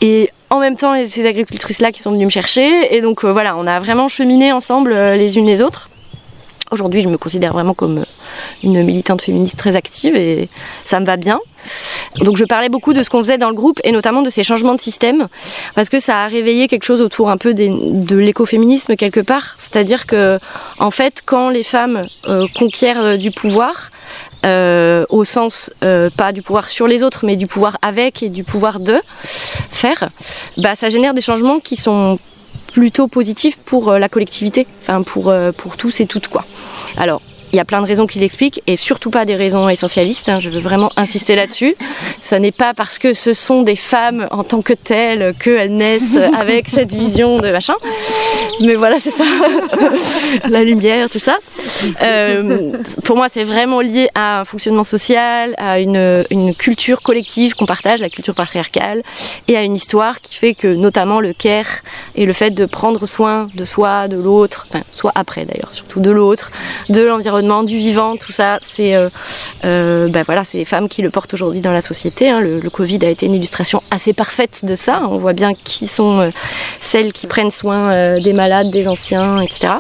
Et 0.01 0.29
en 0.51 0.59
même 0.59 0.75
temps, 0.75 0.93
ces 1.07 1.25
agricultrices-là 1.25 1.91
qui 1.91 1.99
sont 1.99 2.11
venues 2.11 2.25
me 2.25 2.29
chercher, 2.29 2.95
et 2.95 3.01
donc 3.01 3.25
voilà, 3.25 3.57
on 3.57 3.65
a 3.65 3.79
vraiment 3.79 4.07
cheminé 4.09 4.51
ensemble 4.51 4.93
les 4.93 5.39
unes 5.39 5.47
les 5.47 5.63
autres. 5.63 5.89
Aujourd'hui, 6.73 7.01
je 7.01 7.07
me 7.07 7.19
considère 7.19 7.53
vraiment 7.53 7.75
comme 7.75 7.99
euh, 7.99 8.03
une 8.63 8.81
militante 8.81 9.21
féministe 9.21 9.57
très 9.57 9.75
active 9.75 10.15
et 10.15 10.49
ça 10.85 10.99
me 10.99 11.05
va 11.05 11.17
bien. 11.17 11.39
Donc 12.15 12.35
je 12.35 12.45
parlais 12.45 12.67
beaucoup 12.67 12.93
de 12.93 13.03
ce 13.03 13.11
qu'on 13.11 13.19
faisait 13.19 13.37
dans 13.37 13.49
le 13.49 13.53
groupe 13.53 13.79
et 13.83 13.91
notamment 13.91 14.23
de 14.23 14.31
ces 14.31 14.41
changements 14.43 14.73
de 14.73 14.79
système 14.79 15.27
parce 15.75 15.87
que 15.87 15.99
ça 15.99 16.23
a 16.23 16.27
réveillé 16.27 16.67
quelque 16.67 16.83
chose 16.83 16.99
autour 16.99 17.29
un 17.29 17.37
peu 17.37 17.53
de 17.53 18.15
l'écoféminisme 18.15 18.95
quelque 18.95 19.19
part. 19.19 19.53
C'est-à-dire 19.59 20.07
que 20.07 20.39
en 20.79 20.89
fait, 20.89 21.21
quand 21.23 21.49
les 21.49 21.61
femmes 21.61 22.07
euh, 22.27 22.47
conquièrent 22.57 23.03
euh, 23.03 23.17
du 23.17 23.29
pouvoir, 23.29 23.91
au 25.09 25.23
sens 25.23 25.71
pas 25.79 26.33
du 26.33 26.41
pouvoir 26.41 26.67
sur 26.67 26.85
les 26.85 27.01
autres, 27.01 27.23
mais 27.23 27.37
du 27.37 27.47
pouvoir 27.47 27.77
avec 27.81 28.23
et 28.23 28.29
du 28.29 28.43
pouvoir 28.43 28.81
de 28.81 28.97
faire, 29.21 30.09
bah, 30.57 30.75
ça 30.75 30.89
génère 30.89 31.13
des 31.13 31.21
changements 31.21 31.59
qui 31.61 31.77
sont 31.77 32.19
plutôt 32.73 33.07
positifs 33.07 33.57
pour 33.57 33.89
euh, 33.89 33.99
la 33.99 34.09
collectivité, 34.09 34.65
enfin 34.81 35.03
pour, 35.03 35.29
euh, 35.29 35.51
pour 35.51 35.77
tous 35.77 36.01
et 36.01 36.07
toutes 36.07 36.27
quoi. 36.27 36.43
Alors, 36.97 37.21
il 37.53 37.57
y 37.57 37.59
a 37.59 37.65
plein 37.65 37.81
de 37.81 37.85
raisons 37.85 38.07
qui 38.07 38.17
l'expliquent 38.17 38.63
et 38.65 38.75
surtout 38.75 39.11
pas 39.11 39.25
des 39.25 39.35
raisons 39.35 39.69
essentialistes. 39.69 40.27
hein, 40.27 40.39
je 40.39 40.49
veux 40.49 40.59
vraiment 40.59 40.91
insister 40.97 41.35
là-dessus. 41.35 41.75
Ça 42.23 42.39
n'est 42.39 42.51
pas 42.51 42.73
parce 42.73 42.97
que 42.97 43.13
ce 43.13 43.33
sont 43.33 43.61
des 43.61 43.75
femmes 43.75 44.27
en 44.31 44.43
tant 44.43 44.63
que 44.63 44.73
telles 44.73 45.35
qu'elles 45.39 45.71
naissent 45.75 46.17
avec 46.35 46.67
cette 46.67 46.91
vision 46.93 47.37
de 47.37 47.51
machin. 47.51 47.75
Mais 48.61 48.73
voilà, 48.73 48.99
c'est 48.99 49.11
ça. 49.11 49.23
La 50.49 50.63
lumière, 50.63 51.11
tout 51.11 51.19
ça. 51.19 51.37
Euh, 52.01 52.71
pour 53.03 53.17
moi, 53.17 53.27
c'est 53.31 53.43
vraiment 53.43 53.81
lié 53.81 54.09
à 54.15 54.39
un 54.39 54.45
fonctionnement 54.45 54.83
social, 54.83 55.53
à 55.57 55.79
une, 55.79 56.25
une 56.31 56.55
culture 56.55 57.01
collective 57.03 57.53
qu'on 57.53 57.67
partage, 57.67 57.99
la 57.99 58.09
culture 58.09 58.33
patriarcale, 58.33 59.03
et 59.47 59.55
à 59.57 59.61
une 59.61 59.75
histoire 59.75 60.21
qui 60.21 60.33
fait 60.35 60.55
que, 60.55 60.67
notamment, 60.67 61.19
le 61.19 61.33
care 61.33 61.67
et 62.15 62.25
le 62.25 62.33
fait 62.33 62.49
de 62.49 62.65
prendre 62.65 63.05
soin 63.05 63.49
de 63.53 63.63
soi, 63.65 64.07
de 64.07 64.17
l'autre, 64.17 64.65
enfin, 64.69 64.83
soit 64.91 65.11
après 65.13 65.45
d'ailleurs, 65.45 65.71
surtout 65.71 65.99
de 65.99 66.09
l'autre, 66.09 66.51
de 66.89 67.01
l'environnement, 67.01 67.42
du 67.63 67.77
vivant, 67.77 68.17
tout 68.17 68.31
ça, 68.31 68.59
c'est 68.61 68.95
ben 69.63 70.23
voilà, 70.23 70.43
c'est 70.43 70.57
les 70.57 70.65
femmes 70.65 70.89
qui 70.89 71.01
le 71.01 71.09
portent 71.09 71.33
aujourd'hui 71.33 71.61
dans 71.61 71.71
la 71.71 71.81
société. 71.81 72.29
hein. 72.29 72.39
Le, 72.39 72.69
Covid 72.69 72.99
a 73.05 73.09
été 73.09 73.25
une 73.25 73.35
illustration 73.35 73.83
assez 73.91 74.13
parfaite 74.13 74.65
de 74.65 74.75
ça. 74.75 75.03
On 75.09 75.17
voit 75.17 75.33
bien 75.33 75.53
qui 75.53 75.87
sont 75.87 76.19
euh, 76.19 76.29
celles 76.79 77.13
qui 77.13 77.27
prennent 77.27 77.51
soin 77.51 78.19
des 78.19 78.33
malades, 78.33 78.71
des 78.71 78.87
anciens, 78.87 79.41
etc., 79.41 79.73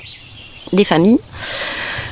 des 0.71 0.83
familles. 0.83 1.19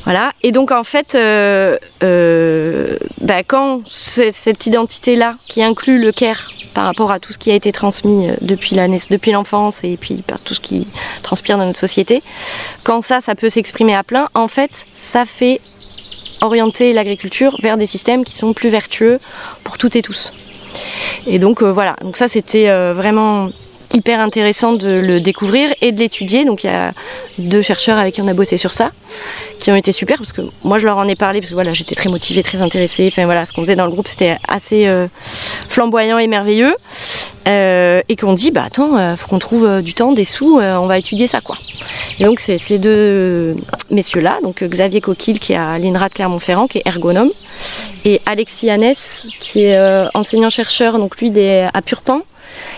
Voilà. 0.04 0.34
Et 0.42 0.52
donc 0.52 0.72
en 0.72 0.84
fait, 0.84 1.16
euh, 1.16 1.78
euh, 2.04 2.98
bah, 3.22 3.44
quand 3.44 3.82
cette 3.86 4.66
identité-là, 4.66 5.36
qui 5.48 5.62
inclut 5.62 6.00
le 6.00 6.12
care 6.12 6.52
par 6.74 6.86
rapport 6.86 7.12
à 7.12 7.20
tout 7.20 7.34
ce 7.34 7.38
qui 7.38 7.52
a 7.52 7.56
été 7.56 7.72
transmis 7.72 8.30
euh, 8.30 8.36
depuis 8.42 9.32
l'enfance 9.32 9.84
et 9.84 9.98
puis 9.98 10.16
par 10.16 10.40
tout 10.40 10.54
ce 10.54 10.60
qui 10.60 10.88
transpire 11.22 11.58
dans 11.58 11.66
notre 11.66 11.80
société, 11.80 12.24
quand 12.84 13.02
ça, 13.02 13.22
ça 13.22 13.36
peut 13.36 13.50
s'exprimer 13.50 13.96
à 13.96 14.04
plein, 14.04 14.30
en 14.34 14.48
fait, 14.48 14.86
ça 14.94 15.26
fait 15.26 15.62
orienter 16.42 16.94
l'agriculture 16.94 17.56
vers 17.62 17.78
des 17.78 17.86
systèmes 17.86 18.24
qui 18.24 18.36
sont 18.36 18.54
plus 18.54 18.70
vertueux 18.70 19.20
pour 19.64 19.78
toutes 19.78 19.96
et 19.96 20.02
tous. 20.02 20.34
Et 21.28 21.38
donc 21.38 21.62
voilà, 21.62 21.96
donc 22.02 22.18
ça 22.18 22.28
c'était 22.28 22.66
vraiment 22.94 23.50
hyper 23.93 24.19
intéressant 24.19 24.73
de 24.73 24.89
le 24.89 25.19
découvrir 25.19 25.73
et 25.82 25.91
de 25.91 25.99
l'étudier. 25.99 26.45
Donc 26.45 26.63
il 26.63 26.67
y 26.67 26.73
a 26.73 26.93
deux 27.38 27.62
chercheurs 27.62 27.97
avec 27.97 28.15
qui 28.15 28.21
on 28.21 28.27
a 28.27 28.34
bossé 28.34 28.58
sur 28.58 28.71
ça, 28.71 28.91
qui 29.60 29.71
ont 29.71 29.75
été 29.75 29.91
super 29.91 30.17
parce 30.17 30.34
que 30.34 30.41
moi 30.63 30.77
je 30.77 30.86
leur 30.86 30.97
en 30.97 31.08
ai 31.08 31.15
parlé 31.15 31.39
parce 31.39 31.49
que 31.49 31.56
voilà 31.56 31.73
j'étais 31.73 31.95
très 31.95 32.10
motivée, 32.10 32.43
très 32.43 32.62
intéressée. 32.62 33.08
Enfin 33.12 33.25
voilà, 33.25 33.45
ce 33.45 33.54
qu'on 33.54 33.62
faisait 33.62 33.75
dans 33.75 33.86
le 33.86 33.91
groupe 33.91 34.08
c'était 34.08 34.38
assez 34.47 34.88
euh, 34.88 35.08
flamboyant 35.69 36.17
et 36.17 36.27
merveilleux. 36.27 36.75
Euh, 37.47 38.04
et 38.08 38.15
qu'on 38.17 38.34
dit 38.34 38.51
bah 38.51 38.65
attends, 38.67 38.97
euh, 38.97 39.15
faut 39.15 39.27
qu'on 39.27 39.39
trouve 39.39 39.65
euh, 39.65 39.82
du 39.82 39.95
temps, 39.95 40.12
des 40.12 40.25
sous, 40.25 40.60
on 40.62 40.86
va 40.86 40.99
étudier 40.99 41.25
ça 41.25 41.41
quoi. 41.41 41.58
Et 42.19 42.25
donc 42.25 42.39
c'est 42.39 42.60
ces 42.60 42.77
deux 42.77 43.56
messieurs-là, 43.89 44.38
donc 44.43 44.62
euh, 44.62 44.67
Xavier 44.67 45.01
Coquille 45.01 45.39
qui 45.39 45.54
est 45.54 45.56
à 45.56 45.80
l'INRA 45.80 46.10
de 46.10 46.13
Clermont-Ferrand, 46.13 46.67
qui 46.67 46.77
est 46.77 46.83
ergonome, 46.85 47.31
et 48.06 48.21
Alexis 48.27 48.69
Annès 48.69 49.25
qui 49.39 49.63
est 49.63 49.75
euh, 49.75 50.08
enseignant-chercheur, 50.13 51.00
donc 51.00 51.17
lui 51.17 51.31
à 51.42 51.81
Purpan, 51.81 52.21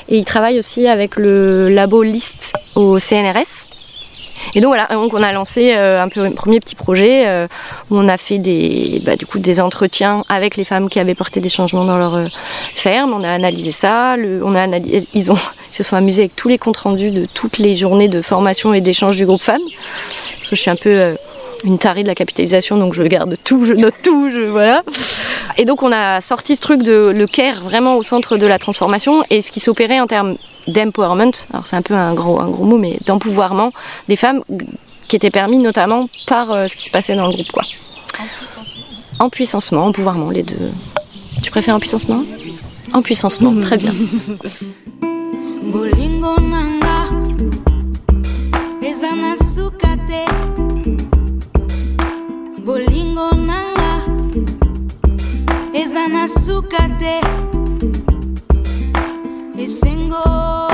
et 0.10 0.18
il 0.18 0.26
travaille 0.26 0.60
aussi 0.60 0.88
avec 0.88 1.16
le 1.16 1.70
labo 1.70 2.04
LIST 2.04 2.54
au 2.76 3.00
CNRS. 3.00 3.70
Et 4.56 4.62
donc 4.62 4.70
voilà, 4.70 4.88
on 4.92 5.24
a 5.24 5.32
lancé 5.32 5.74
euh, 5.74 6.02
un 6.02 6.10
premier 6.10 6.60
petit 6.60 6.76
projet 6.76 7.28
euh, 7.28 7.48
où 7.90 7.98
on 7.98 8.08
a 8.08 8.18
fait 8.18 8.40
des, 8.40 9.02
bah, 9.06 9.14
des 9.36 9.62
entretiens 9.62 10.24
avec 10.30 10.58
les 10.58 10.66
femmes 10.66 10.90
qui 10.90 11.00
avaient 11.00 11.16
porté 11.16 11.40
des 11.40 11.50
changements 11.50 11.86
dans 11.86 11.98
leur 11.98 12.16
euh, 12.16 12.26
ferme. 12.74 13.14
On 13.14 13.24
a 13.24 13.30
analysé 13.30 13.72
ça. 13.72 14.16
Ils, 15.14 15.26
se 15.72 15.84
sont 15.84 15.96
amusés 15.96 16.24
avec 16.24 16.36
tous 16.36 16.50
les 16.50 16.58
comptes 16.58 16.78
rendus 16.78 17.12
de 17.12 17.26
toutes 17.26 17.58
les 17.58 17.76
journées 17.76 18.08
de 18.08 18.22
formation 18.22 18.74
et 18.74 18.82
d'échange 18.82 19.16
du 19.16 19.26
groupe 19.26 19.42
femmes. 19.42 19.62
Parce 20.38 20.50
que 20.50 20.56
je 20.56 20.62
suis 20.62 20.72
un 20.72 20.76
peu 20.76 21.16
une 21.64 21.78
tarée 21.78 22.04
de 22.04 22.08
la 22.08 22.16
capitalisation, 22.16 22.78
donc 22.78 22.94
je 22.94 23.04
garde 23.04 23.38
tout, 23.44 23.66
je 23.66 23.74
note 23.74 23.96
tout, 24.04 24.30
je, 24.30 24.42
voilà. 24.42 24.84
Et 25.58 25.66
donc 25.66 25.84
on 25.84 25.92
a 25.92 26.22
sorti 26.22 26.56
ce 26.56 26.62
truc 26.62 26.84
de 26.84 27.14
le 27.16 27.28
care 27.28 27.62
vraiment 27.62 27.96
au 27.96 28.04
centre 28.04 28.38
de 28.38 28.46
la 28.46 28.60
transformation 28.60 29.24
et 29.30 29.42
ce 29.42 29.52
qui 29.52 29.60
s'opérait 29.60 30.00
en 30.00 30.08
termes 30.08 30.36
d'empowerment, 30.68 31.32
alors 31.52 31.68
c'est 31.68 31.76
un 31.76 31.82
peu 31.82 31.94
un 31.94 32.14
gros, 32.14 32.40
un 32.40 32.50
gros 32.50 32.66
mot, 32.66 32.78
mais 32.78 32.98
d'empouvoirment 33.06 33.72
des 34.08 34.16
femmes 34.16 34.44
qui 35.08 35.16
était 35.16 35.32
permis 35.32 35.60
notamment 35.60 36.08
par 36.28 36.52
euh, 36.52 36.68
ce 36.68 36.76
qui 36.76 36.86
se 36.86 36.90
passait 36.90 37.16
dans 37.16 37.28
le 37.28 37.34
groupe. 37.34 37.52
Quoi. 37.52 37.64
En 39.20 39.30
puissancement, 39.30 39.86
empouvoirment, 39.86 40.32
les 40.32 40.44
deux. 40.44 40.72
Tu 41.42 41.52
préfères 41.52 41.76
en 41.76 41.80
puissancement? 41.80 42.24
En 42.94 43.02
puissancement, 43.02 43.54
très 43.62 43.78
bien. 43.78 43.94
bolingo 52.66 53.32
nanga 53.32 53.92
eza 55.74 56.08
na 56.08 56.28
suka 56.28 56.90
te. 57.00 57.20
Esengo. 59.64 60.73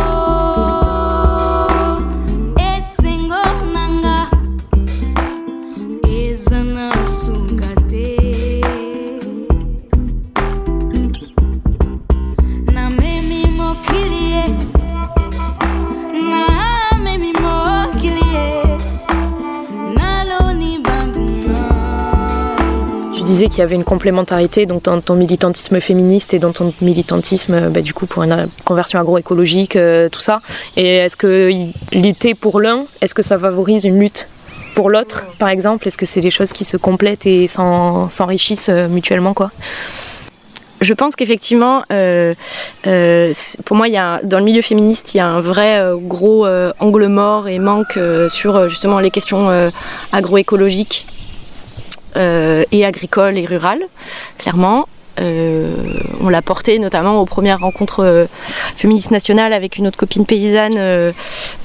Disais 23.30 23.48
qu'il 23.48 23.60
y 23.60 23.62
avait 23.62 23.76
une 23.76 23.84
complémentarité 23.84 24.66
donc 24.66 24.84
dans 24.84 25.00
ton 25.02 25.16
militantisme 25.16 25.80
féministe 25.80 26.34
et 26.34 26.40
dans 26.40 26.52
ton 26.52 26.74
militantisme 26.82 27.54
euh, 27.54 27.70
bah, 27.70 27.82
du 27.82 27.94
coup 27.94 28.06
pour 28.08 28.24
une 28.24 28.32
euh, 28.32 28.46
conversion 28.66 29.00
agroécologique, 29.00 29.76
euh, 29.76 30.10
tout 30.10 30.22
ça. 30.22 30.42
Et 30.76 30.98
est-ce 30.98 31.16
que 31.16 31.50
lutter 31.94 32.34
pour 32.34 32.60
l'un, 32.60 32.86
est-ce 33.02 33.14
que 33.14 33.22
ça 33.22 33.38
favorise 33.38 33.84
une 33.86 34.00
lutte 34.00 34.28
pour 34.76 34.90
l'autre, 34.90 35.28
par 35.38 35.50
exemple? 35.50 35.88
Est-ce 35.88 35.98
que 35.98 36.06
c'est 36.06 36.22
des 36.22 36.32
choses 36.32 36.52
qui 36.52 36.66
se 36.66 36.78
complètent 36.78 37.26
et 37.26 37.48
s'en- 37.48 38.10
s'enrichissent 38.10 38.70
mutuellement 38.70 39.34
quoi? 39.34 39.52
Je 40.82 40.94
pense 40.94 41.18
qu'effectivement, 41.18 41.84
pour 41.90 43.78
moi, 43.78 43.88
il 43.90 43.94
y 43.94 43.98
a, 43.98 44.22
dans 44.24 44.40
le 44.40 44.46
milieu 44.46 44.62
féministe, 44.62 45.14
il 45.14 45.18
y 45.18 45.20
a 45.20 45.28
un 45.28 45.42
vrai 45.42 45.82
gros 45.96 46.48
angle 46.80 47.08
mort 47.08 47.50
et 47.50 47.60
manque 47.60 48.00
sur 48.30 48.70
justement 48.70 49.00
les 49.02 49.12
questions 49.12 49.72
agroécologiques 50.14 51.06
euh, 52.18 52.64
et 52.72 52.86
agricoles 52.86 53.38
et 53.38 53.46
rurales, 53.46 53.84
clairement. 54.38 54.88
Euh, 55.20 55.74
on 56.22 56.30
l'a 56.30 56.42
porté 56.42 56.80
notamment 56.80 57.20
aux 57.20 57.26
premières 57.26 57.60
rencontres 57.60 58.06
euh, 58.06 58.26
féministes 58.78 59.12
nationales 59.12 59.52
avec 59.52 59.78
une 59.78 59.86
autre 59.86 59.98
copine 59.98 60.26
paysanne. 60.26 60.76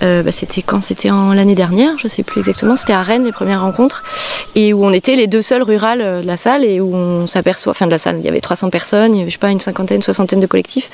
bah, 0.00 0.32
c'était 0.32 0.62
quand? 0.62 0.82
C'était 0.82 1.10
en 1.10 1.32
l'année 1.32 1.54
dernière, 1.54 1.96
je 1.98 2.08
sais 2.08 2.24
plus 2.24 2.40
exactement. 2.40 2.74
C'était 2.74 2.94
à 2.94 3.02
Rennes 3.02 3.24
les 3.24 3.32
premières 3.32 3.60
rencontres 3.60 4.02
et 4.56 4.72
où 4.72 4.84
on 4.84 4.92
était 4.92 5.14
les 5.14 5.28
deux 5.28 5.42
seuls 5.42 5.62
rurales 5.62 6.22
de 6.22 6.26
la 6.26 6.36
salle 6.36 6.64
et 6.64 6.80
où 6.80 6.94
on 6.94 7.26
s'aperçoit, 7.26 7.70
enfin 7.70 7.86
de 7.86 7.92
la 7.92 7.98
salle, 7.98 8.16
il 8.18 8.24
y 8.24 8.28
avait 8.28 8.40
300 8.40 8.70
personnes, 8.70 9.14
il 9.14 9.18
y 9.18 9.20
avait 9.20 9.30
je 9.30 9.34
sais 9.34 9.38
pas 9.38 9.50
une 9.50 9.60
cinquantaine, 9.60 10.02
soixantaine 10.02 10.40
de 10.40 10.46
collectifs 10.46 10.90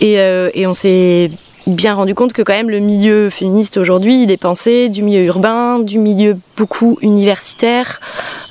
et, 0.00 0.14
et 0.14 0.66
on 0.66 0.74
s'est 0.74 1.30
bien 1.66 1.94
rendu 1.94 2.14
compte 2.14 2.32
que 2.32 2.42
quand 2.42 2.52
même 2.52 2.70
le 2.70 2.78
milieu 2.78 3.28
féministe 3.30 3.76
aujourd'hui, 3.76 4.22
il 4.22 4.30
est 4.30 4.36
pensé 4.36 4.88
du 4.88 5.02
milieu 5.02 5.24
urbain, 5.24 5.80
du 5.80 5.98
milieu 5.98 6.38
beaucoup 6.56 6.96
universitaire, 7.02 8.00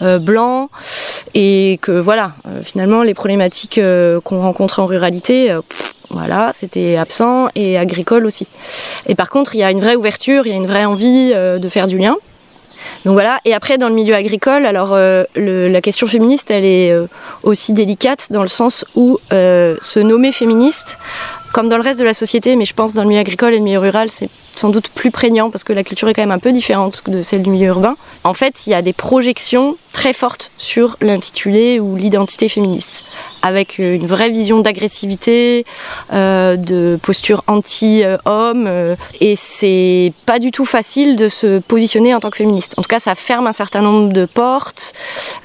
euh, 0.02 0.20
blanc, 0.20 0.70
et 1.34 1.80
que 1.82 1.92
voilà, 1.92 2.34
euh, 2.48 2.62
finalement 2.62 3.04
les 3.04 3.14
problématiques 3.14 3.78
euh, 3.78 4.20
qu'on 4.20 4.42
rencontre 4.42 4.80
en 4.80 4.86
ruralité, 4.86 5.58
voilà, 6.10 6.52
c'était 6.54 6.98
absent 6.98 7.48
et 7.56 7.78
agricole 7.78 8.26
aussi. 8.26 8.48
Et 9.08 9.16
par 9.16 9.30
contre, 9.30 9.56
il 9.56 9.60
y 9.60 9.64
a 9.64 9.72
une 9.72 9.80
vraie 9.80 9.96
ouverture, 9.96 10.46
il 10.46 10.50
y 10.50 10.54
a 10.54 10.58
une 10.58 10.68
vraie 10.68 10.86
envie 10.86 11.34
de 11.34 11.70
faire 11.70 11.88
du 11.88 11.98
lien. 11.98 12.16
Donc 13.06 13.14
voilà, 13.14 13.40
et 13.46 13.54
après 13.54 13.78
dans 13.78 13.90
le 13.90 13.96
milieu 13.96 14.14
agricole, 14.14 14.66
alors 14.66 14.96
la 14.96 15.82
question 15.82 16.08
féministe, 16.08 16.52
elle 16.52 16.64
est 16.64 16.96
aussi 17.44 17.74
délicate 17.74 18.32
dans 18.32 18.44
le 18.44 18.48
sens 18.48 18.86
où 18.96 19.20
se 19.32 20.00
nommer 20.00 20.32
féministe, 20.32 20.98
comme 21.56 21.70
dans 21.70 21.78
le 21.78 21.84
reste 21.84 22.00
de 22.00 22.04
la 22.04 22.14
société, 22.14 22.58
mais 22.58 22.66
je 22.66 22.74
pense 22.74 22.96
dans 22.96 23.04
le 23.04 23.08
milieu 23.08 23.22
agricole 23.22 23.54
et 23.54 23.60
le 23.60 23.64
milieu 23.64 23.80
rural, 23.80 24.12
c'est 24.12 24.28
sans 24.58 24.68
doute 24.68 24.90
plus 24.90 25.10
prégnant 25.10 25.50
parce 25.50 25.64
que 25.64 25.72
la 25.72 25.86
culture 25.86 26.10
est 26.10 26.14
quand 26.14 26.22
même 26.22 26.32
un 26.32 26.38
peu 26.38 26.52
différente 26.52 27.02
de 27.08 27.22
celle 27.22 27.44
du 27.44 27.50
milieu 27.50 27.68
urbain. 27.68 27.96
En 28.26 28.34
fait, 28.34 28.68
il 28.68 28.72
y 28.72 28.74
a 28.74 28.82
des 28.82 28.92
projections 28.92 29.78
très 29.94 30.12
fortes 30.12 30.52
sur 30.58 30.98
l'intitulé 31.00 31.80
ou 31.80 31.96
l'identité 31.96 32.50
féministe, 32.50 33.06
avec 33.42 33.80
euh, 33.80 33.96
une 33.96 34.06
vraie 34.06 34.32
vision 34.32 34.60
d'agressivité, 34.60 35.66
euh, 36.12 36.58
de 36.58 37.00
posture 37.02 37.42
anti-homme, 37.48 38.66
euh, 38.68 38.98
et 39.22 39.38
c'est 39.38 40.12
pas 40.26 40.40
du 40.40 40.52
tout 40.52 40.66
facile 40.66 41.16
de 41.16 41.30
se 41.30 41.60
positionner 41.60 42.14
en 42.14 42.20
tant 42.20 42.32
que 42.32 42.38
féministe. 42.38 42.74
En 42.76 42.82
tout 42.82 42.90
cas, 42.90 43.00
ça 43.00 43.16
ferme 43.16 43.48
un 43.48 43.54
certain 43.54 43.82
nombre 43.82 44.12
de 44.12 44.26
portes, 44.26 44.92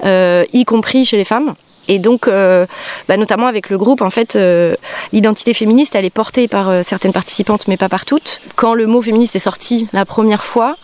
y 0.03 0.65
compris 0.65 1.05
chez 1.05 1.15
les 1.15 1.23
femmes. 1.23 1.53
Et 1.87 1.99
donc, 1.99 2.27
euh, 2.27 2.65
bah, 3.07 3.17
notamment 3.17 3.47
avec 3.47 3.69
le 3.69 3.77
groupe, 3.77 4.01
en 4.01 4.09
fait, 4.09 4.35
euh, 4.35 4.75
l'identité 5.11 5.53
féministe, 5.53 5.95
elle 5.95 6.05
est 6.05 6.09
portée 6.09 6.47
par 6.47 6.69
euh, 6.69 6.81
certaines 6.83 7.13
participantes, 7.13 7.67
mais 7.67 7.77
pas 7.77 7.89
par 7.89 8.05
toutes. 8.05 8.41
Quand 8.55 8.73
le 8.73 8.85
mot 8.87 9.01
féministe 9.01 9.35
est 9.35 9.39
sorti 9.39 9.87
la 9.93 10.05
première 10.05 10.43
fois, 10.43 10.75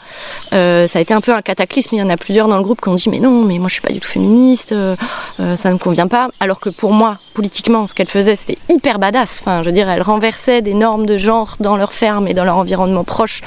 euh, 0.54 0.88
ça 0.88 1.00
a 1.00 1.02
été 1.02 1.14
un 1.14 1.22
peu 1.22 1.34
un 1.34 1.42
cataclysme. 1.42 1.96
Il 1.96 2.00
y 2.00 2.02
en 2.02 2.10
a 2.10 2.18
plusieurs 2.18 2.48
dans 2.48 2.58
le 2.58 2.64
groupe 2.64 2.82
qui 2.82 2.90
ont 2.90 2.96
dit 2.96 3.10
mais 3.10 3.20
non, 3.20 3.44
mais 3.44 3.58
moi 3.60 3.68
je 3.68 3.74
suis 3.74 3.82
pas 3.82 3.94
du 3.94 4.00
tout 4.00 4.08
féministe, 4.08 4.72
euh, 4.72 4.96
euh, 5.40 5.56
ça 5.56 5.72
ne 5.72 5.78
convient 5.78 6.08
pas. 6.08 6.30
Alors 6.40 6.60
que 6.60 6.70
pour 6.70 6.94
moi, 6.94 7.20
politiquement, 7.34 7.86
ce 7.86 7.94
qu'elle 7.94 8.08
faisait, 8.08 8.36
c'était 8.36 8.58
hyper 8.70 9.00
badass. 9.00 9.42
Enfin, 9.42 9.62
je 9.62 9.68
veux 9.68 9.74
dire, 9.74 9.90
elle 9.90 10.02
renversait 10.02 10.62
des 10.62 10.74
normes 10.74 11.06
de 11.06 11.18
genre 11.18 11.56
dans 11.60 11.78
leur 11.78 11.94
ferme 11.94 12.28
et 12.28 12.34
dans 12.34 12.44
leur 12.44 12.58
environnement 12.58 13.04
proche 13.04 13.42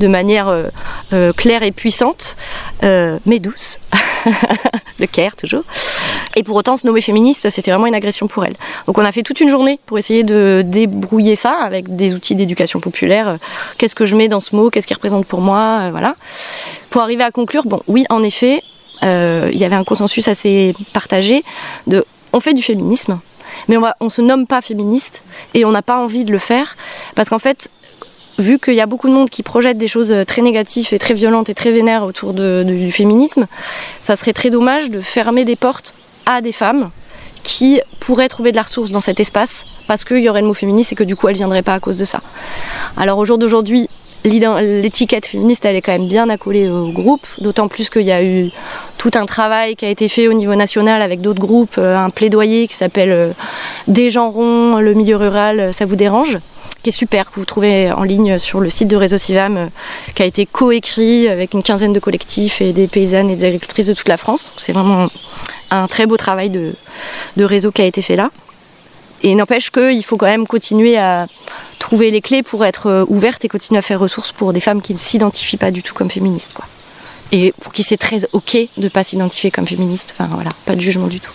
de 0.00 0.08
manière 0.08 0.48
euh, 0.48 0.68
euh, 1.12 1.32
claire 1.32 1.62
et 1.62 1.72
puissante, 1.72 2.36
euh, 2.82 3.18
mais 3.24 3.38
douce. 3.38 3.78
le 4.98 5.06
care 5.06 5.36
toujours. 5.36 5.62
Et 6.34 6.42
pour 6.42 6.56
autant, 6.56 6.76
se 6.76 6.86
nommer 6.86 6.95
féministe, 7.00 7.48
c'était 7.50 7.70
vraiment 7.70 7.86
une 7.86 7.94
agression 7.94 8.26
pour 8.26 8.44
elle. 8.44 8.54
Donc 8.86 8.98
on 8.98 9.04
a 9.04 9.12
fait 9.12 9.22
toute 9.22 9.40
une 9.40 9.48
journée 9.48 9.78
pour 9.86 9.98
essayer 9.98 10.22
de 10.22 10.62
débrouiller 10.64 11.36
ça 11.36 11.56
avec 11.62 11.94
des 11.94 12.14
outils 12.14 12.34
d'éducation 12.34 12.80
populaire. 12.80 13.28
Euh, 13.28 13.36
Qu'est-ce 13.78 13.94
que 13.94 14.06
je 14.06 14.16
mets 14.16 14.28
dans 14.28 14.40
ce 14.40 14.54
mot? 14.54 14.70
Qu'est-ce 14.70 14.86
qu'il 14.86 14.96
représente 14.96 15.26
pour 15.26 15.40
moi? 15.40 15.82
Euh, 15.82 15.90
Voilà. 15.90 16.14
Pour 16.90 17.02
arriver 17.02 17.24
à 17.24 17.30
conclure, 17.30 17.64
bon, 17.64 17.80
oui, 17.88 18.04
en 18.10 18.22
effet, 18.22 18.62
euh, 19.02 19.50
il 19.52 19.58
y 19.58 19.64
avait 19.64 19.76
un 19.76 19.84
consensus 19.84 20.28
assez 20.28 20.74
partagé 20.92 21.44
de 21.86 22.04
on 22.32 22.40
fait 22.40 22.54
du 22.54 22.62
féminisme, 22.62 23.18
mais 23.68 23.76
on 23.76 23.80
va, 23.80 23.96
on 24.00 24.08
se 24.08 24.22
nomme 24.22 24.46
pas 24.46 24.60
féministe 24.60 25.22
et 25.54 25.64
on 25.64 25.70
n'a 25.70 25.82
pas 25.82 25.98
envie 25.98 26.24
de 26.24 26.32
le 26.32 26.38
faire 26.38 26.76
parce 27.14 27.28
qu'en 27.28 27.38
fait, 27.38 27.70
vu 28.38 28.58
qu'il 28.58 28.74
y 28.74 28.80
a 28.80 28.86
beaucoup 28.86 29.08
de 29.08 29.14
monde 29.14 29.30
qui 29.30 29.42
projette 29.42 29.78
des 29.78 29.88
choses 29.88 30.14
très 30.26 30.42
négatives 30.42 30.88
et 30.92 30.98
très 30.98 31.14
violentes 31.14 31.48
et 31.48 31.54
très 31.54 31.72
vénères 31.72 32.04
autour 32.04 32.34
du 32.34 32.92
féminisme, 32.92 33.46
ça 34.02 34.16
serait 34.16 34.34
très 34.34 34.50
dommage 34.50 34.90
de 34.90 35.00
fermer 35.00 35.44
des 35.44 35.56
portes 35.56 35.94
à 36.26 36.40
des 36.40 36.52
femmes 36.52 36.90
qui 37.42 37.80
pourraient 38.00 38.28
trouver 38.28 38.50
de 38.50 38.56
la 38.56 38.62
ressource 38.62 38.90
dans 38.90 39.00
cet 39.00 39.20
espace 39.20 39.64
parce 39.86 40.04
qu'il 40.04 40.18
y 40.18 40.28
aurait 40.28 40.40
le 40.40 40.48
mot 40.48 40.54
féministe 40.54 40.92
et 40.92 40.96
que 40.96 41.04
du 41.04 41.14
coup 41.14 41.28
elles 41.28 41.34
ne 41.34 41.38
viendraient 41.38 41.62
pas 41.62 41.74
à 41.74 41.80
cause 41.80 41.96
de 41.96 42.04
ça. 42.04 42.20
Alors 42.96 43.18
au 43.18 43.24
jour 43.24 43.38
d'aujourd'hui, 43.38 43.88
l'étiquette 44.24 45.26
féministe 45.26 45.64
elle 45.64 45.76
est 45.76 45.82
quand 45.82 45.92
même 45.92 46.08
bien 46.08 46.28
accolée 46.28 46.68
au 46.68 46.88
groupe, 46.88 47.26
d'autant 47.38 47.68
plus 47.68 47.88
qu'il 47.88 48.02
y 48.02 48.12
a 48.12 48.22
eu 48.24 48.50
tout 48.98 49.12
un 49.14 49.26
travail 49.26 49.76
qui 49.76 49.84
a 49.84 49.90
été 49.90 50.08
fait 50.08 50.26
au 50.26 50.32
niveau 50.32 50.56
national 50.56 51.02
avec 51.02 51.20
d'autres 51.20 51.38
groupes, 51.38 51.76
euh, 51.78 51.96
un 51.96 52.10
plaidoyer 52.10 52.66
qui 52.66 52.74
s'appelle 52.74 53.12
euh, 53.12 53.30
Dégenrons 53.86 54.80
le 54.80 54.94
milieu 54.94 55.16
rural, 55.16 55.60
euh, 55.60 55.72
ça 55.72 55.84
vous 55.84 55.96
dérange? 55.96 56.38
Qui 56.86 56.90
est 56.90 56.92
super, 56.92 57.32
que 57.32 57.40
vous 57.40 57.44
trouvez 57.44 57.90
en 57.90 58.04
ligne 58.04 58.38
sur 58.38 58.60
le 58.60 58.70
site 58.70 58.86
de 58.86 58.94
Réseau 58.94 59.18
Civam, 59.18 59.56
euh, 59.56 59.66
qui 60.14 60.22
a 60.22 60.24
été 60.24 60.46
coécrit 60.46 61.26
avec 61.26 61.52
une 61.52 61.64
quinzaine 61.64 61.92
de 61.92 61.98
collectifs 61.98 62.60
et 62.60 62.72
des 62.72 62.86
paysannes 62.86 63.28
et 63.28 63.34
des 63.34 63.44
agricultrices 63.44 63.86
de 63.86 63.92
toute 63.92 64.06
la 64.06 64.16
France. 64.16 64.52
C'est 64.56 64.72
vraiment 64.72 65.08
un 65.72 65.88
très 65.88 66.06
beau 66.06 66.16
travail 66.16 66.48
de, 66.48 66.74
réseau 67.36 67.72
qui 67.72 67.82
a 67.82 67.86
été 67.86 68.02
fait 68.02 68.14
là. 68.14 68.30
Et 69.24 69.34
n'empêche 69.34 69.72
qu'il 69.72 70.04
faut 70.04 70.16
quand 70.16 70.26
même 70.26 70.46
continuer 70.46 70.96
à 70.96 71.26
trouver 71.80 72.12
les 72.12 72.20
clés 72.20 72.44
pour 72.44 72.64
être 72.64 72.86
euh, 72.86 73.04
ouverte 73.08 73.44
et 73.44 73.48
continuer 73.48 73.80
à 73.80 73.82
faire 73.82 73.98
ressources 73.98 74.30
pour 74.30 74.52
des 74.52 74.60
femmes 74.60 74.80
qui 74.80 74.92
ne 74.92 74.98
s'identifient 74.98 75.56
pas 75.56 75.72
du 75.72 75.82
tout 75.82 75.92
comme 75.92 76.08
féministes. 76.08 76.54
Quoi. 76.54 76.66
Et 77.32 77.52
pour 77.62 77.72
qui 77.72 77.82
c'est 77.82 77.96
très 77.96 78.20
ok 78.30 78.56
de 78.76 78.84
ne 78.84 78.88
pas 78.88 79.02
s'identifier 79.02 79.50
comme 79.50 79.66
féministe. 79.66 80.14
Voilà, 80.20 80.50
pas 80.66 80.76
de 80.76 80.80
jugement 80.80 81.08
du 81.08 81.18
tout. 81.18 81.32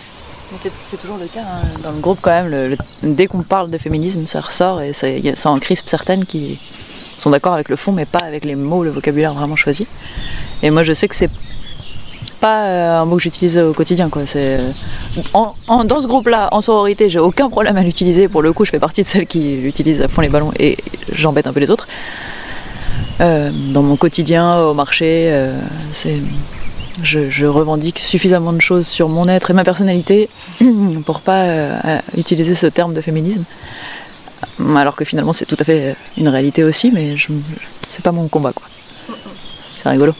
C'est 0.56 0.96
toujours 0.98 1.16
le 1.16 1.26
cas 1.26 1.40
hein. 1.40 1.62
dans 1.82 1.92
le 1.92 1.98
groupe 1.98 2.18
quand 2.20 2.30
même. 2.30 2.76
dès 3.02 3.26
qu'on 3.26 3.42
parle 3.42 3.70
de 3.70 3.78
féminisme, 3.78 4.26
ça 4.26 4.40
ressort 4.40 4.80
et 4.82 4.92
ça, 4.92 5.50
en 5.50 5.58
crispe 5.58 5.88
certaines 5.88 6.24
qui, 6.24 6.58
sont 7.22 7.30
d'accord 7.30 7.54
avec 7.54 7.68
le 7.68 7.76
fond, 7.76 7.92
mais 7.92 8.04
pas 8.04 8.20
avec 8.20 8.44
les 8.44 8.56
mots, 8.56 8.84
le 8.84 8.90
vocabulaire 8.90 9.32
vraiment 9.32 9.56
choisi. 9.56 9.86
Et 10.62 10.70
moi, 10.70 10.82
je 10.82 10.92
sais 10.92 11.08
que 11.08 11.14
c'est 11.14 11.30
pas 12.40 12.66
euh, 12.66 13.00
un 13.00 13.04
mot 13.04 13.16
que 13.16 13.22
j'utilise 13.22 13.58
au 13.58 13.72
quotidien. 13.72 14.08
Quoi. 14.08 14.22
En- 15.32 15.84
dans 15.84 16.00
ce 16.00 16.06
groupe-là, 16.06 16.48
en 16.52 16.60
sororité, 16.60 17.08
j'ai 17.08 17.20
aucun 17.20 17.48
problème 17.48 17.76
à 17.76 17.82
l'utiliser. 17.82 18.28
Pour 18.28 18.42
le 18.42 18.52
coup, 18.52 18.64
je 18.64 18.70
fais 18.70 18.80
partie 18.80 19.02
de 19.02 19.06
celles 19.06 19.26
qui 19.26 19.62
utilisent 19.62 20.02
à 20.02 20.08
fond 20.08 20.20
les 20.20 20.28
ballons 20.28 20.52
et 20.58 20.76
j'embête 21.12 21.46
un 21.46 21.52
peu 21.52 21.60
les 21.60 21.70
autres. 21.70 21.86
Euh, 23.20 23.50
dans 23.72 23.82
mon 23.82 23.96
quotidien, 23.96 24.58
au 24.58 24.74
marché, 24.74 25.28
euh, 25.30 25.60
c'est, 25.92 26.20
je, 27.02 27.30
je 27.30 27.46
revendique 27.46 27.98
suffisamment 27.98 28.52
de 28.52 28.60
choses 28.60 28.86
sur 28.86 29.08
mon 29.08 29.28
être 29.28 29.50
et 29.50 29.54
ma 29.54 29.64
personnalité 29.64 30.28
pour 31.06 31.20
pas 31.20 31.42
euh, 31.44 31.98
utiliser 32.16 32.54
ce 32.54 32.66
terme 32.66 32.92
de 32.94 33.00
féminisme. 33.00 33.44
Alors 34.76 34.96
que 34.96 35.04
finalement, 35.04 35.32
c'est 35.32 35.46
tout 35.46 35.56
à 35.58 35.64
fait 35.64 35.96
une 36.18 36.28
réalité 36.28 36.64
aussi, 36.64 36.90
mais 36.92 37.16
je, 37.16 37.28
c'est 37.88 38.02
pas 38.02 38.12
mon 38.12 38.28
combat. 38.28 38.52
Quoi. 38.52 38.66
C'est 39.82 39.88
rigolo. 39.88 40.14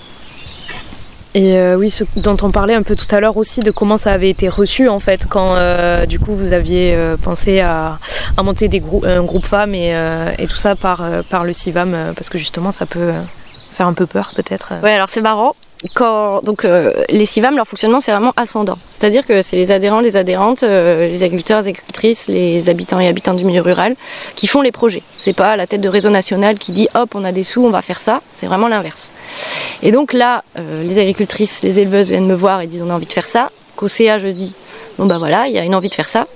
Et 1.34 1.54
euh, 1.56 1.76
oui, 1.78 1.88
ce 1.90 2.04
dont 2.16 2.36
on 2.42 2.50
parlait 2.50 2.74
un 2.74 2.82
peu 2.82 2.94
tout 2.94 3.06
à 3.14 3.18
l'heure 3.20 3.38
aussi, 3.38 3.60
de 3.60 3.70
comment 3.70 3.96
ça 3.96 4.12
avait 4.12 4.28
été 4.28 4.50
reçu 4.50 4.88
en 4.90 5.00
fait, 5.00 5.24
quand 5.28 5.54
euh, 5.56 6.04
du 6.04 6.18
coup 6.18 6.34
vous 6.36 6.52
aviez 6.52 6.94
euh, 6.94 7.16
pensé 7.16 7.60
à, 7.60 7.98
à 8.36 8.42
monter 8.42 8.68
des 8.68 8.80
grou- 8.80 9.02
un 9.06 9.22
groupe 9.22 9.46
femmes 9.46 9.74
et, 9.74 9.94
euh, 9.94 10.30
et 10.38 10.46
tout 10.46 10.56
ça 10.56 10.76
par, 10.76 11.00
euh, 11.02 11.22
par 11.22 11.44
le 11.44 11.54
CIVAM, 11.54 11.94
euh, 11.94 12.12
parce 12.12 12.28
que 12.28 12.36
justement 12.36 12.70
ça 12.70 12.84
peut 12.84 12.98
euh, 13.00 13.22
faire 13.70 13.86
un 13.86 13.94
peu 13.94 14.04
peur 14.04 14.32
peut-être. 14.36 14.74
Ouais, 14.82 14.92
alors 14.92 15.08
c'est 15.10 15.22
marrant. 15.22 15.54
Quand, 15.94 16.42
donc 16.42 16.64
euh, 16.64 16.92
les 17.08 17.24
CIVAM, 17.24 17.56
leur 17.56 17.66
fonctionnement, 17.66 18.00
c'est 18.00 18.12
vraiment 18.12 18.32
ascendant. 18.36 18.78
C'est-à-dire 18.90 19.26
que 19.26 19.42
c'est 19.42 19.56
les 19.56 19.72
adhérents, 19.72 20.00
les 20.00 20.16
adhérentes, 20.16 20.62
euh, 20.62 21.08
les 21.08 21.22
agriculteurs, 21.24 21.60
les 21.60 21.68
agricultrices, 21.68 22.28
les 22.28 22.68
habitants 22.68 23.00
et 23.00 23.08
habitantes 23.08 23.36
du 23.36 23.44
milieu 23.44 23.62
rural 23.62 23.96
qui 24.36 24.46
font 24.46 24.62
les 24.62 24.70
projets. 24.70 25.02
C'est 25.16 25.32
pas 25.32 25.56
la 25.56 25.66
tête 25.66 25.80
de 25.80 25.88
réseau 25.88 26.10
national 26.10 26.58
qui 26.58 26.70
dit 26.70 26.88
hop, 26.94 27.10
on 27.14 27.24
a 27.24 27.32
des 27.32 27.42
sous, 27.42 27.64
on 27.64 27.70
va 27.70 27.82
faire 27.82 27.98
ça. 27.98 28.20
C'est 28.36 28.46
vraiment 28.46 28.68
l'inverse. 28.68 29.12
Et 29.82 29.90
donc 29.90 30.12
là, 30.12 30.44
euh, 30.56 30.84
les 30.84 30.98
agricultrices, 31.00 31.62
les 31.64 31.80
éleveuses 31.80 32.10
viennent 32.10 32.26
me 32.26 32.34
voir 32.34 32.60
et 32.60 32.68
disent 32.68 32.82
on 32.82 32.90
a 32.90 32.94
envie 32.94 33.06
de 33.06 33.12
faire 33.12 33.26
ça. 33.26 33.50
Qu'au 33.74 33.88
CA, 33.88 34.18
je 34.20 34.28
dis 34.28 34.54
bon 34.98 35.06
bah 35.06 35.18
voilà, 35.18 35.48
il 35.48 35.52
y 35.52 35.58
a 35.58 35.64
une 35.64 35.74
envie 35.74 35.88
de 35.88 35.94
faire 35.94 36.08
ça. 36.08 36.26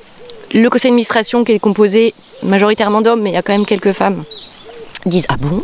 Le 0.55 0.68
conseil 0.68 0.90
d'administration 0.90 1.44
qui 1.44 1.53
est 1.53 1.59
composé 1.61 2.14
majoritairement 2.42 3.01
d'hommes, 3.01 3.22
mais 3.22 3.30
il 3.30 3.34
y 3.34 3.38
a 3.38 3.42
quand 3.42 3.53
même 3.53 3.66
quelques 3.66 3.92
femmes, 3.92 4.24
disent 5.05 5.26
ah 5.28 5.36
bon? 5.38 5.62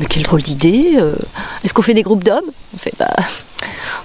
Mais 0.00 0.06
quelle 0.06 0.22
drôle 0.22 0.42
d'idée 0.42 0.94
euh, 0.96 1.14
Est-ce 1.62 1.74
qu'on 1.74 1.82
fait 1.82 1.94
des 1.94 2.02
groupes 2.02 2.24
d'hommes? 2.24 2.50
On 2.74 2.78
fait 2.78 2.92
bah, 2.98 3.14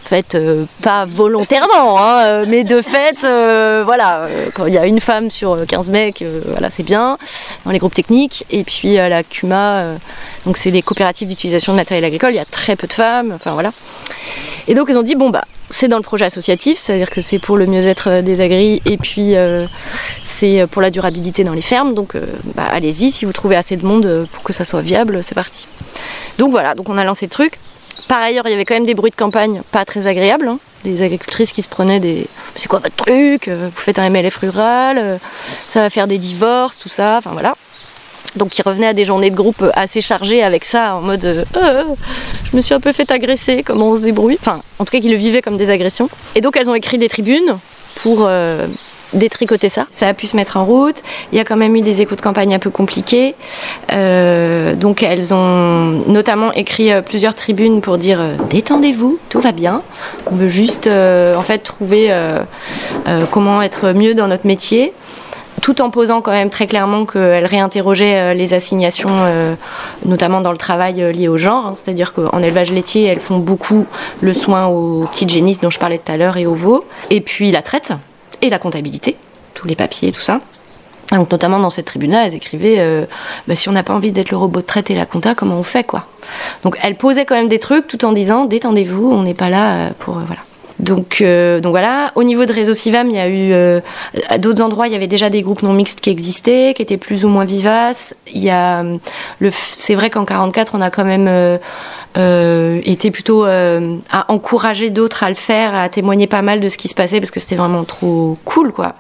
en 0.04 0.08
fait 0.08 0.36
euh, 0.36 0.66
pas 0.82 1.06
volontairement, 1.06 2.00
hein, 2.00 2.24
euh, 2.24 2.46
mais 2.48 2.64
de 2.64 2.82
fait, 2.82 3.24
euh, 3.24 3.84
voilà, 3.86 4.28
quand 4.54 4.66
il 4.66 4.74
y 4.74 4.78
a 4.78 4.86
une 4.86 5.00
femme 5.00 5.30
sur 5.30 5.54
euh, 5.54 5.66
15 5.66 5.90
mecs, 5.90 6.24
voilà, 6.48 6.70
c'est 6.70 6.84
bien 6.84 7.18
dans 7.66 7.72
les 7.72 7.80
groupes 7.80 7.94
techniques. 7.94 8.46
Et 8.50 8.64
puis 8.64 8.98
à 8.98 9.10
la 9.10 9.24
CUMA, 9.24 9.96
donc 10.46 10.58
c'est 10.58 10.72
les 10.72 10.82
coopératives 10.82 11.28
d'utilisation 11.28 11.74
de 11.74 11.78
matériel 11.78 12.06
agricole, 12.06 12.32
il 12.32 12.38
y 12.38 12.40
a 12.40 12.46
très 12.46 12.76
peu 12.76 12.88
de 12.88 12.94
femmes, 12.94 13.32
enfin 13.36 13.54
voilà. 13.54 13.72
Et 14.68 14.74
donc 14.74 14.88
ils 14.90 14.98
ont 14.98 15.04
dit 15.04 15.16
bon 15.16 15.30
bah 15.30 15.46
c'est 15.72 15.88
dans 15.88 15.98
le 15.98 16.04
projet 16.04 16.26
associatif, 16.26 16.80
c'est-à-dire 16.80 17.10
que 17.12 17.22
c'est 17.22 17.38
pour 17.38 17.56
le 17.58 17.68
mieux-être 17.68 18.22
des 18.22 18.42
agris 18.42 18.82
et 18.86 18.98
puis 18.98 19.36
c'est 20.24 20.66
pour 20.68 20.82
la 20.82 20.90
durabilité 20.90 21.44
dans 21.44 21.54
les 21.54 21.62
fermes. 21.62 21.94
Donc 21.94 22.14
bah, 22.56 22.66
allez-y, 22.72 23.12
si 23.12 23.26
vous 23.26 23.34
trouvez 23.34 23.56
assez 23.56 23.78
de 23.78 23.86
monde 23.86 24.28
pour 24.32 24.44
que 24.44 24.54
ça 24.54 24.64
soit 24.64 24.82
viable, 24.82 25.24
c'est 25.24 25.36
parti. 25.36 25.68
Donc 26.38 26.52
voilà, 26.52 26.74
donc 26.74 26.90
on 26.90 26.98
a 26.98 27.04
lancé 27.04 27.26
le 27.26 27.32
truc. 27.32 27.60
Par 28.08 28.22
ailleurs, 28.22 28.46
il 28.48 28.52
y 28.52 28.54
avait 28.54 28.66
quand 28.66 28.74
même 28.76 28.86
des 28.86 28.96
bruits 28.96 29.12
de 29.12 29.16
campagne 29.16 29.62
pas 29.72 29.86
très 29.86 30.08
agréables. 30.08 30.48
hein. 30.48 30.60
Des 30.84 31.02
agricultrices 31.02 31.52
qui 31.52 31.62
se 31.62 31.68
prenaient 31.68 32.00
des. 32.00 32.26
C'est 32.56 32.68
quoi 32.70 32.80
votre 32.80 32.96
truc? 32.96 33.48
Euh, 33.48 33.70
Vous 33.74 33.80
faites 33.82 34.00
un 34.00 34.10
MLF 34.10 34.38
rural 34.38 34.98
euh, 34.98 35.18
Ça 35.68 35.82
va 35.82 35.90
faire 35.90 36.08
des 36.08 36.18
divorces, 36.18 36.80
tout 36.80 36.90
ça. 36.90 37.18
Enfin 37.18 37.32
voilà. 37.34 37.56
Donc 38.36 38.58
ils 38.58 38.62
revenaient 38.62 38.88
à 38.88 38.94
des 38.94 39.06
journées 39.06 39.30
de 39.30 39.36
groupe 39.36 39.64
assez 39.74 40.02
chargées 40.02 40.44
avec 40.44 40.64
ça, 40.64 40.96
en 40.96 41.02
mode 41.02 41.26
euh, 41.26 41.84
je 42.52 42.56
me 42.56 42.62
suis 42.62 42.74
un 42.76 42.80
peu 42.80 42.92
fait 42.92 43.10
agresser, 43.12 43.64
comment 43.64 43.90
on 43.90 43.96
se 43.96 44.02
débrouille? 44.02 44.38
Enfin, 44.40 44.62
en 44.78 44.86
tout 44.86 44.92
cas, 44.92 45.00
qu'ils 45.00 45.10
le 45.12 45.18
vivaient 45.18 45.42
comme 45.42 45.58
des 45.58 45.70
agressions. 45.70 46.10
Et 46.36 46.42
donc 46.42 46.56
elles 46.56 46.70
ont 46.70 46.76
écrit 46.76 46.98
des 47.00 47.10
tribunes 47.10 47.58
pour 47.96 48.30
détricoter 49.14 49.70
ça. 49.70 49.86
Ça 49.90 50.08
a 50.08 50.14
pu 50.14 50.28
se 50.28 50.36
mettre 50.36 50.58
en 50.58 50.66
route. 50.66 50.98
Il 51.32 51.38
y 51.38 51.42
a 51.42 51.46
quand 51.46 51.58
même 51.58 51.76
eu 51.76 51.82
des 51.82 52.02
échos 52.02 52.16
de 52.16 52.22
campagne 52.22 52.54
un 52.54 52.60
peu 52.60 52.70
compliqués. 52.70 53.36
Euh, 53.92 54.76
donc 54.76 55.04
elles 55.04 55.34
ont 55.34 56.04
notamment 56.08 56.52
écrit 56.54 56.92
euh, 56.92 57.02
plusieurs 57.02 57.36
tribunes 57.36 57.82
pour 57.82 57.98
dire 57.98 58.20
euh, 58.22 58.36
détendez-vous, 58.50 59.20
tout 59.30 59.40
va 59.40 59.52
bien. 59.52 59.82
On 60.32 60.36
veut 60.36 60.48
juste 60.48 60.88
en 60.88 61.42
fait 61.42 61.60
trouver 61.60 62.14
comment 63.32 63.62
être 63.62 63.92
mieux 63.92 64.14
dans 64.14 64.28
notre 64.28 64.46
métier 64.46 64.94
tout 65.62 65.82
en 65.82 65.90
posant 65.90 66.22
quand 66.22 66.32
même 66.32 66.50
très 66.50 66.68
clairement 66.68 67.06
qu'elle 67.06 67.46
réinterrogeait 67.46 68.34
les 68.34 68.54
assignations, 68.54 69.16
notamment 70.06 70.42
dans 70.42 70.52
le 70.52 70.58
travail 70.58 71.12
lié 71.14 71.28
au 71.28 71.38
genre. 71.38 71.68
hein. 71.68 71.74
C'est-à-dire 71.74 72.14
qu'en 72.14 72.42
élevage 72.42 72.72
laitier, 72.72 73.06
elles 73.06 73.20
font 73.20 73.40
beaucoup 73.40 73.86
le 74.22 74.34
soin 74.34 74.68
aux 74.68 75.06
petites 75.12 75.30
génisses 75.30 75.60
dont 75.60 75.70
je 75.70 75.80
parlais 75.80 75.98
tout 75.98 76.12
à 76.12 76.18
l'heure 76.18 76.38
et 76.38 76.46
aux 76.46 76.54
veaux. 76.54 76.86
Et 77.10 77.22
puis 77.22 77.52
la 77.52 77.62
traite 77.62 77.92
et 78.42 78.50
la 78.50 78.60
comptabilité, 78.60 79.16
tous 79.54 79.68
les 79.68 79.76
papiers, 79.76 80.12
tout 80.12 80.22
ça. 80.22 80.42
Donc 81.12 81.32
notamment 81.32 81.60
dans 81.60 81.72
cette 81.72 81.88
tribune-là, 81.88 82.26
elles 82.26 82.36
écrivaient 82.36 82.80
euh, 82.80 83.06
bah, 83.48 83.56
si 83.56 83.68
on 83.68 83.72
n'a 83.72 83.84
pas 83.84 83.94
envie 83.94 84.12
d'être 84.12 84.30
le 84.30 84.38
robot 84.38 84.62
de 84.62 84.66
traite 84.66 84.92
et 84.92 84.96
la 84.96 85.06
compta, 85.06 85.34
comment 85.34 85.56
on 85.56 85.64
fait 85.64 85.84
quoi? 85.84 86.06
Donc 86.64 86.78
elles 86.84 86.96
posaient 86.96 87.26
quand 87.26 87.36
même 87.36 87.48
des 87.48 87.60
trucs 87.60 87.88
tout 87.88 88.06
en 88.06 88.12
disant 88.12 88.46
détendez-vous, 88.46 89.10
on 89.12 89.24
n'est 89.24 89.34
pas 89.34 89.50
là 89.50 89.72
euh, 89.72 89.90
pour 89.98 90.18
euh, 90.18 90.22
voilà. 90.26 90.42
Donc, 90.80 91.18
euh, 91.22 91.60
donc 91.60 91.72
voilà, 91.72 92.12
au 92.16 92.24
niveau 92.24 92.46
de 92.46 92.54
réseau 92.54 92.74
Civam, 92.74 93.10
il 93.10 93.16
y 93.16 93.20
a 93.20 93.28
eu 93.28 93.52
euh, 93.52 93.82
à 94.30 94.38
d'autres 94.38 94.64
endroits, 94.64 94.88
il 94.88 94.94
y 94.94 94.96
avait 94.96 95.08
déjà 95.08 95.30
des 95.30 95.42
groupes 95.42 95.62
non 95.62 95.74
mixtes 95.74 96.00
qui 96.00 96.10
existaient, 96.10 96.74
qui 96.74 96.82
étaient 96.82 96.98
plus 96.98 97.26
ou 97.26 97.28
moins 97.28 97.44
vivaces. 97.44 98.16
Il 98.34 98.42
y 98.42 98.50
a 98.50 98.82
euh, 98.82 98.98
le, 99.40 99.52
c'est 99.52 99.96
vrai 99.96 100.10
qu'en 100.10 100.24
44, 100.24 100.76
on 100.76 100.82
a 100.82 100.90
quand 100.90 101.04
même 101.04 101.28
euh, 101.28 101.58
euh, 102.18 102.80
été 102.86 103.12
plutôt 103.12 103.46
euh, 103.46 103.98
à 104.10 104.32
encourager 104.32 104.90
d'autres 104.90 105.24
à 105.24 105.30
le 105.30 105.36
faire, 105.36 105.76
à 105.76 105.90
témoigner 105.90 106.28
pas 106.28 106.42
mal 106.42 106.62
de 106.62 106.70
ce 106.70 106.78
qui 106.78 106.88
se 106.88 106.96
passait 106.96 107.20
parce 107.20 107.32
que 107.32 107.40
c'était 107.40 107.56
vraiment 107.56 107.84
trop 107.84 108.38
cool, 108.46 108.72
quoi. 108.72 108.96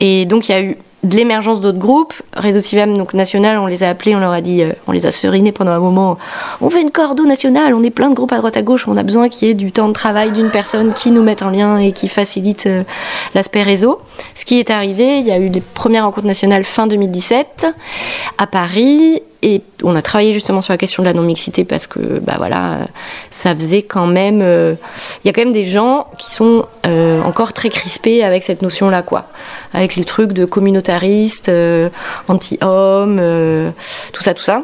Et 0.00 0.26
donc 0.26 0.48
il 0.48 0.52
y 0.52 0.54
a 0.54 0.60
eu 0.60 0.76
de 1.02 1.16
l'émergence 1.16 1.60
d'autres 1.60 1.78
groupes. 1.78 2.14
Réseau 2.34 2.60
Civam, 2.60 2.96
donc 2.96 3.14
national, 3.14 3.58
on 3.58 3.66
les 3.66 3.82
a 3.82 3.88
appelés, 3.88 4.14
on 4.14 4.20
leur 4.20 4.32
a 4.32 4.40
dit, 4.40 4.62
euh, 4.62 4.72
on 4.86 4.92
les 4.92 5.06
a 5.06 5.10
serinés 5.10 5.52
pendant 5.52 5.72
un 5.72 5.80
moment. 5.80 6.18
On 6.60 6.70
fait 6.70 6.80
une 6.80 6.90
cordo 6.90 7.26
nationale, 7.26 7.74
on 7.74 7.82
est 7.82 7.90
plein 7.90 8.10
de 8.10 8.14
groupes 8.14 8.32
à 8.32 8.38
droite 8.38 8.56
à 8.56 8.62
gauche, 8.62 8.86
on 8.86 8.96
a 8.96 9.02
besoin 9.02 9.28
qu'il 9.28 9.48
y 9.48 9.50
ait 9.50 9.54
du 9.54 9.72
temps 9.72 9.88
de 9.88 9.92
travail 9.92 10.32
d'une 10.32 10.50
personne 10.50 10.92
qui 10.92 11.10
nous 11.10 11.22
mette 11.22 11.42
en 11.42 11.50
lien 11.50 11.78
et 11.78 11.92
qui 11.92 12.08
facilite 12.08 12.66
euh, 12.66 12.84
l'aspect 13.34 13.62
réseau. 13.62 14.00
Ce 14.34 14.44
qui 14.44 14.58
est 14.58 14.70
arrivé, 14.70 15.18
il 15.18 15.26
y 15.26 15.32
a 15.32 15.38
eu 15.38 15.48
les 15.48 15.60
premières 15.60 16.04
rencontres 16.04 16.26
nationales 16.26 16.64
fin 16.64 16.86
2017 16.86 17.66
à 18.38 18.46
Paris. 18.46 19.22
Et 19.44 19.62
on 19.82 19.96
a 19.96 20.02
travaillé 20.02 20.32
justement 20.32 20.60
sur 20.60 20.72
la 20.72 20.78
question 20.78 21.02
de 21.02 21.08
la 21.08 21.14
non-mixité 21.14 21.64
parce 21.64 21.88
que, 21.88 22.20
bah 22.20 22.34
voilà, 22.38 22.86
ça 23.32 23.54
faisait 23.54 23.82
quand 23.82 24.06
même. 24.06 24.40
euh, 24.40 24.74
Il 25.24 25.26
y 25.26 25.30
a 25.30 25.32
quand 25.32 25.42
même 25.44 25.52
des 25.52 25.64
gens 25.64 26.06
qui 26.16 26.32
sont 26.32 26.66
euh, 26.86 27.20
encore 27.22 27.52
très 27.52 27.68
crispés 27.68 28.22
avec 28.22 28.44
cette 28.44 28.62
notion-là, 28.62 29.02
quoi. 29.02 29.26
Avec 29.74 29.96
les 29.96 30.04
trucs 30.04 30.32
de 30.32 30.44
communautariste, 30.44 31.48
euh, 31.48 31.88
anti-homme, 32.28 33.20
tout 34.12 34.22
ça, 34.22 34.34
tout 34.34 34.44
ça. 34.44 34.62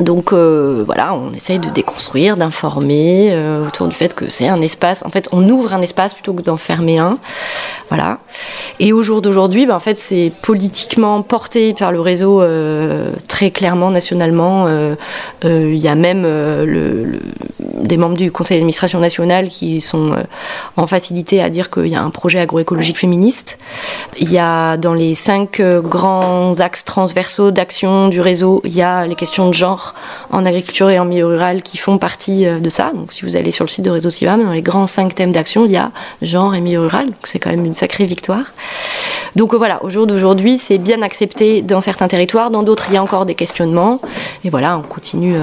Donc 0.00 0.32
euh, 0.32 0.82
voilà, 0.86 1.14
on 1.14 1.32
essaye 1.32 1.58
de 1.58 1.68
déconstruire, 1.68 2.36
d'informer 2.36 3.30
euh, 3.32 3.66
autour 3.66 3.86
du 3.86 3.94
fait 3.94 4.14
que 4.14 4.28
c'est 4.30 4.48
un 4.48 4.60
espace. 4.62 5.02
En 5.04 5.10
fait, 5.10 5.28
on 5.32 5.48
ouvre 5.48 5.74
un 5.74 5.82
espace 5.82 6.14
plutôt 6.14 6.32
que 6.32 6.42
d'en 6.42 6.56
fermer 6.56 6.98
un. 6.98 7.18
Voilà. 7.90 8.18
Et 8.78 8.92
au 8.92 9.02
jour 9.02 9.20
d'aujourd'hui, 9.20 9.66
ben, 9.66 9.74
en 9.74 9.80
fait, 9.80 9.98
c'est 9.98 10.32
politiquement 10.42 11.20
porté 11.22 11.74
par 11.74 11.92
le 11.92 12.00
réseau 12.00 12.40
euh, 12.40 13.10
très 13.28 13.50
clairement, 13.50 13.90
nationalement. 13.90 14.66
Euh, 14.68 14.94
euh, 15.44 15.70
Il 15.74 15.78
y 15.80 15.88
a 15.88 15.94
même 15.94 16.22
euh, 16.24 16.64
le- 16.64 17.04
le- 17.04 17.20
des 17.82 17.96
membres 17.96 18.16
du 18.16 18.30
conseil 18.30 18.56
d'administration 18.58 19.00
national 19.00 19.48
qui 19.48 19.80
sont 19.80 20.12
en 20.76 20.86
facilité 20.86 21.42
à 21.42 21.50
dire 21.50 21.70
qu'il 21.70 21.86
y 21.88 21.94
a 21.96 22.02
un 22.02 22.10
projet 22.10 22.38
agroécologique 22.38 22.98
féministe. 22.98 23.58
Il 24.18 24.30
y 24.30 24.38
a 24.38 24.76
dans 24.76 24.94
les 24.94 25.14
cinq 25.14 25.60
grands 25.60 26.54
axes 26.60 26.84
transversaux 26.84 27.50
d'action 27.50 28.08
du 28.08 28.20
réseau, 28.20 28.60
il 28.64 28.74
y 28.74 28.82
a 28.82 29.06
les 29.06 29.14
questions 29.14 29.46
de 29.48 29.54
genre 29.54 29.89
en 30.30 30.44
agriculture 30.46 30.90
et 30.90 30.98
en 30.98 31.04
milieu 31.04 31.26
rural 31.26 31.62
qui 31.62 31.76
font 31.76 31.98
partie 31.98 32.46
euh, 32.46 32.58
de 32.58 32.70
ça. 32.70 32.92
Donc 32.94 33.12
si 33.12 33.22
vous 33.22 33.36
allez 33.36 33.50
sur 33.50 33.64
le 33.64 33.70
site 33.70 33.84
de 33.84 33.90
Réseau 33.90 34.10
Civam, 34.10 34.42
dans 34.44 34.52
les 34.52 34.62
grands 34.62 34.86
cinq 34.86 35.14
thèmes 35.14 35.32
d'action, 35.32 35.64
il 35.64 35.72
y 35.72 35.76
a 35.76 35.90
genre 36.22 36.54
et 36.54 36.60
milieu 36.60 36.80
rural. 36.80 37.06
Donc 37.06 37.24
c'est 37.24 37.38
quand 37.38 37.50
même 37.50 37.64
une 37.64 37.74
sacrée 37.74 38.06
victoire. 38.06 38.44
Donc 39.36 39.54
voilà, 39.54 39.84
au 39.84 39.90
jour 39.90 40.06
d'aujourd'hui, 40.06 40.58
c'est 40.58 40.78
bien 40.78 41.02
accepté 41.02 41.62
dans 41.62 41.80
certains 41.80 42.08
territoires, 42.08 42.50
dans 42.50 42.62
d'autres, 42.62 42.86
il 42.88 42.94
y 42.94 42.96
a 42.96 43.02
encore 43.02 43.26
des 43.26 43.34
questionnements. 43.34 44.00
Et 44.44 44.50
voilà, 44.50 44.76
on 44.78 44.82
continue, 44.82 45.36
euh, 45.36 45.42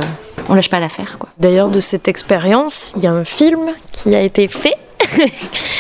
on 0.50 0.56
lâche 0.56 0.70
pas 0.70 0.80
l'affaire. 0.80 1.18
quoi. 1.20 1.30
D'ailleurs, 1.40 1.70
de 1.70 1.80
cette 1.80 2.08
expérience, 2.08 2.94
il 2.98 3.04
y 3.04 3.08
a 3.08 3.12
un 3.12 3.24
film 3.24 3.72
qui 3.92 4.16
a 4.16 4.22
été 4.22 4.48
fait. 4.48 4.76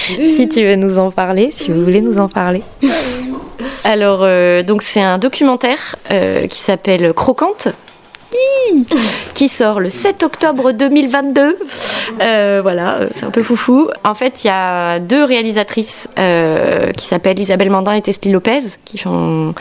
si 0.07 0.47
tu 0.47 0.63
veux 0.63 0.75
nous 0.75 0.97
en 0.97 1.11
parler, 1.11 1.51
si 1.51 1.71
vous 1.71 1.83
voulez 1.83 2.01
nous 2.01 2.17
en 2.17 2.29
parler. 2.29 2.63
Alors, 3.83 4.19
euh, 4.21 4.63
donc 4.63 4.81
c'est 4.83 5.01
un 5.01 5.17
documentaire 5.17 5.95
euh, 6.11 6.47
qui 6.47 6.59
s'appelle 6.59 7.13
Croquante. 7.13 7.69
Qui 9.33 9.49
sort 9.49 9.79
le 9.79 9.89
7 9.89 10.23
octobre 10.23 10.71
2022. 10.71 11.57
Euh, 12.21 12.59
voilà, 12.61 13.01
c'est 13.13 13.25
un 13.25 13.31
peu 13.31 13.43
foufou. 13.43 13.87
En 14.03 14.13
fait, 14.15 14.43
il 14.43 14.47
y 14.47 14.49
a 14.49 14.99
deux 14.99 15.23
réalisatrices 15.23 16.09
euh, 16.17 16.91
qui 16.93 17.05
s'appellent 17.05 17.39
Isabelle 17.39 17.69
Mandin 17.69 17.93
et 17.93 18.01
Tespi 18.01 18.29
Lopez, 18.29 18.59
qui 18.83 18.97
font, 18.97 19.53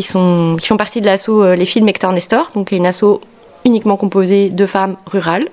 sont, 0.00 0.56
qui 0.58 0.66
font 0.66 0.76
partie 0.76 1.00
de 1.00 1.06
l'asso 1.06 1.28
euh, 1.30 1.54
Les 1.54 1.66
Films 1.66 1.88
Hector 1.88 2.12
Nestor, 2.12 2.50
donc 2.54 2.72
une 2.72 2.86
asso 2.86 3.20
uniquement 3.64 3.96
composés 3.96 4.50
de 4.50 4.66
femmes 4.66 4.96
rurales 5.06 5.48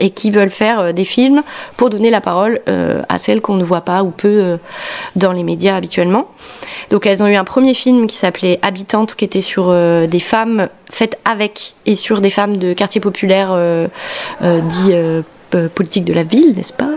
et 0.00 0.10
qui 0.10 0.30
veulent 0.30 0.50
faire 0.50 0.80
euh, 0.80 0.92
des 0.92 1.04
films 1.04 1.42
pour 1.76 1.90
donner 1.90 2.10
la 2.10 2.20
parole 2.20 2.60
euh, 2.68 3.02
à 3.08 3.18
celles 3.18 3.40
qu'on 3.40 3.54
ne 3.54 3.64
voit 3.64 3.82
pas 3.82 4.02
ou 4.02 4.10
peu 4.10 4.28
euh, 4.28 4.56
dans 5.16 5.32
les 5.32 5.42
médias 5.42 5.76
habituellement. 5.76 6.28
Donc 6.90 7.06
elles 7.06 7.22
ont 7.22 7.26
eu 7.26 7.36
un 7.36 7.44
premier 7.44 7.74
film 7.74 8.06
qui 8.06 8.16
s'appelait 8.16 8.58
Habitantes, 8.62 9.14
qui 9.14 9.24
était 9.24 9.40
sur 9.40 9.72
des 9.72 10.20
femmes 10.20 10.68
faites 10.90 11.18
avec 11.24 11.74
et 11.86 11.96
sur 11.96 12.20
des 12.20 12.30
femmes 12.30 12.58
de 12.58 12.72
quartiers 12.72 13.00
populaires 13.00 13.56
dits 14.42 14.92
euh, 15.54 15.64
p- 15.64 15.68
politiques 15.74 16.04
de 16.04 16.12
la 16.12 16.22
ville, 16.22 16.54
n'est-ce 16.56 16.72
pas 16.72 16.90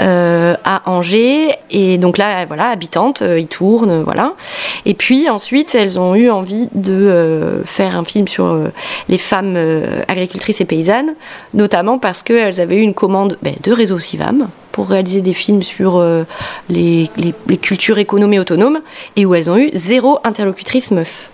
euh, 0.00 0.54
à 0.64 0.82
Angers. 0.90 1.54
Et 1.70 1.98
donc 1.98 2.18
là 2.18 2.44
voilà 2.46 2.68
habitantes 2.68 3.22
euh, 3.22 3.38
ils 3.40 3.46
tournent 3.46 4.00
voilà. 4.02 4.34
Et 4.86 4.94
puis 4.94 5.28
ensuite 5.28 5.74
elles 5.74 5.98
ont 5.98 6.14
eu 6.14 6.30
envie 6.30 6.68
de 6.74 7.62
faire 7.64 7.96
un 7.96 8.04
film 8.04 8.28
sur 8.28 8.58
les 9.08 9.18
femmes 9.18 9.56
agricultrices 10.08 10.60
et 10.60 10.64
paysannes 10.64 11.14
notamment 11.54 11.98
parce 11.98 12.22
qu'elles 12.22 12.60
avaient 12.60 12.76
eu 12.76 12.82
une 12.82 12.94
commande 12.94 13.38
ben, 13.42 13.54
de 13.62 13.72
réseau 13.72 13.98
Sivam 13.98 14.48
pour 14.78 14.90
réaliser 14.90 15.22
des 15.22 15.32
films 15.32 15.64
sur 15.64 15.96
euh, 15.96 16.22
les, 16.68 17.10
les- 17.16 17.56
cultures 17.56 17.98
économées 17.98 18.38
autonomes 18.38 18.78
et 19.16 19.26
où 19.26 19.34
elles 19.34 19.50
ont 19.50 19.56
eu 19.58 19.70
zéro 19.72 20.20
interlocutrice 20.22 20.92
meuf 20.92 21.30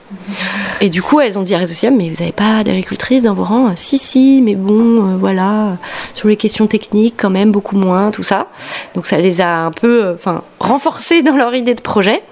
et 0.81 0.89
du 0.89 1.03
coup, 1.03 1.21
elles 1.21 1.39
ont 1.39 1.43
dit 1.43 1.55
à 1.55 1.59
Réseau 1.59 1.91
mais 1.91 2.09
vous 2.09 2.21
n'avez 2.21 2.33
pas 2.33 2.65
d'agricultrice 2.65 3.25
dans 3.25 3.35
vos 3.35 3.45
rangs? 3.45 3.73
Si, 3.77 3.99
si, 3.99 4.41
mais 4.43 4.55
bon, 4.55 4.75
euh, 4.75 5.17
voilà, 5.19 5.77
sur 6.15 6.29
les 6.29 6.37
questions 6.37 6.67
techniques, 6.67 7.17
quand 7.19 7.31
même, 7.31 7.53
beaucoup 7.53 7.77
moins, 7.77 8.11
tout 8.11 8.23
ça. 8.23 8.47
Donc 8.95 9.05
ça 9.05 9.19
les 9.19 9.43
a 9.43 9.67
un 9.67 9.73
peu 9.73 10.05
euh, 10.05 10.17
renforcées 10.61 11.23
dans 11.23 11.37
leur 11.37 11.55
idée 11.55 11.75
de 11.75 11.81
projet. 11.83 12.23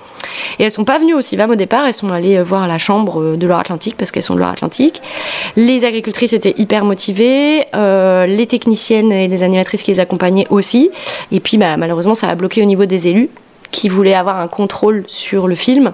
Et 0.58 0.64
elles 0.64 0.70
sont 0.70 0.84
pas 0.84 0.98
venues 0.98 1.14
au 1.14 1.20
CIVAM 1.20 1.50
au 1.50 1.54
départ, 1.54 1.86
elles 1.86 1.94
sont 1.94 2.08
allées 2.08 2.36
euh, 2.36 2.44
voir 2.44 2.66
la 2.66 2.78
chambre 2.78 3.20
euh, 3.20 3.36
de 3.36 3.46
Loire-Atlantique 3.46 3.96
parce 3.96 4.10
qu'elles 4.10 4.22
sont 4.22 4.34
de 4.34 4.38
Loire-Atlantique. 4.38 5.02
Les 5.56 5.84
agricultrices 5.84 6.32
étaient 6.32 6.54
hyper 6.56 6.84
motivées, 6.84 7.64
euh, 7.74 8.26
les 8.26 8.46
techniciennes 8.46 9.12
et 9.12 9.28
les 9.28 9.42
animatrices 9.42 9.82
qui 9.82 9.92
les 9.92 10.00
accompagnaient 10.00 10.46
aussi. 10.50 10.90
Et 11.30 11.40
puis 11.40 11.56
bah, 11.56 11.76
malheureusement, 11.76 12.14
ça 12.14 12.28
a 12.28 12.34
bloqué 12.34 12.62
au 12.62 12.66
niveau 12.66 12.86
des 12.86 13.08
élus 13.08 13.30
qui 13.72 13.88
voulaient 13.88 14.14
avoir 14.14 14.38
un 14.38 14.46
contrôle 14.46 15.02
sur 15.08 15.48
le 15.48 15.56
film. 15.56 15.92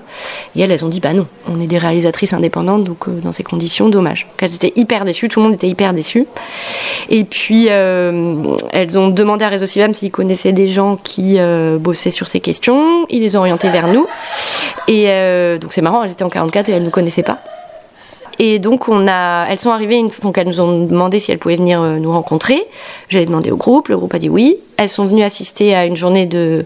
Et 0.54 0.60
elles, 0.60 0.70
elles 0.70 0.84
ont 0.84 0.88
dit 0.88 1.00
bah 1.00 1.14
non, 1.14 1.26
on 1.50 1.60
est 1.60 1.66
des 1.66 1.78
réalisatrices 1.78 2.34
indépendantes, 2.34 2.84
donc 2.84 3.08
euh, 3.08 3.20
dans 3.22 3.32
ces 3.32 3.44
conditions, 3.44 3.88
dommage. 3.88 4.26
Donc, 4.26 4.42
elles 4.42 4.54
étaient 4.54 4.72
hyper 4.76 5.04
déçues, 5.04 5.28
tout 5.28 5.40
le 5.40 5.44
monde 5.44 5.54
était 5.54 5.68
hyper 5.68 5.94
déçu. 5.94 6.26
Et 7.08 7.24
puis 7.24 7.68
euh, 7.70 8.56
elles 8.72 8.98
ont 8.98 9.08
demandé 9.08 9.44
à 9.44 9.48
Réseau 9.48 9.66
Civam 9.66 9.94
s'ils 9.94 10.10
connaissaient 10.10 10.52
des 10.52 10.68
gens 10.68 10.96
qui 10.96 11.36
euh, 11.38 11.78
bossaient 11.78 12.10
sur 12.10 12.28
ces 12.28 12.40
questions. 12.40 13.06
Ils 13.08 13.22
les 13.22 13.36
ont 13.36 13.40
orientés 13.40 13.70
vers 13.70 13.86
nous. 13.86 14.06
Et 14.88 15.06
donc 15.60 15.72
c'est 15.72 15.82
marrant, 15.82 16.02
elles 16.02 16.12
étaient 16.12 16.24
en 16.24 16.30
44 16.30 16.68
et 16.68 16.72
elles 16.72 16.80
ne 16.80 16.86
nous 16.86 16.90
connaissaient 16.90 17.22
pas. 17.22 17.38
Et 18.38 18.58
donc 18.58 18.84
elles 18.88 19.58
sont 19.58 19.70
arrivées, 19.70 20.02
donc 20.22 20.38
elles 20.38 20.46
nous 20.46 20.60
ont 20.60 20.84
demandé 20.84 21.18
si 21.18 21.32
elles 21.32 21.38
pouvaient 21.38 21.56
venir 21.56 21.80
euh, 21.82 21.98
nous 21.98 22.12
rencontrer. 22.12 22.64
J'ai 23.08 23.26
demandé 23.26 23.50
au 23.50 23.56
groupe, 23.56 23.88
le 23.88 23.96
groupe 23.96 24.14
a 24.14 24.18
dit 24.18 24.28
oui. 24.28 24.58
Elles 24.76 24.88
sont 24.88 25.06
venues 25.06 25.24
assister 25.24 25.74
à 25.74 25.86
une 25.86 25.96
journée 25.96 26.26
de 26.26 26.64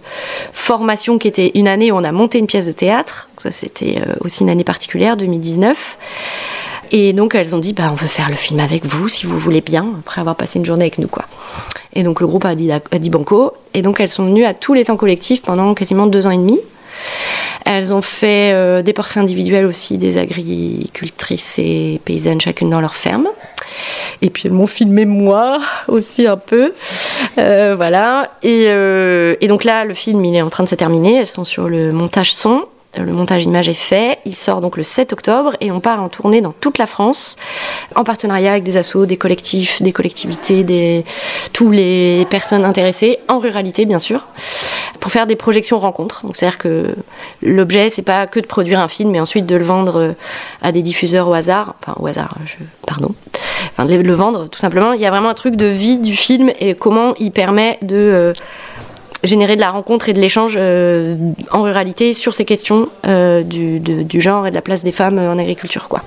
formation 0.52 1.16
qui 1.18 1.28
était 1.28 1.52
une 1.54 1.68
année 1.68 1.90
où 1.90 1.96
on 1.96 2.04
a 2.04 2.12
monté 2.12 2.38
une 2.38 2.46
pièce 2.46 2.66
de 2.66 2.72
théâtre. 2.72 3.30
Ça 3.38 3.50
c'était 3.50 4.02
euh, 4.06 4.14
aussi 4.20 4.42
une 4.42 4.50
année 4.50 4.64
particulière, 4.64 5.16
2019. 5.16 5.98
Et 6.94 7.14
donc 7.14 7.34
elles 7.34 7.54
ont 7.54 7.58
dit 7.58 7.72
bah 7.72 7.88
on 7.90 7.94
veut 7.94 8.06
faire 8.06 8.28
le 8.28 8.36
film 8.36 8.60
avec 8.60 8.84
vous 8.84 9.08
si 9.08 9.24
vous 9.24 9.38
voulez 9.38 9.62
bien 9.62 9.86
après 10.00 10.20
avoir 10.20 10.36
passé 10.36 10.58
une 10.58 10.66
journée 10.66 10.84
avec 10.84 10.98
nous 10.98 11.08
quoi. 11.08 11.24
Et 11.94 12.02
donc 12.02 12.20
le 12.20 12.26
groupe 12.26 12.44
a 12.44 12.54
dit 12.54 13.10
banco. 13.10 13.54
Et 13.72 13.80
donc 13.80 13.98
elles 13.98 14.10
sont 14.10 14.26
venues 14.26 14.44
à 14.44 14.52
tous 14.52 14.74
les 14.74 14.84
temps 14.84 14.96
collectifs 14.96 15.40
pendant 15.40 15.72
quasiment 15.72 16.06
deux 16.06 16.26
ans 16.26 16.30
et 16.30 16.36
demi. 16.36 16.60
Elles 17.64 17.94
ont 17.94 18.02
fait 18.02 18.52
euh, 18.52 18.82
des 18.82 18.92
portraits 18.92 19.22
individuels 19.22 19.66
aussi 19.66 19.98
des 19.98 20.16
agricultrices 20.16 21.58
et 21.58 22.00
paysannes 22.04 22.40
chacune 22.40 22.70
dans 22.70 22.80
leur 22.80 22.94
ferme. 22.94 23.28
Et 24.20 24.30
puis 24.30 24.44
elles 24.46 24.52
m'ont 24.52 24.66
filmé 24.66 25.04
moi 25.04 25.60
aussi 25.88 26.26
un 26.26 26.36
peu. 26.36 26.72
Euh, 27.38 27.74
voilà. 27.76 28.32
Et, 28.42 28.66
euh, 28.68 29.36
et 29.40 29.48
donc 29.48 29.64
là, 29.64 29.84
le 29.84 29.94
film, 29.94 30.24
il 30.24 30.34
est 30.34 30.42
en 30.42 30.50
train 30.50 30.64
de 30.64 30.68
se 30.68 30.74
terminer. 30.74 31.16
Elles 31.16 31.26
sont 31.26 31.44
sur 31.44 31.68
le 31.68 31.92
montage 31.92 32.32
son. 32.32 32.64
Le 32.96 33.12
montage 33.12 33.44
image 33.44 33.70
est 33.70 33.74
fait. 33.74 34.18
Il 34.26 34.34
sort 34.34 34.60
donc 34.60 34.76
le 34.76 34.82
7 34.82 35.14
octobre 35.14 35.56
et 35.60 35.70
on 35.72 35.80
part 35.80 36.02
en 36.02 36.10
tournée 36.10 36.42
dans 36.42 36.52
toute 36.52 36.76
la 36.76 36.84
France 36.84 37.36
en 37.94 38.04
partenariat 38.04 38.52
avec 38.52 38.64
des 38.64 38.76
assos, 38.76 39.06
des 39.06 39.16
collectifs, 39.16 39.80
des 39.80 39.92
collectivités, 39.92 40.62
des, 40.62 41.04
tous 41.54 41.70
les 41.70 42.26
personnes 42.28 42.66
intéressées, 42.66 43.18
en 43.28 43.38
ruralité 43.38 43.86
bien 43.86 43.98
sûr, 43.98 44.26
pour 45.00 45.10
faire 45.10 45.26
des 45.26 45.36
projections 45.36 45.78
rencontres. 45.78 46.26
Donc 46.26 46.36
c'est-à-dire 46.36 46.58
que 46.58 46.94
l'objet, 47.40 47.88
c'est 47.88 48.02
pas 48.02 48.26
que 48.26 48.40
de 48.40 48.46
produire 48.46 48.78
un 48.78 48.88
film, 48.88 49.10
mais 49.10 49.20
ensuite 49.20 49.46
de 49.46 49.56
le 49.56 49.64
vendre 49.64 50.14
à 50.60 50.70
des 50.70 50.82
diffuseurs 50.82 51.28
au 51.28 51.32
hasard. 51.32 51.74
Enfin, 51.80 51.96
au 51.98 52.06
hasard, 52.06 52.36
je, 52.44 52.56
pardon. 52.86 53.14
Enfin, 53.70 53.86
de 53.86 53.94
le 53.94 54.14
vendre 54.14 54.48
tout 54.48 54.60
simplement. 54.60 54.92
Il 54.92 55.00
y 55.00 55.06
a 55.06 55.10
vraiment 55.10 55.30
un 55.30 55.34
truc 55.34 55.56
de 55.56 55.66
vie 55.66 55.98
du 55.98 56.14
film 56.14 56.50
et 56.60 56.74
comment 56.74 57.14
il 57.18 57.32
permet 57.32 57.78
de. 57.80 58.34
Euh, 59.22 59.26
générer 59.26 59.56
de 59.56 59.60
la 59.60 59.70
rencontre 59.70 60.08
et 60.08 60.12
de 60.12 60.20
l'échange 60.20 60.56
euh, 60.58 61.16
en 61.50 61.62
ruralité 61.62 62.14
sur 62.14 62.34
ces 62.34 62.44
questions 62.44 62.88
euh, 63.06 63.42
du, 63.42 64.20
genre 64.20 64.46
et 64.46 64.50
de 64.50 64.54
la 64.54 64.62
place 64.62 64.84
des 64.84 64.92
femmes 64.92 65.18
en 65.18 65.38
agriculture 65.38 65.88
quoi. 65.88 66.02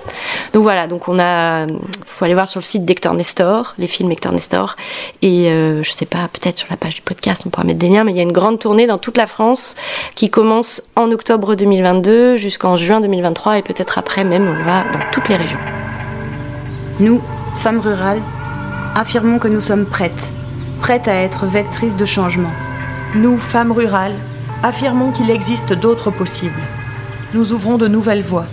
Donc 0.53 0.63
voilà, 0.63 0.87
donc 0.87 1.07
on 1.07 1.19
a 1.19 1.65
faut 2.05 2.25
aller 2.25 2.33
voir 2.33 2.47
sur 2.47 2.59
le 2.59 2.65
site 2.65 2.85
d'Hector 2.85 3.13
Nestor, 3.13 3.73
les 3.77 3.87
films 3.87 4.11
Hector 4.11 4.31
Nestor 4.31 4.75
et 5.21 5.49
euh, 5.49 5.83
je 5.83 5.91
sais 5.91 6.05
pas, 6.05 6.29
peut-être 6.31 6.57
sur 6.57 6.67
la 6.69 6.77
page 6.77 6.95
du 6.95 7.01
podcast, 7.01 7.43
on 7.45 7.49
pourra 7.49 7.65
mettre 7.65 7.79
des 7.79 7.89
liens 7.89 8.03
mais 8.03 8.11
il 8.11 8.17
y 8.17 8.19
a 8.19 8.23
une 8.23 8.31
grande 8.31 8.59
tournée 8.59 8.87
dans 8.87 8.97
toute 8.97 9.17
la 9.17 9.25
France 9.25 9.75
qui 10.15 10.29
commence 10.29 10.83
en 10.95 11.11
octobre 11.11 11.55
2022 11.55 12.37
jusqu'en 12.37 12.75
juin 12.75 13.01
2023 13.01 13.59
et 13.59 13.61
peut-être 13.61 13.97
après 13.97 14.23
même 14.23 14.47
on 14.47 14.63
va 14.63 14.83
dans 14.93 15.11
toutes 15.11 15.29
les 15.29 15.35
régions. 15.35 15.59
Nous, 16.99 17.21
femmes 17.57 17.79
rurales, 17.79 18.21
affirmons 18.95 19.39
que 19.39 19.49
nous 19.49 19.59
sommes 19.59 19.85
prêtes, 19.85 20.33
prêtes 20.79 21.07
à 21.07 21.15
être 21.15 21.45
vectrices 21.45 21.97
de 21.97 22.05
changement. 22.05 22.51
Nous, 23.13 23.37
femmes 23.37 23.71
rurales, 23.71 24.15
affirmons 24.63 25.11
qu'il 25.11 25.29
existe 25.29 25.73
d'autres 25.73 26.11
possibles. 26.11 26.63
Nous 27.33 27.53
ouvrons 27.53 27.77
de 27.77 27.87
nouvelles 27.87 28.23
voies. 28.23 28.47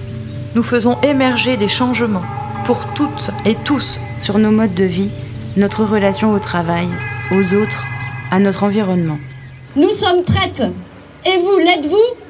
Nous 0.55 0.63
faisons 0.63 1.01
émerger 1.03 1.57
des 1.57 1.69
changements 1.69 2.25
pour 2.65 2.85
toutes 2.95 3.31
et 3.45 3.55
tous. 3.55 3.99
Sur 4.19 4.39
nos 4.39 4.53
modes 4.53 4.75
de 4.75 4.85
vie, 4.85 5.11
notre 5.57 5.85
relation 5.85 6.33
au 6.33 6.39
travail, 6.39 6.89
aux 7.33 7.55
autres, 7.55 7.87
à 8.31 8.39
notre 8.39 8.65
environnement. 8.65 9.19
Nous 9.75 9.91
sommes 9.91 10.23
prêtes. 10.23 10.63
Et 11.25 11.39
vous, 11.39 11.59
l'êtes-vous? 11.59 12.22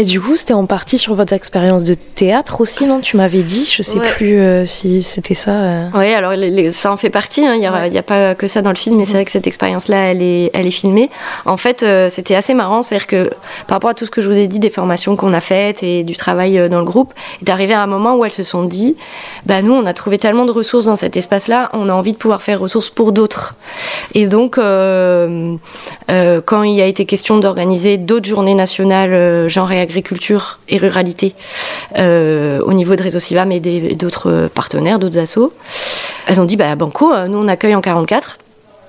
Et 0.00 0.02
du 0.02 0.18
coup, 0.18 0.34
c'était 0.34 0.54
en 0.54 0.64
partie 0.64 0.96
sur 0.96 1.14
votre 1.14 1.34
expérience 1.34 1.84
de 1.84 1.92
théâtre 1.92 2.62
aussi, 2.62 2.86
non? 2.86 3.00
Tu 3.00 3.18
m'avais 3.18 3.42
dit, 3.42 3.68
je 3.70 3.82
sais 3.82 3.98
Ouais. 3.98 4.08
plus 4.12 4.40
euh, 4.40 4.64
si 4.64 5.02
c'était 5.02 5.34
ça. 5.34 5.50
euh. 5.50 5.88
Oui, 5.94 6.10
alors 6.14 6.32
les- 6.32 6.48
les- 6.48 6.72
ça 6.72 6.90
en 6.90 6.96
fait 6.96 7.10
partie. 7.10 7.44
hein. 7.44 7.52
Il 7.52 7.60
n'y 7.60 7.66
a, 7.98 8.02
pas 8.02 8.34
que 8.34 8.48
ça 8.48 8.62
dans 8.62 8.70
le 8.70 8.76
film, 8.76 8.96
mais 8.96 9.04
c'est 9.04 9.12
vrai 9.12 9.26
que 9.26 9.30
cette 9.30 9.46
expérience-là, 9.46 10.12
elle 10.12 10.22
est, 10.22 10.50
elle 10.54 10.66
est 10.66 10.70
filmée. 10.70 11.10
En 11.44 11.58
fait, 11.58 11.82
euh, 11.82 12.08
c'était 12.08 12.34
assez 12.34 12.54
marrant. 12.54 12.80
C'est-à-dire 12.80 13.08
que 13.08 13.28
par 13.66 13.76
rapport 13.76 13.90
à 13.90 13.94
tout 13.94 14.06
ce 14.06 14.10
que 14.10 14.22
je 14.22 14.30
vous 14.30 14.38
ai 14.38 14.46
dit, 14.46 14.58
des 14.58 14.70
formations 14.70 15.16
qu'on 15.16 15.34
a 15.34 15.40
faites 15.40 15.82
et 15.82 16.02
du 16.02 16.16
travail 16.16 16.70
dans 16.70 16.78
le 16.78 16.86
groupe, 16.86 17.12
est 17.46 17.50
arrivé 17.50 17.74
à 17.74 17.82
un 17.82 17.86
moment 17.86 18.16
où 18.16 18.24
elles 18.24 18.32
se 18.32 18.42
sont 18.42 18.62
dit 18.64 18.96
bah, 19.44 19.60
nous, 19.60 19.74
on 19.74 19.84
a 19.84 19.92
trouvé 19.92 20.16
tellement 20.16 20.46
de 20.46 20.50
ressources 20.52 20.86
dans 20.86 20.96
cet 20.96 21.18
espace-là, 21.18 21.68
on 21.74 21.90
a 21.90 21.92
envie 21.92 22.12
de 22.12 22.16
pouvoir 22.16 22.40
faire 22.40 22.58
ressources 22.58 22.88
pour 22.88 23.12
d'autres. 23.12 23.54
Et 24.14 24.28
donc, 24.28 24.54
quand 24.56 25.58
il 26.62 26.80
a 26.80 26.86
été 26.86 27.04
question 27.04 27.36
d'organiser 27.36 27.98
d'autres 27.98 28.26
journées 28.26 28.54
nationales, 28.54 29.46
genre 29.50 29.70
et 29.72 29.80
agriculture 29.90 30.58
et 30.68 30.78
ruralité, 30.78 31.34
euh, 31.98 32.60
au 32.60 32.72
niveau 32.72 32.94
de 32.96 33.02
Réseau 33.02 33.18
Civam 33.18 33.50
et 33.52 33.60
d'autres 33.60 34.48
partenaires, 34.54 34.98
d'autres 34.98 35.18
assos, 35.18 35.52
elles 36.26 36.40
ont 36.40 36.44
dit 36.44 36.56
bah 36.56 36.74
banco, 36.76 37.12
euh, 37.12 37.26
nous 37.26 37.38
on 37.38 37.48
accueille 37.48 37.74
en 37.74 37.80
44. 37.80 38.38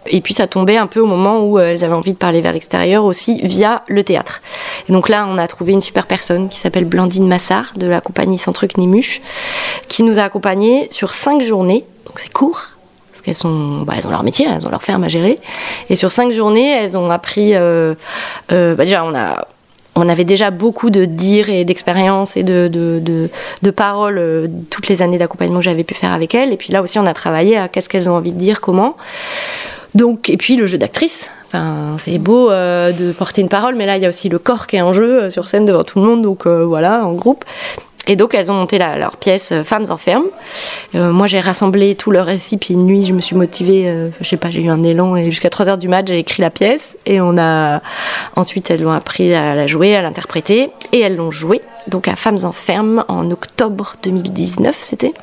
Et 0.07 0.21
puis 0.21 0.33
ça 0.33 0.47
tombait 0.47 0.77
un 0.77 0.87
peu 0.87 0.99
au 0.99 1.05
moment 1.05 1.43
où 1.43 1.59
euh, 1.59 1.71
elles 1.71 1.83
avaient 1.83 1.93
envie 1.93 2.13
de 2.13 2.17
parler 2.17 2.41
vers 2.41 2.53
l'extérieur 2.53 3.03
aussi 3.03 3.39
via 3.43 3.83
le 3.87 4.03
théâtre. 4.03 4.41
Et 4.89 4.93
donc 4.93 5.09
là, 5.09 5.27
on 5.29 5.37
a 5.37 5.47
trouvé 5.47 5.73
une 5.73 5.81
super 5.81 6.07
personne 6.07 6.49
qui 6.49 6.57
s'appelle 6.57 6.85
Blandine 6.85 7.27
Massard 7.27 7.73
de 7.75 7.85
la 7.85 8.01
compagnie 8.01 8.39
Sans 8.39 8.51
Truc 8.51 8.73
qui 9.87 10.03
nous 10.03 10.19
a 10.19 10.23
accompagnés 10.23 10.87
sur 10.89 11.13
cinq 11.13 11.43
journées. 11.43 11.85
Donc 12.07 12.19
c'est 12.19 12.33
court, 12.33 12.61
parce 13.11 13.21
qu'elles 13.21 13.51
bah, 13.85 13.93
ont 14.03 14.09
leur 14.09 14.23
métier, 14.23 14.47
elles 14.51 14.65
ont 14.65 14.71
leur 14.71 14.81
ferme 14.81 15.03
à 15.03 15.07
gérer. 15.07 15.39
Et 15.89 15.95
sur 15.95 16.09
cinq 16.09 16.31
journées, 16.31 16.69
elles 16.69 16.97
ont 16.97 17.11
appris. 17.11 17.53
bah, 17.53 18.75
déjà, 18.75 19.03
on 19.03 19.13
a 19.13 19.47
on 19.95 20.07
avait 20.07 20.23
déjà 20.23 20.51
beaucoup 20.51 20.89
de 20.89 21.05
dires 21.05 21.49
et 21.49 21.65
d'expériences 21.65 22.37
et 22.37 22.43
de, 22.43 23.29
paroles 23.75 24.17
euh, 24.17 24.47
toutes 24.69 24.87
les 24.87 25.01
années 25.01 25.17
d'accompagnement 25.17 25.59
que 25.59 25.65
j'avais 25.65 25.83
pu 25.83 25.93
faire 25.93 26.13
avec 26.13 26.33
elles. 26.33 26.53
Et 26.53 26.57
puis 26.57 26.71
là 26.71 26.81
aussi, 26.81 26.97
on 26.99 27.05
a 27.05 27.13
travaillé 27.13 27.57
à 27.57 27.67
qu'est-ce 27.67 27.89
qu'elles 27.89 28.09
ont 28.09 28.15
envie 28.15 28.31
de 28.31 28.39
dire, 28.39 28.61
comment. 28.61 28.95
Donc, 29.93 30.29
et 30.29 30.37
puis 30.37 30.55
le 30.55 30.67
jeu 30.67 30.77
d'actrice. 30.77 31.29
C'est 31.97 32.17
beau 32.17 32.49
euh, 32.49 32.93
de 32.93 33.11
porter 33.11 33.41
une 33.41 33.49
parole, 33.49 33.75
mais 33.75 33.85
là, 33.85 33.97
il 33.97 34.03
y 34.03 34.05
a 34.05 34.09
aussi 34.09 34.29
le 34.29 34.39
corps 34.39 34.65
qui 34.67 34.77
est 34.77 34.81
en 34.81 34.93
jeu 34.93 35.23
euh, 35.23 35.29
sur 35.29 35.47
scène 35.47 35.65
devant 35.65 35.83
tout 35.83 35.99
le 35.99 36.05
monde. 36.05 36.21
Donc 36.21 36.47
voilà, 36.47 37.05
en 37.05 37.11
groupe. 37.11 37.43
Et 38.07 38.15
donc, 38.15 38.33
elles 38.33 38.51
ont 38.51 38.55
monté 38.55 38.77
la- 38.79 38.97
leur 38.97 39.15
pièce 39.17 39.51
euh, 39.51 39.63
Femmes 39.63 39.85
en 39.89 39.97
ferme. 39.97 40.25
Euh, 40.95 41.11
moi, 41.11 41.27
j'ai 41.27 41.39
rassemblé 41.39 41.93
tout 41.95 42.09
leur 42.11 42.25
récit, 42.25 42.57
puis 42.57 42.73
une 42.73 42.85
nuit, 42.85 43.05
je 43.05 43.13
me 43.13 43.21
suis 43.21 43.35
motivée, 43.35 43.83
euh, 43.87 44.09
je 44.19 44.27
sais 44.27 44.37
pas, 44.37 44.49
j'ai 44.49 44.61
eu 44.63 44.69
un 44.69 44.83
élan, 44.83 45.15
et 45.15 45.23
jusqu'à 45.23 45.49
3 45.51 45.69
heures 45.69 45.77
du 45.77 45.87
mat, 45.87 46.07
j'ai 46.07 46.17
écrit 46.17 46.41
la 46.41 46.49
pièce, 46.49 46.97
et 47.05 47.21
on 47.21 47.37
a. 47.37 47.81
Ensuite, 48.35 48.71
elles 48.71 48.81
l'ont 48.81 48.91
appris 48.91 49.33
à 49.33 49.53
la 49.55 49.67
jouer, 49.67 49.95
à 49.95 50.01
l'interpréter, 50.01 50.71
et 50.91 50.99
elles 50.99 51.15
l'ont 51.15 51.31
jouée, 51.31 51.61
donc 51.87 52.07
à 52.07 52.15
Femmes 52.15 52.39
en 52.43 52.51
ferme, 52.51 53.05
en 53.07 53.29
octobre 53.29 53.93
2019, 54.03 54.75
c'était. 54.81 55.13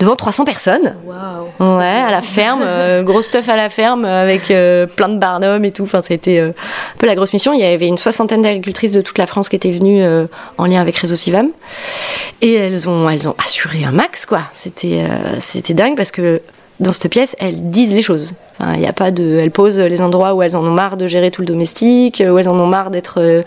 Devant 0.00 0.16
300 0.16 0.44
personnes. 0.44 0.94
Waouh. 1.04 1.76
Ouais, 1.78 1.84
à 1.84 2.10
la 2.10 2.20
ferme, 2.20 2.62
euh, 2.62 3.02
gros 3.04 3.22
stuff 3.22 3.48
à 3.48 3.56
la 3.56 3.68
ferme 3.68 4.04
avec 4.04 4.50
euh, 4.50 4.86
plein 4.86 5.08
de 5.08 5.18
barnums 5.18 5.64
et 5.64 5.72
tout. 5.72 5.82
Enfin, 5.82 6.02
c'était 6.02 6.38
euh, 6.38 6.50
un 6.50 6.98
peu 6.98 7.06
la 7.06 7.14
grosse 7.14 7.32
mission. 7.32 7.52
Il 7.52 7.60
y 7.60 7.64
avait 7.64 7.88
une 7.88 7.98
soixantaine 7.98 8.42
d'agricultrices 8.42 8.92
de 8.92 9.00
toute 9.00 9.18
la 9.18 9.26
France 9.26 9.48
qui 9.48 9.56
étaient 9.56 9.72
venues 9.72 10.04
euh, 10.04 10.26
en 10.56 10.66
lien 10.66 10.80
avec 10.80 10.96
Réseau 10.96 11.16
Civam. 11.16 11.48
Et 12.40 12.54
elles 12.54 12.88
ont, 12.88 13.08
elles 13.10 13.28
ont 13.28 13.34
assuré 13.44 13.84
un 13.84 13.92
max, 13.92 14.26
quoi. 14.26 14.42
C'était, 14.52 15.04
euh, 15.08 15.40
c'était 15.40 15.74
dingue 15.74 15.96
parce 15.96 16.12
que 16.12 16.40
dans 16.80 16.92
cette 16.92 17.08
pièce, 17.08 17.34
elles 17.40 17.70
disent 17.70 17.94
les 17.94 18.02
choses. 18.02 18.34
Il 18.76 18.84
a 18.86 18.92
pas 18.92 19.10
de, 19.10 19.38
elles 19.40 19.50
posent 19.50 19.78
les 19.78 20.00
endroits 20.00 20.34
où 20.34 20.42
elles 20.42 20.56
en 20.56 20.64
ont 20.64 20.70
marre 20.70 20.96
de 20.96 21.06
gérer 21.06 21.30
tout 21.30 21.42
le 21.42 21.46
domestique, 21.46 22.22
où 22.28 22.38
elles 22.38 22.48
en 22.48 22.58
ont 22.58 22.66
marre 22.66 22.90
d'être 22.90 23.20
euh, 23.20 23.42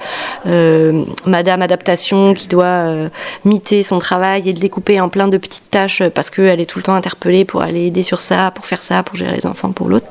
euh, 0.48 1.04
Madame 1.26 1.62
Adaptation 1.62 2.34
qui 2.34 2.48
doit 2.48 2.66
euh, 2.66 3.10
miter 3.46 3.84
son 3.84 4.00
travail 4.00 4.48
et 4.48 4.54
le 4.54 4.60
découper 4.60 5.00
en 5.02 5.10
plein 5.10 5.28
de 5.28 5.38
petites 5.38 5.70
tâches 5.70 6.04
parce 6.16 6.30
qu'elle 6.30 6.60
est 6.60 6.66
tout 6.66 6.80
le 6.80 6.84
temps 6.84 6.96
interpellée 6.96 7.46
pour 7.46 7.62
aller 7.62 7.88
aider 7.88 8.04
sur 8.04 8.20
ça, 8.20 8.52
pour 8.52 8.66
faire 8.66 8.84
ça, 8.84 9.04
pour 9.04 9.16
gérer 9.16 9.36
les 9.36 9.46
enfants, 9.46 9.72
pour 9.72 9.90
l'autre. 9.90 10.08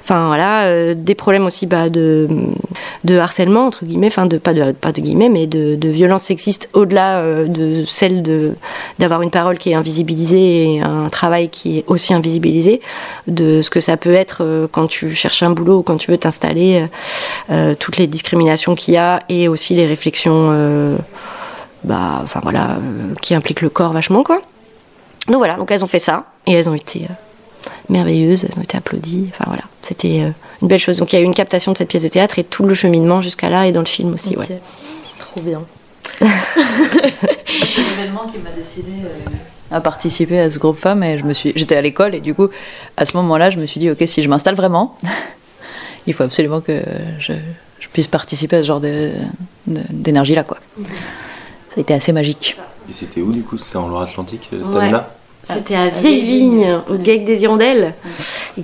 Enfin 0.00 0.26
voilà, 0.26 0.64
euh, 0.64 0.94
des 0.96 1.14
problèmes 1.14 1.46
aussi 1.46 1.66
bah, 1.66 1.88
de, 1.88 2.28
de 3.04 3.18
harcèlement 3.18 3.66
entre 3.66 3.84
guillemets, 3.84 4.08
enfin 4.08 4.26
de 4.26 4.38
pas 4.38 4.52
de 4.52 4.72
pas 4.72 4.92
de 4.92 5.00
guillemets, 5.00 5.28
mais 5.28 5.46
de, 5.46 5.76
de 5.76 5.88
violence 5.88 6.24
sexiste 6.24 6.68
au-delà 6.72 7.18
euh, 7.18 7.46
de 7.46 7.84
celle 7.86 8.22
de 8.22 8.54
d'avoir 8.98 9.22
une 9.22 9.30
parole 9.30 9.58
qui 9.58 9.70
est 9.70 9.74
invisibilisée 9.74 10.74
et 10.74 10.80
un 10.80 11.08
travail 11.08 11.48
qui 11.48 11.78
est 11.78 11.84
aussi 11.86 12.12
invisibilisé, 12.12 12.80
de 13.28 13.62
ce 13.62 13.70
que 13.70 13.80
ça 13.80 13.96
peut 13.96 14.12
être 14.12 14.23
euh, 14.40 14.66
quand 14.70 14.86
tu 14.86 15.14
cherches 15.14 15.42
un 15.42 15.50
boulot 15.50 15.78
ou 15.78 15.82
quand 15.82 15.96
tu 15.96 16.10
veux 16.10 16.18
t'installer, 16.18 16.80
euh, 16.80 16.86
euh, 17.50 17.74
toutes 17.78 17.96
les 17.96 18.06
discriminations 18.06 18.74
qu'il 18.74 18.94
y 18.94 18.96
a 18.96 19.20
et 19.28 19.48
aussi 19.48 19.74
les 19.74 19.86
réflexions, 19.86 20.50
euh, 20.52 20.96
bah, 21.84 22.20
enfin 22.22 22.40
voilà, 22.42 22.72
euh, 22.72 23.14
qui 23.20 23.34
impliquent 23.34 23.60
le 23.60 23.70
corps 23.70 23.92
vachement 23.92 24.22
quoi. 24.22 24.40
Donc 25.26 25.36
voilà, 25.36 25.56
donc 25.56 25.70
elles 25.70 25.84
ont 25.84 25.88
fait 25.88 25.98
ça 25.98 26.24
et 26.46 26.52
elles 26.52 26.68
ont 26.68 26.74
été 26.74 27.04
euh, 27.04 27.70
merveilleuses, 27.88 28.44
elles 28.44 28.58
ont 28.58 28.62
été 28.62 28.76
applaudies. 28.76 29.28
Enfin 29.32 29.44
voilà, 29.46 29.62
c'était 29.82 30.22
euh, 30.22 30.30
une 30.62 30.68
belle 30.68 30.78
chose. 30.78 30.98
Donc 30.98 31.12
il 31.12 31.16
y 31.16 31.18
a 31.18 31.22
eu 31.22 31.24
une 31.24 31.34
captation 31.34 31.72
de 31.72 31.78
cette 31.78 31.88
pièce 31.88 32.02
de 32.02 32.08
théâtre 32.08 32.38
et 32.38 32.44
tout 32.44 32.64
le 32.64 32.74
cheminement 32.74 33.22
jusqu'à 33.22 33.48
là 33.48 33.66
et 33.66 33.72
dans 33.72 33.80
le 33.80 33.86
film 33.86 34.14
aussi. 34.14 34.36
Ok. 34.36 34.48
Ouais. 34.48 34.60
Trop 35.18 35.40
bien. 35.40 35.62
C'est 36.20 36.26
l'événement 37.80 38.26
qui 38.32 38.38
m'a 38.38 38.50
décidé 38.50 38.92
à 39.74 39.80
participer 39.80 40.38
à 40.38 40.48
ce 40.48 40.58
groupe 40.60 40.78
femmes 40.78 41.02
et 41.02 41.18
je 41.18 41.24
me 41.24 41.32
suis, 41.34 41.52
j'étais 41.56 41.74
à 41.76 41.82
l'école 41.82 42.14
et 42.14 42.20
du 42.20 42.32
coup, 42.32 42.48
à 42.96 43.04
ce 43.04 43.16
moment-là, 43.16 43.50
je 43.50 43.58
me 43.58 43.66
suis 43.66 43.80
dit, 43.80 43.90
ok, 43.90 44.02
si 44.06 44.22
je 44.22 44.28
m'installe 44.28 44.54
vraiment, 44.54 44.96
il 46.06 46.14
faut 46.14 46.22
absolument 46.22 46.60
que 46.60 46.80
je, 47.18 47.32
je 47.80 47.88
puisse 47.88 48.06
participer 48.06 48.56
à 48.56 48.62
ce 48.62 48.68
genre 48.68 48.80
de- 48.80 49.10
de- 49.66 49.82
d'énergie-là, 49.90 50.44
quoi. 50.44 50.58
Ça 50.78 51.78
a 51.78 51.80
été 51.80 51.92
assez 51.92 52.12
magique. 52.12 52.56
Et 52.88 52.92
c'était 52.92 53.20
où 53.20 53.32
du 53.32 53.42
coup? 53.42 53.58
C'était 53.58 53.78
en 53.78 53.88
Loire-Atlantique, 53.88 54.48
euh, 54.52 54.62
cette 54.62 54.74
Ouais. 54.74 54.82
année-là? 54.82 55.12
C'était 55.44 55.76
à 55.76 55.88
Vieille 55.88 56.22
Vigne, 56.22 56.80
au 56.88 56.94
GAEC 56.94 57.24
des 57.24 57.42
Hirondelles, 57.42 57.94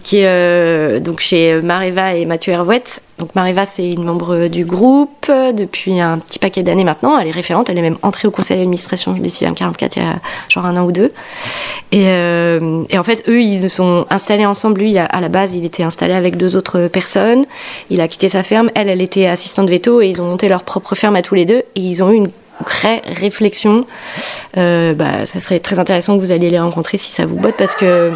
qui 0.03 0.19
est 0.19 0.27
euh, 0.27 0.99
donc 0.99 1.21
chez 1.21 1.61
Mareva 1.61 2.15
et 2.15 2.25
Mathieu 2.25 2.53
Hervouette. 2.53 3.03
Donc 3.19 3.35
Mareva, 3.35 3.67
c'est 3.67 3.93
une 3.93 4.05
membre 4.05 4.49
du 4.49 4.65
groupe 4.65 5.31
depuis 5.55 6.01
un 6.01 6.19
petit 6.19 6.39
paquet 6.39 6.63
d'années 6.63 6.85
maintenant. 6.85 7.19
Elle 7.19 7.29
est 7.29 7.33
référente, 7.33 7.69
elle 7.69 7.77
est 7.77 7.83
même 7.83 7.99
entrée 8.03 8.27
au 8.27 8.31
conseil 8.31 8.57
d'administration 8.57 9.13
des 9.13 9.29
CIVM 9.29 9.55
44 9.55 9.97
il 9.97 10.03
y 10.03 10.07
a 10.07 10.21
genre 10.49 10.65
un 10.65 10.77
an 10.79 10.85
ou 10.85 10.93
deux. 10.93 11.13
Et, 11.93 12.07
euh, 12.07 12.83
et 12.89 12.99
en 12.99 13.05
fait, 13.05 13.25
eux, 13.29 13.43
ils 13.43 13.61
se 13.61 13.69
sont 13.69 14.07
installés 14.09 14.47
ensemble. 14.47 14.81
Lui, 14.81 14.97
à 14.97 15.21
la 15.21 15.29
base, 15.29 15.55
il 15.55 15.65
était 15.65 15.83
installé 15.83 16.15
avec 16.15 16.37
deux 16.37 16.57
autres 16.57 16.89
personnes. 16.89 17.45
Il 17.91 18.01
a 18.01 18.09
quitté 18.09 18.29
sa 18.29 18.43
ferme. 18.43 18.71
Elle, 18.75 18.89
elle 18.89 19.03
était 19.03 19.27
assistante 19.27 19.69
veto 19.69 20.01
et 20.01 20.09
ils 20.09 20.23
ont 20.23 20.27
monté 20.27 20.49
leur 20.49 20.63
propre 20.63 20.95
ferme 20.95 21.17
à 21.17 21.23
tous 21.23 21.35
les 21.35 21.45
deux. 21.45 21.63
Et 21.75 21.81
ils 21.81 22.03
ont 22.03 22.11
eu 22.11 22.17
une 22.17 22.31
réflexion. 22.67 23.85
Euh, 24.57 24.95
bah, 24.95 25.25
ça 25.25 25.41
serait 25.41 25.61
très 25.61 25.79
intéressant 25.79 26.17
que 26.17 26.21
vous 26.21 26.33
alliez 26.33 26.51
les 26.51 26.61
rencontrer 26.61 26.97
si 26.97 27.11
ça 27.11 27.27
vous 27.27 27.37
botte 27.37 27.57
parce 27.57 27.75
que 27.75 28.13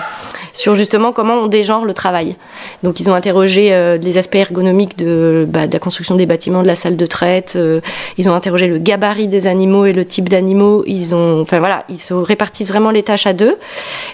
sur 0.54 0.74
justement 0.74 1.12
comment 1.12 1.34
on 1.34 1.46
dégenre 1.48 1.84
le 1.84 1.92
travail. 1.92 2.36
Donc 2.82 3.00
ils 3.00 3.10
ont 3.10 3.14
interrogé 3.14 3.74
euh, 3.74 3.98
les 3.98 4.16
aspects 4.16 4.36
ergonomiques 4.36 4.96
de, 4.96 5.46
bah, 5.48 5.66
de 5.66 5.72
la 5.72 5.78
construction 5.78 6.14
des 6.14 6.26
bâtiments, 6.26 6.62
de 6.62 6.66
la 6.66 6.76
salle 6.76 6.96
de 6.96 7.06
traite. 7.06 7.54
euh, 7.56 7.80
ils 8.16 8.28
ont 8.28 8.34
interrogé 8.34 8.68
le 8.68 8.78
gabarit 8.78 9.28
des 9.28 9.46
animaux 9.46 9.84
et 9.84 9.92
le 9.92 10.04
type 10.04 10.28
d'animaux. 10.28 10.84
Ils 10.86 11.14
ont, 11.14 11.40
enfin 11.40 11.58
voilà, 11.58 11.84
ils 11.88 12.00
se 12.00 12.14
répartissent 12.14 12.68
vraiment 12.68 12.90
les 12.90 13.02
tâches 13.02 13.26
à 13.26 13.32
deux. 13.32 13.56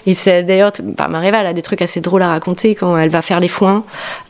Et 0.07 0.15
c'est 0.15 0.43
d'ailleurs, 0.43 0.71
bah, 0.83 1.07
Maréva, 1.07 1.39
elle 1.39 1.47
a 1.47 1.53
des 1.53 1.61
trucs 1.61 1.81
assez 1.81 2.01
drôles 2.01 2.23
à 2.23 2.29
raconter 2.29 2.75
quand 2.75 2.97
elle 2.97 3.09
va 3.09 3.21
faire 3.21 3.39
les 3.39 3.47
foins 3.47 3.83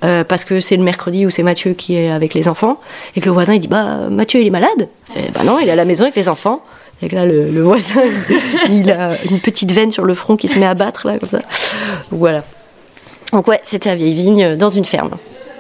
euh, 0.04 0.24
parce 0.26 0.44
que 0.46 0.60
c'est 0.60 0.78
le 0.78 0.84
mercredi 0.84 1.26
où 1.26 1.30
c'est 1.30 1.44
Mathieu 1.44 1.74
qui 1.74 1.96
est 1.96 2.12
avec 2.12 2.34
les 2.34 2.48
enfants 2.50 2.80
et 3.16 3.22
que 3.22 3.26
le 3.26 3.32
voisin 3.32 3.54
il 3.54 3.60
dit 3.60 3.68
bah 3.68 4.10
Mathieu 4.10 4.42
il 4.42 4.48
est 4.48 4.52
malade. 4.52 4.90
Bah 5.34 5.42
non, 5.46 5.60
il 5.62 5.68
est 5.68 5.72
à 5.72 5.76
la 5.76 5.86
maison 5.86 6.04
avec 6.04 6.16
les 6.16 6.28
enfants. 6.28 6.62
Là, 7.12 7.26
le, 7.26 7.62
voisin, 7.62 8.02
il 8.70 8.92
a 8.92 9.22
une 9.24 9.40
petite 9.40 9.72
veine 9.72 9.92
sur 9.92 10.04
le 10.04 10.14
front 10.14 10.38
qui 10.38 10.48
se 10.48 10.60
met 10.60 10.68
à 10.68 10.76
battre, 10.76 11.08
là, 11.08 11.18
comme 11.18 11.30
ça. 11.30 11.42
Voilà. 12.12 12.44
Donc, 13.34 13.48
ouais, 13.48 13.60
c'était 13.64 13.90
à 13.90 13.96
Vieille 13.96 14.14
Vigne, 14.14 14.56
dans 14.56 14.70
une 14.70 14.86
ferme. 14.86 15.12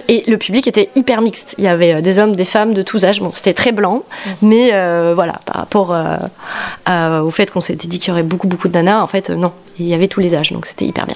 Et 0.08 0.24
le 0.28 0.38
public 0.38 0.68
était 0.68 0.90
hyper 0.96 1.22
mixte. 1.22 1.56
Il 1.58 1.64
y 1.64 1.68
avait 1.68 1.94
euh, 1.94 2.02
des 2.02 2.20
hommes, 2.20 2.36
des 2.36 2.46
femmes 2.46 2.74
de 2.74 2.82
tous 2.82 3.06
âges. 3.06 3.22
Bon, 3.22 3.32
c'était 3.32 3.54
très 3.54 3.72
blanc, 3.72 4.04
mais 4.42 4.72
euh, 4.74 5.14
voilà, 5.16 5.40
par 5.46 5.56
rapport 5.56 5.96
euh, 5.96 7.22
au 7.22 7.32
fait 7.32 7.50
qu'on 7.50 7.62
s'était 7.62 7.88
dit 7.88 7.98
qu'il 7.98 8.10
y 8.10 8.12
aurait 8.12 8.24
beaucoup, 8.24 8.48
beaucoup 8.48 8.68
de 8.68 8.74
nanas, 8.74 9.02
en 9.02 9.08
fait, 9.08 9.30
non, 9.30 9.54
il 9.80 9.88
y 9.88 9.94
avait 9.94 10.08
tous 10.08 10.20
les 10.20 10.36
âges, 10.36 10.52
donc 10.52 10.66
c'était 10.66 10.86
hyper 10.86 11.06
bien. 11.06 11.16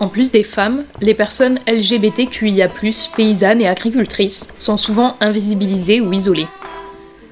En 0.00 0.08
plus 0.08 0.30
des 0.30 0.44
femmes, 0.44 0.84
les 1.02 1.12
personnes 1.12 1.58
LGBTQIA+, 1.66 2.70
paysannes 3.14 3.60
et 3.60 3.68
agricultrices, 3.68 4.48
sont 4.56 4.78
souvent 4.78 5.16
invisibilisées 5.20 6.00
ou 6.00 6.10
isolées. 6.14 6.48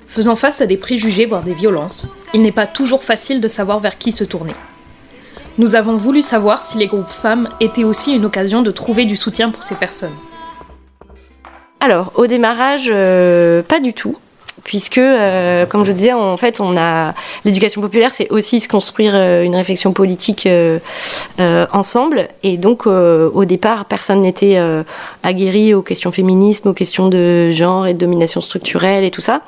Faisant 0.09 0.37
face 0.37 0.61
à 0.61 0.67
des 0.67 0.79
préjugés 0.79 1.27
voire 1.27 1.45
des 1.45 1.55
violences, 1.55 2.09
il 2.33 2.43
n'est 2.43 2.51
pas 2.51 2.67
toujours 2.67 3.05
facile 3.05 3.41
de 3.41 3.49
savoir 3.49 3.79
vers 3.79 3.99
qui 3.99 4.11
se 4.11 4.25
tourner. 4.25 4.55
Nous 5.59 5.75
avons 5.75 5.97
voulu 5.97 6.23
savoir 6.23 6.65
si 6.65 6.79
les 6.79 6.87
groupes 6.87 7.11
femmes 7.11 7.51
étaient 7.61 7.85
aussi 7.85 8.15
une 8.15 8.25
occasion 8.25 8.63
de 8.63 8.71
trouver 8.71 9.05
du 9.05 9.17
soutien 9.17 9.51
pour 9.51 9.63
ces 9.63 9.75
personnes. 9.75 10.17
Alors, 11.81 12.13
au 12.17 12.27
démarrage, 12.27 12.91
euh, 12.93 13.63
pas 13.63 13.81
du 13.81 13.93
tout. 13.93 14.17
Puisque, 14.65 14.99
euh, 14.99 15.67
comme 15.67 15.85
je 15.85 15.93
disais, 15.93 16.13
en 16.13 16.37
fait, 16.37 16.61
on 16.61 16.77
a 16.77 17.15
l'éducation 17.45 17.81
populaire, 17.81 18.13
c'est 18.13 18.29
aussi 18.31 18.61
se 18.61 18.69
construire 18.69 19.13
euh, 19.15 19.43
une 19.43 19.57
réflexion 19.57 19.93
politique 19.93 20.47
euh, 20.47 20.79
euh, 21.41 21.67
ensemble. 21.73 22.29
Et 22.43 22.57
donc, 22.57 22.87
euh, 22.87 23.31
au 23.33 23.45
départ, 23.45 23.85
personne 23.85 24.23
n'était 24.23 24.57
euh, 24.57 24.83
aguerri 25.23 25.75
aux 25.75 25.83
questions 25.83 26.11
féminisme, 26.11 26.69
aux 26.69 26.75
questions 26.75 27.09
de 27.09 27.51
genre 27.51 27.87
et 27.87 27.95
de 27.95 27.99
domination 27.99 28.41
structurelle 28.41 29.05
et 29.05 29.11
tout 29.11 29.21
ça. 29.21 29.43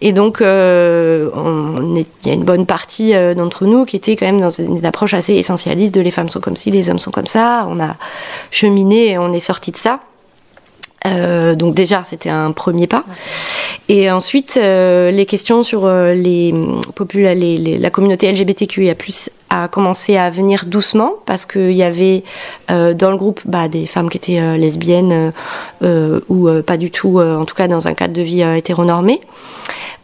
Et 0.00 0.12
donc, 0.12 0.38
il 0.40 0.46
y 0.46 2.30
a 2.30 2.32
une 2.32 2.44
bonne 2.44 2.66
partie 2.66 3.12
d'entre 3.36 3.66
nous 3.66 3.84
qui 3.84 3.94
était 3.94 4.16
quand 4.16 4.26
même 4.26 4.40
dans 4.40 4.50
une 4.50 4.84
approche 4.84 5.14
assez 5.14 5.34
essentialiste 5.34 5.94
de 5.94 6.00
les 6.00 6.10
femmes 6.10 6.28
sont 6.28 6.40
comme 6.40 6.56
ci, 6.56 6.72
les 6.72 6.90
hommes 6.90 6.98
sont 6.98 7.12
comme 7.12 7.28
ça. 7.28 7.68
On 7.68 7.78
a 7.78 7.94
cheminé 8.50 9.10
et 9.10 9.18
on 9.18 9.32
est 9.32 9.38
sorti 9.38 9.70
de 9.70 9.76
ça. 9.76 10.00
Euh, 11.06 11.54
donc 11.56 11.74
déjà, 11.74 12.02
c'était 12.04 12.30
un 12.30 12.52
premier 12.52 12.86
pas. 12.86 13.04
Et 13.88 14.10
ensuite, 14.10 14.56
euh, 14.60 15.10
les 15.10 15.26
questions 15.26 15.62
sur 15.64 15.84
euh, 15.84 16.14
les, 16.14 16.54
popula- 16.94 17.34
les- 17.34 17.58
les- 17.58 17.78
la 17.78 17.90
communauté 17.90 18.30
LGBTQIA+, 18.30 18.94
a 19.50 19.68
commencé 19.68 20.16
à 20.16 20.30
venir 20.30 20.64
doucement 20.66 21.14
parce 21.26 21.44
qu'il 21.44 21.72
y 21.72 21.82
avait 21.82 22.22
dans 22.68 23.10
le 23.10 23.16
groupe 23.16 23.40
bah, 23.44 23.68
des 23.68 23.84
femmes 23.86 24.08
qui 24.08 24.16
étaient 24.16 24.56
lesbiennes 24.56 25.32
ou 25.82 26.48
pas 26.66 26.76
du 26.78 26.90
tout, 26.90 27.20
en 27.20 27.44
tout 27.44 27.54
cas 27.54 27.68
dans 27.68 27.86
un 27.86 27.92
cadre 27.92 28.14
de 28.14 28.22
vie 28.22 28.40
hétéronormé. 28.40 29.20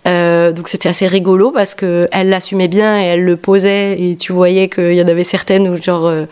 Euh, 0.07 0.53
donc 0.53 0.69
c'était 0.69 0.89
assez 0.91 1.07
rigolo 1.07 1.51
parce 1.51 1.75
que 1.75 2.09
elle 2.13 2.29
l'assumait 2.29 2.69
bien 2.69 3.01
et 3.01 3.05
elle 3.07 3.25
le 3.25 3.37
posait 3.37 3.99
et 4.01 4.17
tu 4.17 4.33
voyais 4.33 4.69
qu'il 4.69 4.93
y 4.95 5.03
en 5.03 5.09
avait 5.09 5.25
certaines 5.25 5.69
où 5.69 5.81
genre 5.81 6.07
euh, 6.07 6.25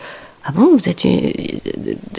ah 0.45 0.51
bon 0.53 0.69
vous 0.77 0.87
êtes 0.89 1.03
une- 1.03 1.31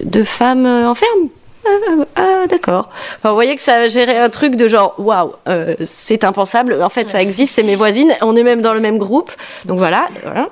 deux 0.04 0.24
femmes 0.24 0.66
en 0.66 0.94
ferme? 0.94 1.28
Ah, 1.66 2.04
ah, 2.16 2.46
d'accord. 2.48 2.88
Enfin, 3.16 3.30
vous 3.30 3.34
voyez 3.34 3.56
que 3.56 3.62
ça 3.62 3.88
gérait 3.88 4.18
un 4.18 4.30
truc 4.30 4.56
de 4.56 4.68
genre 4.68 4.94
waouh, 4.98 5.32
euh, 5.48 5.74
c'est 5.84 6.24
impensable. 6.24 6.82
En 6.82 6.88
fait, 6.88 7.08
ça 7.08 7.22
existe, 7.22 7.54
c'est 7.54 7.62
mes 7.62 7.76
voisines. 7.76 8.12
On 8.22 8.36
est 8.36 8.42
même 8.42 8.62
dans 8.62 8.74
le 8.74 8.80
même 8.80 8.98
groupe. 8.98 9.32
Donc 9.64 9.78
voilà, 9.78 10.08
voilà. 10.22 10.48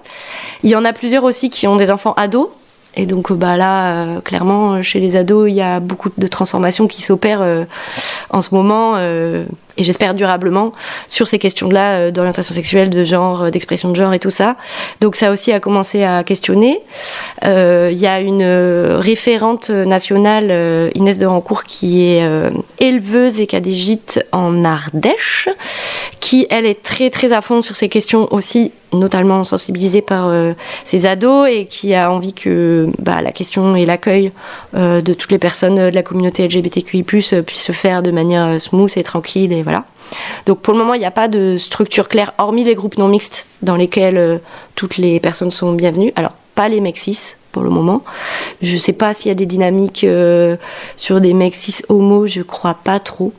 Il 0.62 0.70
y 0.70 0.76
en 0.76 0.84
a 0.84 0.92
plusieurs 0.92 1.24
aussi 1.24 1.50
qui 1.50 1.66
ont 1.66 1.76
des 1.76 1.90
enfants 1.90 2.14
ados. 2.16 2.48
Et 2.96 3.04
donc 3.04 3.30
euh, 3.30 3.34
bah 3.34 3.56
là, 3.56 3.92
euh, 3.92 4.20
clairement, 4.20 4.82
chez 4.82 5.00
les 5.00 5.16
ados, 5.16 5.50
il 5.50 5.54
y 5.54 5.60
a 5.60 5.80
beaucoup 5.80 6.10
de 6.16 6.26
transformations 6.26 6.86
qui 6.86 7.02
s'opèrent 7.02 7.42
euh, 7.42 7.64
en 8.30 8.40
ce 8.40 8.54
moment, 8.54 8.94
euh, 8.96 9.44
et 9.76 9.84
j'espère 9.84 10.14
durablement, 10.14 10.72
sur 11.08 11.28
ces 11.28 11.38
questions-là 11.38 11.96
euh, 11.96 12.10
d'orientation 12.10 12.54
sexuelle, 12.54 12.90
de 12.90 13.04
genre, 13.04 13.42
euh, 13.42 13.50
d'expression 13.50 13.90
de 13.90 13.94
genre 13.94 14.12
et 14.14 14.18
tout 14.18 14.30
ça. 14.30 14.56
Donc 15.00 15.16
ça 15.16 15.30
aussi 15.30 15.52
a 15.52 15.60
commencé 15.60 16.02
à 16.02 16.24
questionner. 16.24 16.80
Euh, 17.44 17.90
Il 17.92 17.98
y 17.98 18.06
a 18.06 18.20
une 18.20 18.42
euh, 18.42 18.96
référente 18.98 19.70
nationale, 19.70 20.48
euh, 20.50 20.90
Inès 20.94 21.18
de 21.18 21.26
Rancourt, 21.26 21.64
qui 21.64 22.04
est 22.04 22.22
euh, 22.22 22.50
éleveuse 22.78 23.40
et 23.40 23.46
qui 23.46 23.56
a 23.56 23.60
des 23.60 23.74
gîtes 23.74 24.24
en 24.32 24.64
Ardèche, 24.64 25.48
qui 26.20 26.46
elle 26.50 26.66
est 26.66 26.82
très 26.82 27.10
très 27.10 27.32
à 27.32 27.40
fond 27.40 27.60
sur 27.60 27.76
ces 27.76 27.88
questions 27.88 28.32
aussi, 28.32 28.72
notamment 28.92 29.44
sensibilisée 29.44 30.02
par 30.02 30.28
euh, 30.28 30.52
ses 30.84 31.06
ados 31.06 31.48
et 31.48 31.66
qui 31.66 31.94
a 31.94 32.10
envie 32.10 32.32
que 32.32 32.88
bah, 32.98 33.20
la 33.22 33.32
question 33.32 33.76
et 33.76 33.86
l'accueil 33.86 34.32
euh, 34.76 35.00
de 35.00 35.14
toutes 35.14 35.30
les 35.32 35.38
personnes 35.38 35.76
de 35.76 35.94
la 35.94 36.02
communauté 36.02 36.46
LGBTQI+ 36.46 37.04
euh, 37.32 37.42
puissent 37.42 37.62
se 37.66 37.72
faire 37.72 38.02
de 38.02 38.10
manière 38.10 38.46
euh, 38.46 38.58
smooth 38.58 38.96
et 38.96 39.02
tranquille 39.02 39.52
et 39.52 39.62
voilà. 39.66 39.84
Donc 40.46 40.60
pour 40.60 40.72
le 40.74 40.78
moment, 40.78 40.94
il 40.94 41.00
n'y 41.00 41.06
a 41.06 41.10
pas 41.10 41.26
de 41.26 41.56
structure 41.58 42.08
claire, 42.08 42.32
hormis 42.38 42.62
les 42.62 42.76
groupes 42.76 42.98
non 42.98 43.08
mixtes 43.08 43.46
dans 43.62 43.74
lesquels 43.74 44.16
euh, 44.16 44.38
toutes 44.76 44.96
les 44.96 45.18
personnes 45.18 45.50
sont 45.50 45.72
bienvenues. 45.72 46.12
Alors 46.14 46.32
pas 46.54 46.68
les 46.68 46.80
mecs 46.80 46.98
cis 46.98 47.34
pour 47.50 47.64
le 47.64 47.70
moment. 47.70 48.04
Je 48.62 48.74
ne 48.74 48.78
sais 48.78 48.92
pas 48.92 49.12
s'il 49.12 49.28
y 49.28 49.32
a 49.32 49.34
des 49.34 49.44
dynamiques 49.44 50.04
euh, 50.04 50.56
sur 50.96 51.20
des 51.20 51.34
mecs 51.34 51.56
cis 51.56 51.82
homo, 51.88 52.28
je 52.28 52.42
crois 52.42 52.74
pas 52.74 53.00
trop. 53.00 53.32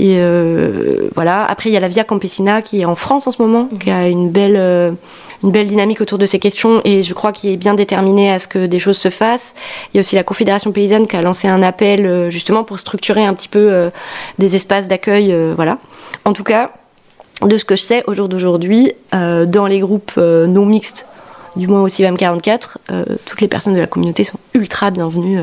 Et 0.00 0.16
euh, 0.18 1.08
voilà. 1.14 1.44
Après, 1.44 1.70
il 1.70 1.72
y 1.72 1.76
a 1.76 1.80
la 1.80 1.88
Via 1.88 2.02
Campesina 2.02 2.60
qui 2.60 2.80
est 2.80 2.84
en 2.84 2.96
France 2.96 3.28
en 3.28 3.30
ce 3.30 3.40
moment, 3.40 3.68
qui 3.78 3.90
a 3.90 4.08
une 4.08 4.28
belle, 4.28 4.96
une 5.42 5.50
belle 5.50 5.66
dynamique 5.66 6.00
autour 6.00 6.18
de 6.18 6.26
ces 6.26 6.38
questions 6.38 6.80
et 6.84 7.02
je 7.02 7.14
crois 7.14 7.32
qu'il 7.32 7.50
est 7.50 7.56
bien 7.56 7.74
déterminé 7.74 8.30
à 8.32 8.38
ce 8.38 8.48
que 8.48 8.66
des 8.66 8.78
choses 8.78 8.98
se 8.98 9.10
fassent. 9.10 9.54
Il 9.92 9.96
y 9.96 9.98
a 9.98 10.00
aussi 10.00 10.14
la 10.14 10.24
Confédération 10.24 10.72
paysanne 10.72 11.06
qui 11.06 11.16
a 11.16 11.22
lancé 11.22 11.48
un 11.48 11.62
appel 11.62 12.06
euh, 12.06 12.30
justement 12.30 12.64
pour 12.64 12.78
structurer 12.78 13.24
un 13.24 13.34
petit 13.34 13.48
peu 13.48 13.72
euh, 13.72 13.90
des 14.38 14.56
espaces 14.56 14.88
d'accueil. 14.88 15.32
euh, 15.32 15.52
voilà. 15.54 15.78
En 16.24 16.32
tout 16.32 16.44
cas, 16.44 16.72
de 17.42 17.58
ce 17.58 17.64
que 17.64 17.76
je 17.76 17.82
sais 17.82 18.02
au 18.06 18.14
jour 18.14 18.28
d'aujourd'hui, 18.28 18.92
dans 19.12 19.66
les 19.66 19.80
groupes 19.80 20.16
non 20.16 20.64
mixtes, 20.64 21.06
du 21.54 21.66
moins 21.66 21.82
aussi 21.82 22.02
même 22.02 22.16
44, 22.16 22.78
euh, 22.90 23.04
toutes 23.24 23.40
les 23.40 23.48
personnes 23.48 23.74
de 23.74 23.80
la 23.80 23.86
communauté 23.86 24.24
sont 24.24 24.38
ultra 24.54 24.90
bienvenues 24.90 25.40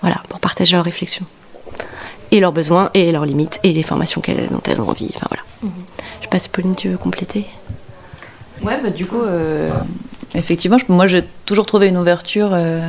voilà, 0.00 0.22
pour 0.28 0.40
partager 0.40 0.74
leurs 0.74 0.84
réflexions 0.84 1.26
et 2.30 2.40
leurs 2.40 2.52
besoins 2.52 2.90
et 2.94 3.10
leurs 3.12 3.24
limites 3.26 3.60
et 3.62 3.72
les 3.72 3.82
formations 3.82 4.22
dont 4.50 4.60
elles 4.66 4.80
ont 4.80 4.88
envie. 4.88 5.10
Enfin 5.16 5.26
voilà. 5.30 5.42
Je 6.20 6.24
sais 6.24 6.30
pas 6.30 6.38
si 6.38 6.48
Pauline, 6.48 6.74
tu 6.74 6.88
veux 6.88 6.96
compléter? 6.98 7.46
Ouais, 8.64 8.80
bah, 8.82 8.90
du 8.90 9.06
coup, 9.06 9.20
euh, 9.20 9.70
effectivement, 10.34 10.78
moi 10.88 11.06
j'ai 11.06 11.22
toujours 11.44 11.66
trouvé 11.66 11.88
une 11.88 11.98
ouverture 11.98 12.50
euh, 12.52 12.80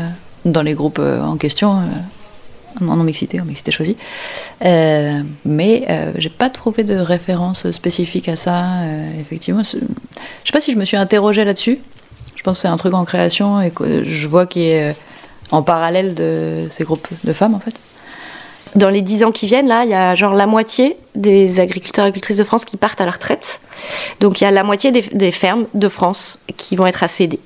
dans 0.46 0.62
les 0.62 0.74
groupes 0.74 1.00
euh, 1.00 1.22
en 1.22 1.38
question, 1.38 1.80
euh, 1.80 2.86
en 2.86 2.96
non-mixité, 2.96 3.40
en 3.42 3.46
mixité 3.46 3.72
choisie. 3.72 3.98
Mais 4.62 6.14
j'ai 6.18 6.30
pas 6.30 6.50
trouvé 6.50 6.84
de 6.84 6.96
référence 6.96 7.72
spécifique 7.72 8.30
à 8.30 8.36
ça. 8.36 8.66
effectivement, 9.20 9.64
je 9.64 9.78
sais 9.78 10.52
pas 10.52 10.62
si 10.62 10.72
je 10.72 10.78
me 10.78 10.86
suis 10.86 10.98
interrogée 10.98 11.46
là-dessus. 11.46 11.80
Je 12.36 12.44
pense 12.44 12.58
que 12.58 12.62
c'est 12.64 12.68
un 12.68 12.78
truc 12.78 12.94
en 12.94 13.06
création 13.06 13.62
et 13.62 13.72
que 13.72 14.06
je 14.06 14.28
vois 14.28 14.46
qu'il 14.46 14.64
est 14.64 14.96
en 15.52 15.62
parallèle 15.62 16.16
de 16.16 16.68
ces 16.70 16.84
groupes 16.84 17.08
de 17.24 17.34
femmes 17.34 17.56
en 17.56 17.60
fait. 17.60 17.76
Dans 18.76 18.90
les 18.90 19.02
10 19.02 19.24
ans 19.24 19.32
qui 19.32 19.48
viennent, 19.48 19.68
là, 19.68 19.84
il 19.86 19.90
y 19.90 19.94
a 19.94 20.16
genre 20.16 20.34
la 20.34 20.48
moitié 20.48 20.98
des 21.16 21.60
agriculteurs 21.60 22.06
et 22.06 22.08
agricultrices 22.10 22.38
de 22.38 22.44
France 22.44 22.66
qui 22.66 22.76
partent 22.76 23.00
à 23.00 23.06
la 23.06 23.12
retraite. 23.12 23.62
Donc 24.20 24.42
il 24.42 24.44
y 24.44 24.48
a 24.48 24.52
la 24.52 24.64
moitié 24.64 24.92
des, 24.92 25.32
fermes 25.32 25.66
de 25.74 25.90
France 25.90 26.42
qui 26.58 26.76
vont 26.76 26.86
être 26.86 27.04
à 27.04 27.08
céder. 27.08 27.40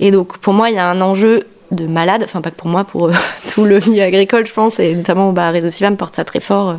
Et 0.00 0.10
donc 0.10 0.38
pour 0.38 0.52
moi, 0.52 0.70
il 0.70 0.76
y 0.76 0.78
a 0.78 0.86
un 0.86 1.00
enjeu 1.00 1.46
de 1.70 1.86
malade, 1.86 2.22
enfin 2.22 2.40
pas 2.40 2.50
que 2.50 2.56
pour 2.56 2.68
moi, 2.68 2.84
pour 2.84 3.08
euh, 3.08 3.12
tout 3.48 3.64
le 3.64 3.80
milieu 3.80 4.02
agricole, 4.02 4.46
je 4.46 4.52
pense, 4.52 4.78
et 4.78 4.94
notamment 4.94 5.32
bah, 5.32 5.50
Réseau 5.50 5.68
Civam 5.68 5.96
porte 5.96 6.16
ça 6.16 6.24
très 6.24 6.40
fort 6.40 6.68
euh, 6.68 6.74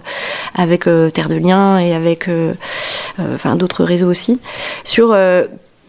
avec 0.54 0.88
euh, 0.88 1.10
Terre 1.10 1.28
de 1.28 1.36
Liens 1.36 1.80
et 1.80 1.94
avec 1.94 2.30
euh, 2.30 2.54
enfin 3.18 3.56
d'autres 3.56 3.84
réseaux 3.84 4.10
aussi, 4.10 4.40
sur 4.84 5.18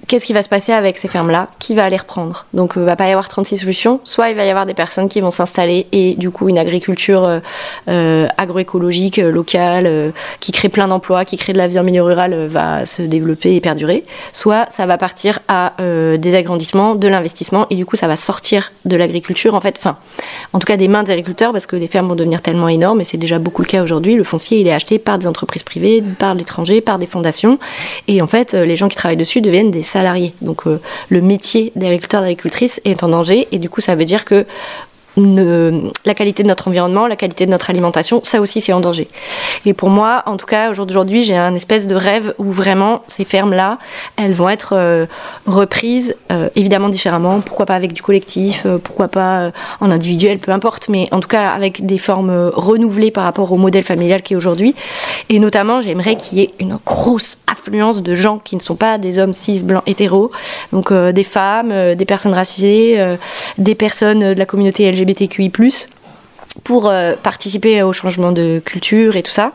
qu'est-ce 0.07 0.27
qui 0.27 0.33
va 0.33 0.43
se 0.43 0.49
passer 0.49 0.73
avec 0.73 0.99
ces 0.99 1.09
fermes-là? 1.09 1.49
Qui 1.59 1.75
va 1.75 1.89
les 1.89 1.97
reprendre? 1.97 2.47
Donc, 2.55 2.75
il 2.77 2.83
va 2.83 2.97
pas 2.97 3.07
y 3.07 3.11
avoir 3.11 3.29
36 3.29 3.59
solutions. 3.59 4.01
Soit 4.05 4.31
il 4.31 4.37
va 4.37 4.45
y 4.45 4.51
avoir 4.51 4.67
des 4.67 4.75
personnes 4.75 5.09
qui 5.09 5.21
vont 5.21 5.31
s'installer 5.31 5.87
et 5.93 6.15
du 6.15 6.31
coup 6.31 6.49
une 6.49 6.59
agriculture 6.59 7.25
euh, 7.25 7.41
euh, 7.89 8.29
agroécologique, 8.39 9.19
euh, 9.19 9.31
locale, 9.31 9.87
euh, 9.87 10.11
qui 10.41 10.53
crée 10.53 10.69
plein 10.69 10.89
d'emplois, 10.89 11.25
qui 11.25 11.37
crée 11.37 11.53
de 11.53 11.59
la 11.59 11.69
vie 11.69 11.79
en 11.79 11.83
milieu 11.83 12.03
rural, 12.03 12.33
euh, 12.33 12.49
va 12.49 12.87
se 12.87 13.03
développer 13.03 13.55
et 13.55 13.61
perdurer. 13.61 14.05
Soit 14.33 14.67
ça 14.71 14.87
va 14.87 14.99
partir 14.99 15.41
à 15.49 15.73
euh, 15.81 16.17
des 16.17 16.35
agrandissements, 16.35 16.95
de 16.95 17.09
l'investissement 17.09 17.67
et 17.71 17.77
du 17.77 17.87
coup 17.87 17.97
ça 17.97 18.07
va 18.07 18.17
sortir 18.17 18.73
de 18.85 18.97
l'agriculture 18.97 19.55
en 19.55 19.61
fait, 19.61 19.77
enfin, 19.79 19.97
en 20.53 20.59
tout 20.59 20.67
cas 20.67 20.77
des 20.77 20.89
mains 20.89 21.03
des 21.03 21.13
agriculteurs 21.13 21.53
parce 21.53 21.67
que 21.67 21.77
les 21.77 21.89
fermes 21.89 22.09
vont 22.09 22.15
devenir 22.15 22.43
tellement 22.43 22.69
énormes 22.69 23.01
et 23.01 23.05
c'est 23.05 23.17
déjà 23.17 23.39
beaucoup 23.39 23.63
le 23.63 23.69
cas 23.69 23.83
aujourd'hui. 23.83 24.15
Le 24.15 24.25
foncier 24.25 24.61
il 24.61 24.67
est 24.67 24.73
acheté 24.73 24.99
par 24.99 25.19
des 25.19 25.27
entreprises 25.27 25.63
privées, 25.63 26.03
par 26.19 26.35
l'étranger, 26.35 26.81
par 26.81 26.99
des 26.99 27.07
fondations 27.07 27.59
et 28.09 28.23
en 28.23 28.27
fait 28.27 28.55
euh, 28.55 28.65
les 28.65 28.77
gens 28.77 28.89
qui 28.89 28.97
travaillent 28.97 29.17
dessus 29.17 29.41
deviennent 29.41 29.71
des 29.71 29.83
Donc 30.43 30.67
euh, 30.67 30.81
le 31.09 31.21
métier 31.21 31.73
d'agriculteur 31.77 32.21
d'agricultrice 32.21 32.81
est 32.85 33.03
en 33.03 33.09
danger. 33.09 33.49
Et 33.53 33.59
du 33.59 33.69
coup 33.69 33.81
ça 33.81 33.95
veut 33.95 34.05
dire 34.05 34.25
que 34.25 34.47
la 35.17 36.15
qualité 36.15 36.43
de 36.43 36.49
notre 36.49 36.69
environnement, 36.69 37.07
la 37.07 37.17
qualité 37.17 37.47
de 37.47 37.51
notre 37.51 37.71
alimentation, 37.71 38.21
ça 38.23 38.41
aussi 38.41 38.61
c'est 38.61 38.73
en 38.73 38.81
danger. 38.81 39.09
Et 39.65 39.73
pour 39.73 39.89
moi, 39.89 40.23
en 40.27 40.37
tout 40.37 40.47
cas, 40.47 40.71
au 40.71 40.75
jour 40.75 40.87
d'aujourd'hui, 40.87 41.25
j'ai 41.25 41.37
un 41.37 41.55
espèce 41.55 41.87
de 41.87 41.95
rêve 41.95 42.35
où 42.39 42.53
vraiment 42.53 43.03
ces 43.09 43.25
fermes-là, 43.25 43.79
elles 44.17 44.35
vont 44.35 44.49
être 44.49 44.75
euh, 44.75 45.07
reprises, 45.47 46.17
euh, 46.31 46.49
évidemment 46.55 46.89
différemment, 46.89 47.41
pourquoi 47.41 47.67
pas 47.67 47.75
avec 47.75 47.93
du 47.93 48.03
collectif, 48.03 48.65
euh, 48.67 48.79
pourquoi 48.79 49.09
pas 49.09 49.53
en 49.81 49.91
individuel, 49.91 50.39
peu 50.39 50.53
importe, 50.53 50.89
mais 50.89 51.09
en 51.13 51.21
tout 51.21 51.29
cas 51.29 51.51
avec 51.51 51.85
des 51.87 51.99
formes 51.99 52.51
renouvelées 52.55 53.11
par 53.11 53.25
rapport 53.25 53.51
au 53.53 53.57
modèle 53.57 53.85
familial 53.85 54.23
qui 54.23 54.35
est 54.35 54.37
aujourd'hui. 54.37 54.75
Et 55.29 55.39
notamment, 55.39 55.81
j'aimerais 55.81 56.17
qu'il 56.17 56.39
y 56.39 56.43
ait 56.43 56.55
une 56.61 56.79
grosse 56.85 57.39
affluence 57.47 58.03
de 58.03 58.15
gens 58.15 58.39
qui 58.39 58.57
ne 58.57 58.61
sont 58.61 58.77
pas 58.77 58.99
des 58.99 59.19
hommes 59.19 59.35
cis, 59.35 59.65
blancs, 59.65 59.83
hétéros, 59.87 60.31
donc 60.73 60.93
des 60.93 61.25
femmes, 61.25 61.95
des 61.95 62.05
personnes 62.05 62.35
racisées, 62.35 63.17
des 63.59 63.75
personnes 63.75 64.35
de 64.35 64.39
la 64.39 64.47
communauté 64.47 64.89
LGBTQI+, 65.07 65.51
pour 66.65 66.89
euh, 66.89 67.15
participer 67.23 67.83
au 67.83 67.93
changement 67.93 68.33
de 68.33 68.61
culture 68.65 69.17
et 69.17 69.23
tout 69.23 69.33
ça, 69.33 69.53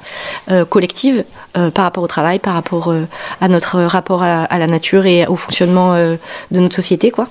euh, 0.49 0.65
collective, 0.65 1.23
euh, 1.57 1.69
par 1.71 1.85
rapport 1.85 2.03
au 2.03 2.07
travail, 2.07 2.39
par 2.39 2.53
rapport 2.53 2.93
à 3.41 3.47
notre 3.47 3.81
rapport 3.81 4.23
à, 4.23 4.57
la 4.57 4.67
nature 4.67 5.05
et 5.05 5.25
au 5.27 5.35
fonctionnement 5.35 5.95
de 5.95 6.17
notre 6.51 6.75
société, 6.75 7.11
quoi. 7.11 7.27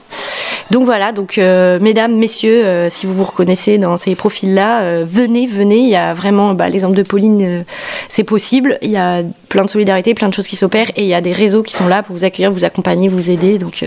Donc 0.70 0.84
voilà, 0.84 1.12
donc 1.12 1.36
mesdames, 1.36 2.16
messieurs, 2.16 2.88
si 2.90 3.06
vous 3.06 3.12
vous 3.12 3.24
reconnaissez 3.24 3.78
dans 3.78 3.96
ces 3.96 4.14
profils-là, 4.14 5.04
venez, 5.04 5.46
venez. 5.46 5.78
Il 5.78 5.88
y 5.88 5.96
a 5.96 6.14
vraiment 6.14 6.54
bah, 6.54 6.68
l'exemple 6.68 6.96
de 6.96 7.02
Pauline, 7.02 7.64
c'est 8.08 8.24
possible. 8.24 8.78
Il 8.82 8.90
y 8.90 8.96
a 8.96 9.22
plein 9.48 9.64
de 9.64 9.70
solidarité, 9.70 10.14
plein 10.14 10.28
de 10.28 10.34
choses 10.34 10.48
qui 10.48 10.56
s'opèrent 10.56 10.90
et 10.96 11.02
il 11.02 11.08
y 11.08 11.14
a 11.14 11.20
des 11.20 11.32
réseaux 11.32 11.62
qui 11.62 11.74
sont 11.74 11.88
là 11.88 12.02
pour 12.02 12.14
vous 12.14 12.24
accueillir, 12.24 12.52
vous 12.52 12.64
accompagner, 12.64 13.08
vous 13.08 13.30
aider. 13.30 13.58
Donc 13.58 13.84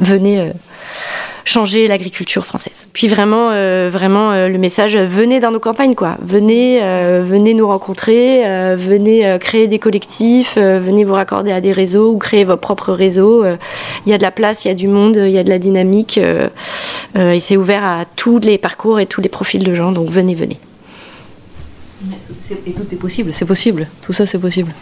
venez. 0.00 0.52
Changer 1.44 1.86
l'agriculture 1.88 2.44
française. 2.44 2.86
Puis 2.92 3.06
vraiment, 3.06 3.50
euh, 3.50 3.90
vraiment 3.92 4.32
euh, 4.32 4.48
le 4.48 4.58
message, 4.58 4.96
euh, 4.96 5.06
venez 5.06 5.40
dans 5.40 5.50
nos 5.50 5.60
campagnes, 5.60 5.94
quoi. 5.94 6.16
Venez, 6.22 6.80
venez 7.22 7.54
nous 7.54 7.66
rencontrer, 7.66 8.42
venez 8.76 9.38
créer 9.40 9.68
des 9.68 9.78
collectifs, 9.78 10.56
venez 10.56 11.04
vous 11.04 11.14
raccorder 11.14 11.52
à 11.52 11.60
des 11.60 11.72
réseaux 11.72 12.12
ou 12.12 12.18
créer 12.18 12.44
vos 12.44 12.56
propres 12.56 12.92
réseaux. 12.92 13.44
Il 14.06 14.10
y 14.10 14.14
a 14.14 14.18
de 14.18 14.22
la 14.22 14.30
place, 14.30 14.64
il 14.64 14.68
y 14.68 14.70
a 14.70 14.74
du 14.74 14.88
monde, 14.88 15.16
il 15.16 15.30
y 15.30 15.38
a 15.38 15.44
de 15.44 15.48
la 15.48 15.58
dynamique 15.58 16.18
et 16.18 17.40
c'est 17.40 17.56
ouvert 17.56 17.84
à 17.84 18.04
tous 18.16 18.38
les 18.38 18.58
parcours 18.58 19.00
et 19.00 19.06
tous 19.06 19.20
les 19.20 19.28
profils 19.28 19.62
de 19.62 19.74
gens. 19.74 19.92
Donc 19.92 20.10
venez, 20.10 20.34
venez. 20.34 20.58
Et 22.66 22.72
tout 22.72 22.86
est 22.92 22.98
possible, 22.98 23.32
c'est 23.32 23.46
possible, 23.46 23.86
tout 24.02 24.12
ça 24.12 24.26
c'est 24.26 24.38
possible. 24.38 24.72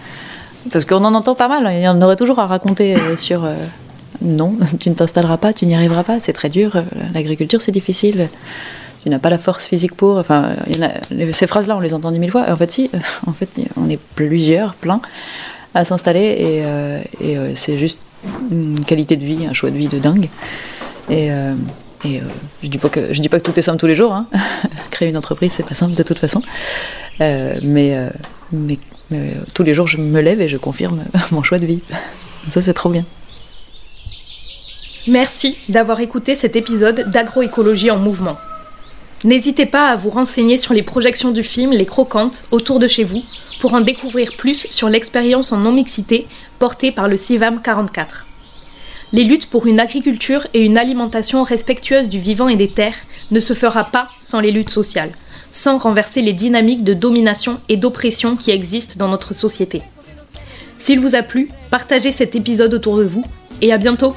Parce 0.71 0.85
qu'on 0.85 1.05
en 1.05 1.15
entend 1.15 1.35
pas 1.35 1.49
mal, 1.49 1.69
il 1.75 1.83
y 1.83 1.89
en 1.89 2.01
aurait 2.03 2.17
toujours 2.17 2.39
à 2.39 2.47
raconter 2.47 2.97
sur 3.17 3.47
non, 4.21 4.57
tu 4.79 4.91
ne 4.91 4.95
t'installeras 4.95 5.39
pas, 5.39 5.53
tu 5.53 5.67
n'y 5.67 5.75
arriveras 5.75 6.05
pas, 6.05 6.21
c'est 6.21 6.33
très 6.33 6.49
dur, 6.49 6.83
l'agriculture 7.15 7.63
c'est 7.63 7.73
difficile, 7.73 8.29
tu 9.03 9.09
n'as 9.09 9.19
pas 9.19 9.31
la 9.31 9.39
force 9.39 9.67
physique 9.67 9.95
pour. 9.95 10.19
Enfin, 10.19 10.51
ces 11.33 11.47
phrases-là 11.47 11.77
on 11.77 11.81
les 11.81 11.95
entend 11.95 12.11
mille 12.13 12.31
fois, 12.31 12.47
en 12.49 12.57
fait, 12.57 12.71
si, 12.71 12.91
en 13.27 13.33
fait, 13.33 13.51
on 13.77 13.87
est 13.87 13.99
plusieurs, 14.15 14.75
plein, 14.75 15.01
à 15.75 15.85
s'installer 15.85 16.37
et, 16.39 16.63
euh, 16.65 17.01
euh, 17.23 17.53
c'est 17.55 17.79
juste 17.79 17.99
une 18.51 18.85
qualité 18.85 19.17
de 19.17 19.25
vie, 19.25 19.47
un 19.49 19.53
choix 19.53 19.71
de 19.71 19.77
vie 19.77 19.89
de 19.89 19.99
dingue. 19.99 20.29
Et, 21.11 21.31
euh, 21.31 21.55
je 22.05 22.69
dis 22.69 22.79
pas 22.79 22.89
que 22.89 23.13
dis 23.13 23.29
pas 23.29 23.39
que 23.39 23.45
tout 23.45 23.59
est 23.59 23.63
simple 23.63 23.79
tous 23.79 23.87
les 23.87 23.95
jours. 23.97 24.13
hein. 24.13 24.27
Créer 24.91 25.09
une 25.09 25.17
entreprise, 25.17 25.53
c'est 25.53 25.67
pas 25.67 25.75
simple 25.75 25.95
de 25.95 26.03
toute 26.03 26.19
façon. 26.19 26.43
Mais, 27.21 27.97
tous 29.55 29.63
les 29.63 29.75
jours, 29.75 29.87
je 29.87 29.99
me 29.99 30.21
lève 30.21 30.41
et 30.41 30.49
je 30.49 30.57
confirme 30.57 31.05
mon 31.31 31.43
choix 31.43 31.59
de 31.59 31.67
vie. 31.67 31.83
Ça, 32.51 32.61
c'est 32.61 32.75
trop 32.75 32.91
bien. 32.91 33.05
Merci 35.09 35.57
d'avoir 35.69 35.99
écouté 35.99 36.37
cet 36.37 36.55
épisode 36.55 37.11
d'Agroécologie 37.11 37.91
en 37.91 37.99
mouvement. 37.99 38.39
N'hésitez 39.25 39.67
pas 39.67 39.89
à 39.89 39.97
vous 39.97 40.11
renseigner 40.11 40.59
sur 40.59 40.75
les 40.75 40.85
projections 40.85 41.33
du 41.33 41.43
film 41.43 41.73
Les 41.73 41.87
Croquantes 41.87 42.45
autour 42.53 42.79
de 42.79 42.87
chez 42.87 43.03
vous 43.03 43.23
pour 43.61 43.75
en 43.75 43.81
découvrir 43.81 44.37
plus 44.37 44.69
sur 44.71 44.89
l'expérience 44.89 45.51
en 45.51 45.57
non-mixité 45.57 46.29
portée 46.61 46.93
par 46.93 47.09
le 47.09 47.17
CIVAM 47.17 47.61
44. 47.61 48.27
Les 49.13 49.25
luttes 49.25 49.51
pour 49.51 49.67
une 49.67 49.81
agriculture 49.81 50.47
et 50.55 50.61
une 50.61 50.79
alimentation 50.79 51.43
respectueuse 51.43 52.09
du 52.09 52.21
vivant 52.21 52.49
et 52.49 52.57
des 52.57 52.71
terres 52.71 52.95
ne 53.33 53.41
se 53.41 53.55
fera 53.55 53.85
pas 53.85 54.07
sans 54.21 54.39
les 54.39 54.53
luttes 54.53 54.71
sociales, 54.71 55.13
sans 55.51 55.79
renverser 55.79 56.23
les 56.23 56.33
dynamiques 56.33 56.85
de 56.85 56.95
domination 56.95 57.61
et 57.69 57.77
d'oppression 57.77 58.37
qui 58.37 58.53
existent 58.53 58.95
dans 58.99 59.09
notre 59.09 59.35
société. 59.35 59.83
S'il 60.79 61.01
vous 61.01 61.17
a 61.17 61.23
plu, 61.23 61.49
partagez 61.71 62.13
cet 62.13 62.37
épisode 62.37 62.75
autour 62.75 62.99
de 62.99 63.05
vous 63.05 63.25
et 63.61 63.73
à 63.73 63.79
bientôt 63.79 64.15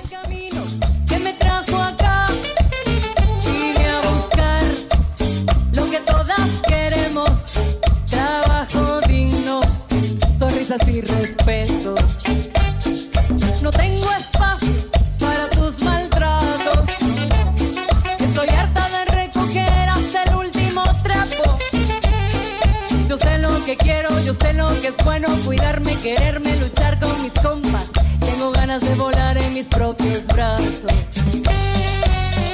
que 23.65 23.77
quiero, 23.77 24.19
yo 24.19 24.35
sé 24.35 24.53
lo 24.53 24.69
que 24.79 24.89
es 24.89 24.97
bueno, 25.03 25.27
cuidarme, 25.43 25.95
quererme, 25.95 26.55
luchar 26.57 26.99
con 26.99 27.19
mis 27.23 27.31
compas. 27.33 27.89
Tengo 28.19 28.51
ganas 28.51 28.79
de 28.81 28.93
volar 28.93 29.39
en 29.39 29.53
mis 29.55 29.65
propios 29.65 30.23
brazos. 30.27 30.91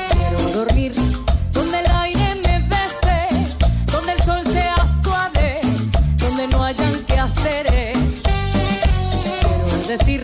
Quiero 0.10 0.52
dormir 0.54 0.94
donde 1.52 1.80
el 1.80 1.92
aire 1.92 2.36
me 2.36 2.60
bese, 2.60 3.28
donde 3.92 4.14
el 4.14 4.24
sol 4.24 4.42
sea 4.54 4.76
suave, 5.04 5.60
donde 6.18 6.48
no 6.48 6.64
hayan 6.64 6.94
que 7.04 7.20
hacer. 7.20 7.66
Quiero 9.42 9.88
decir 9.88 10.24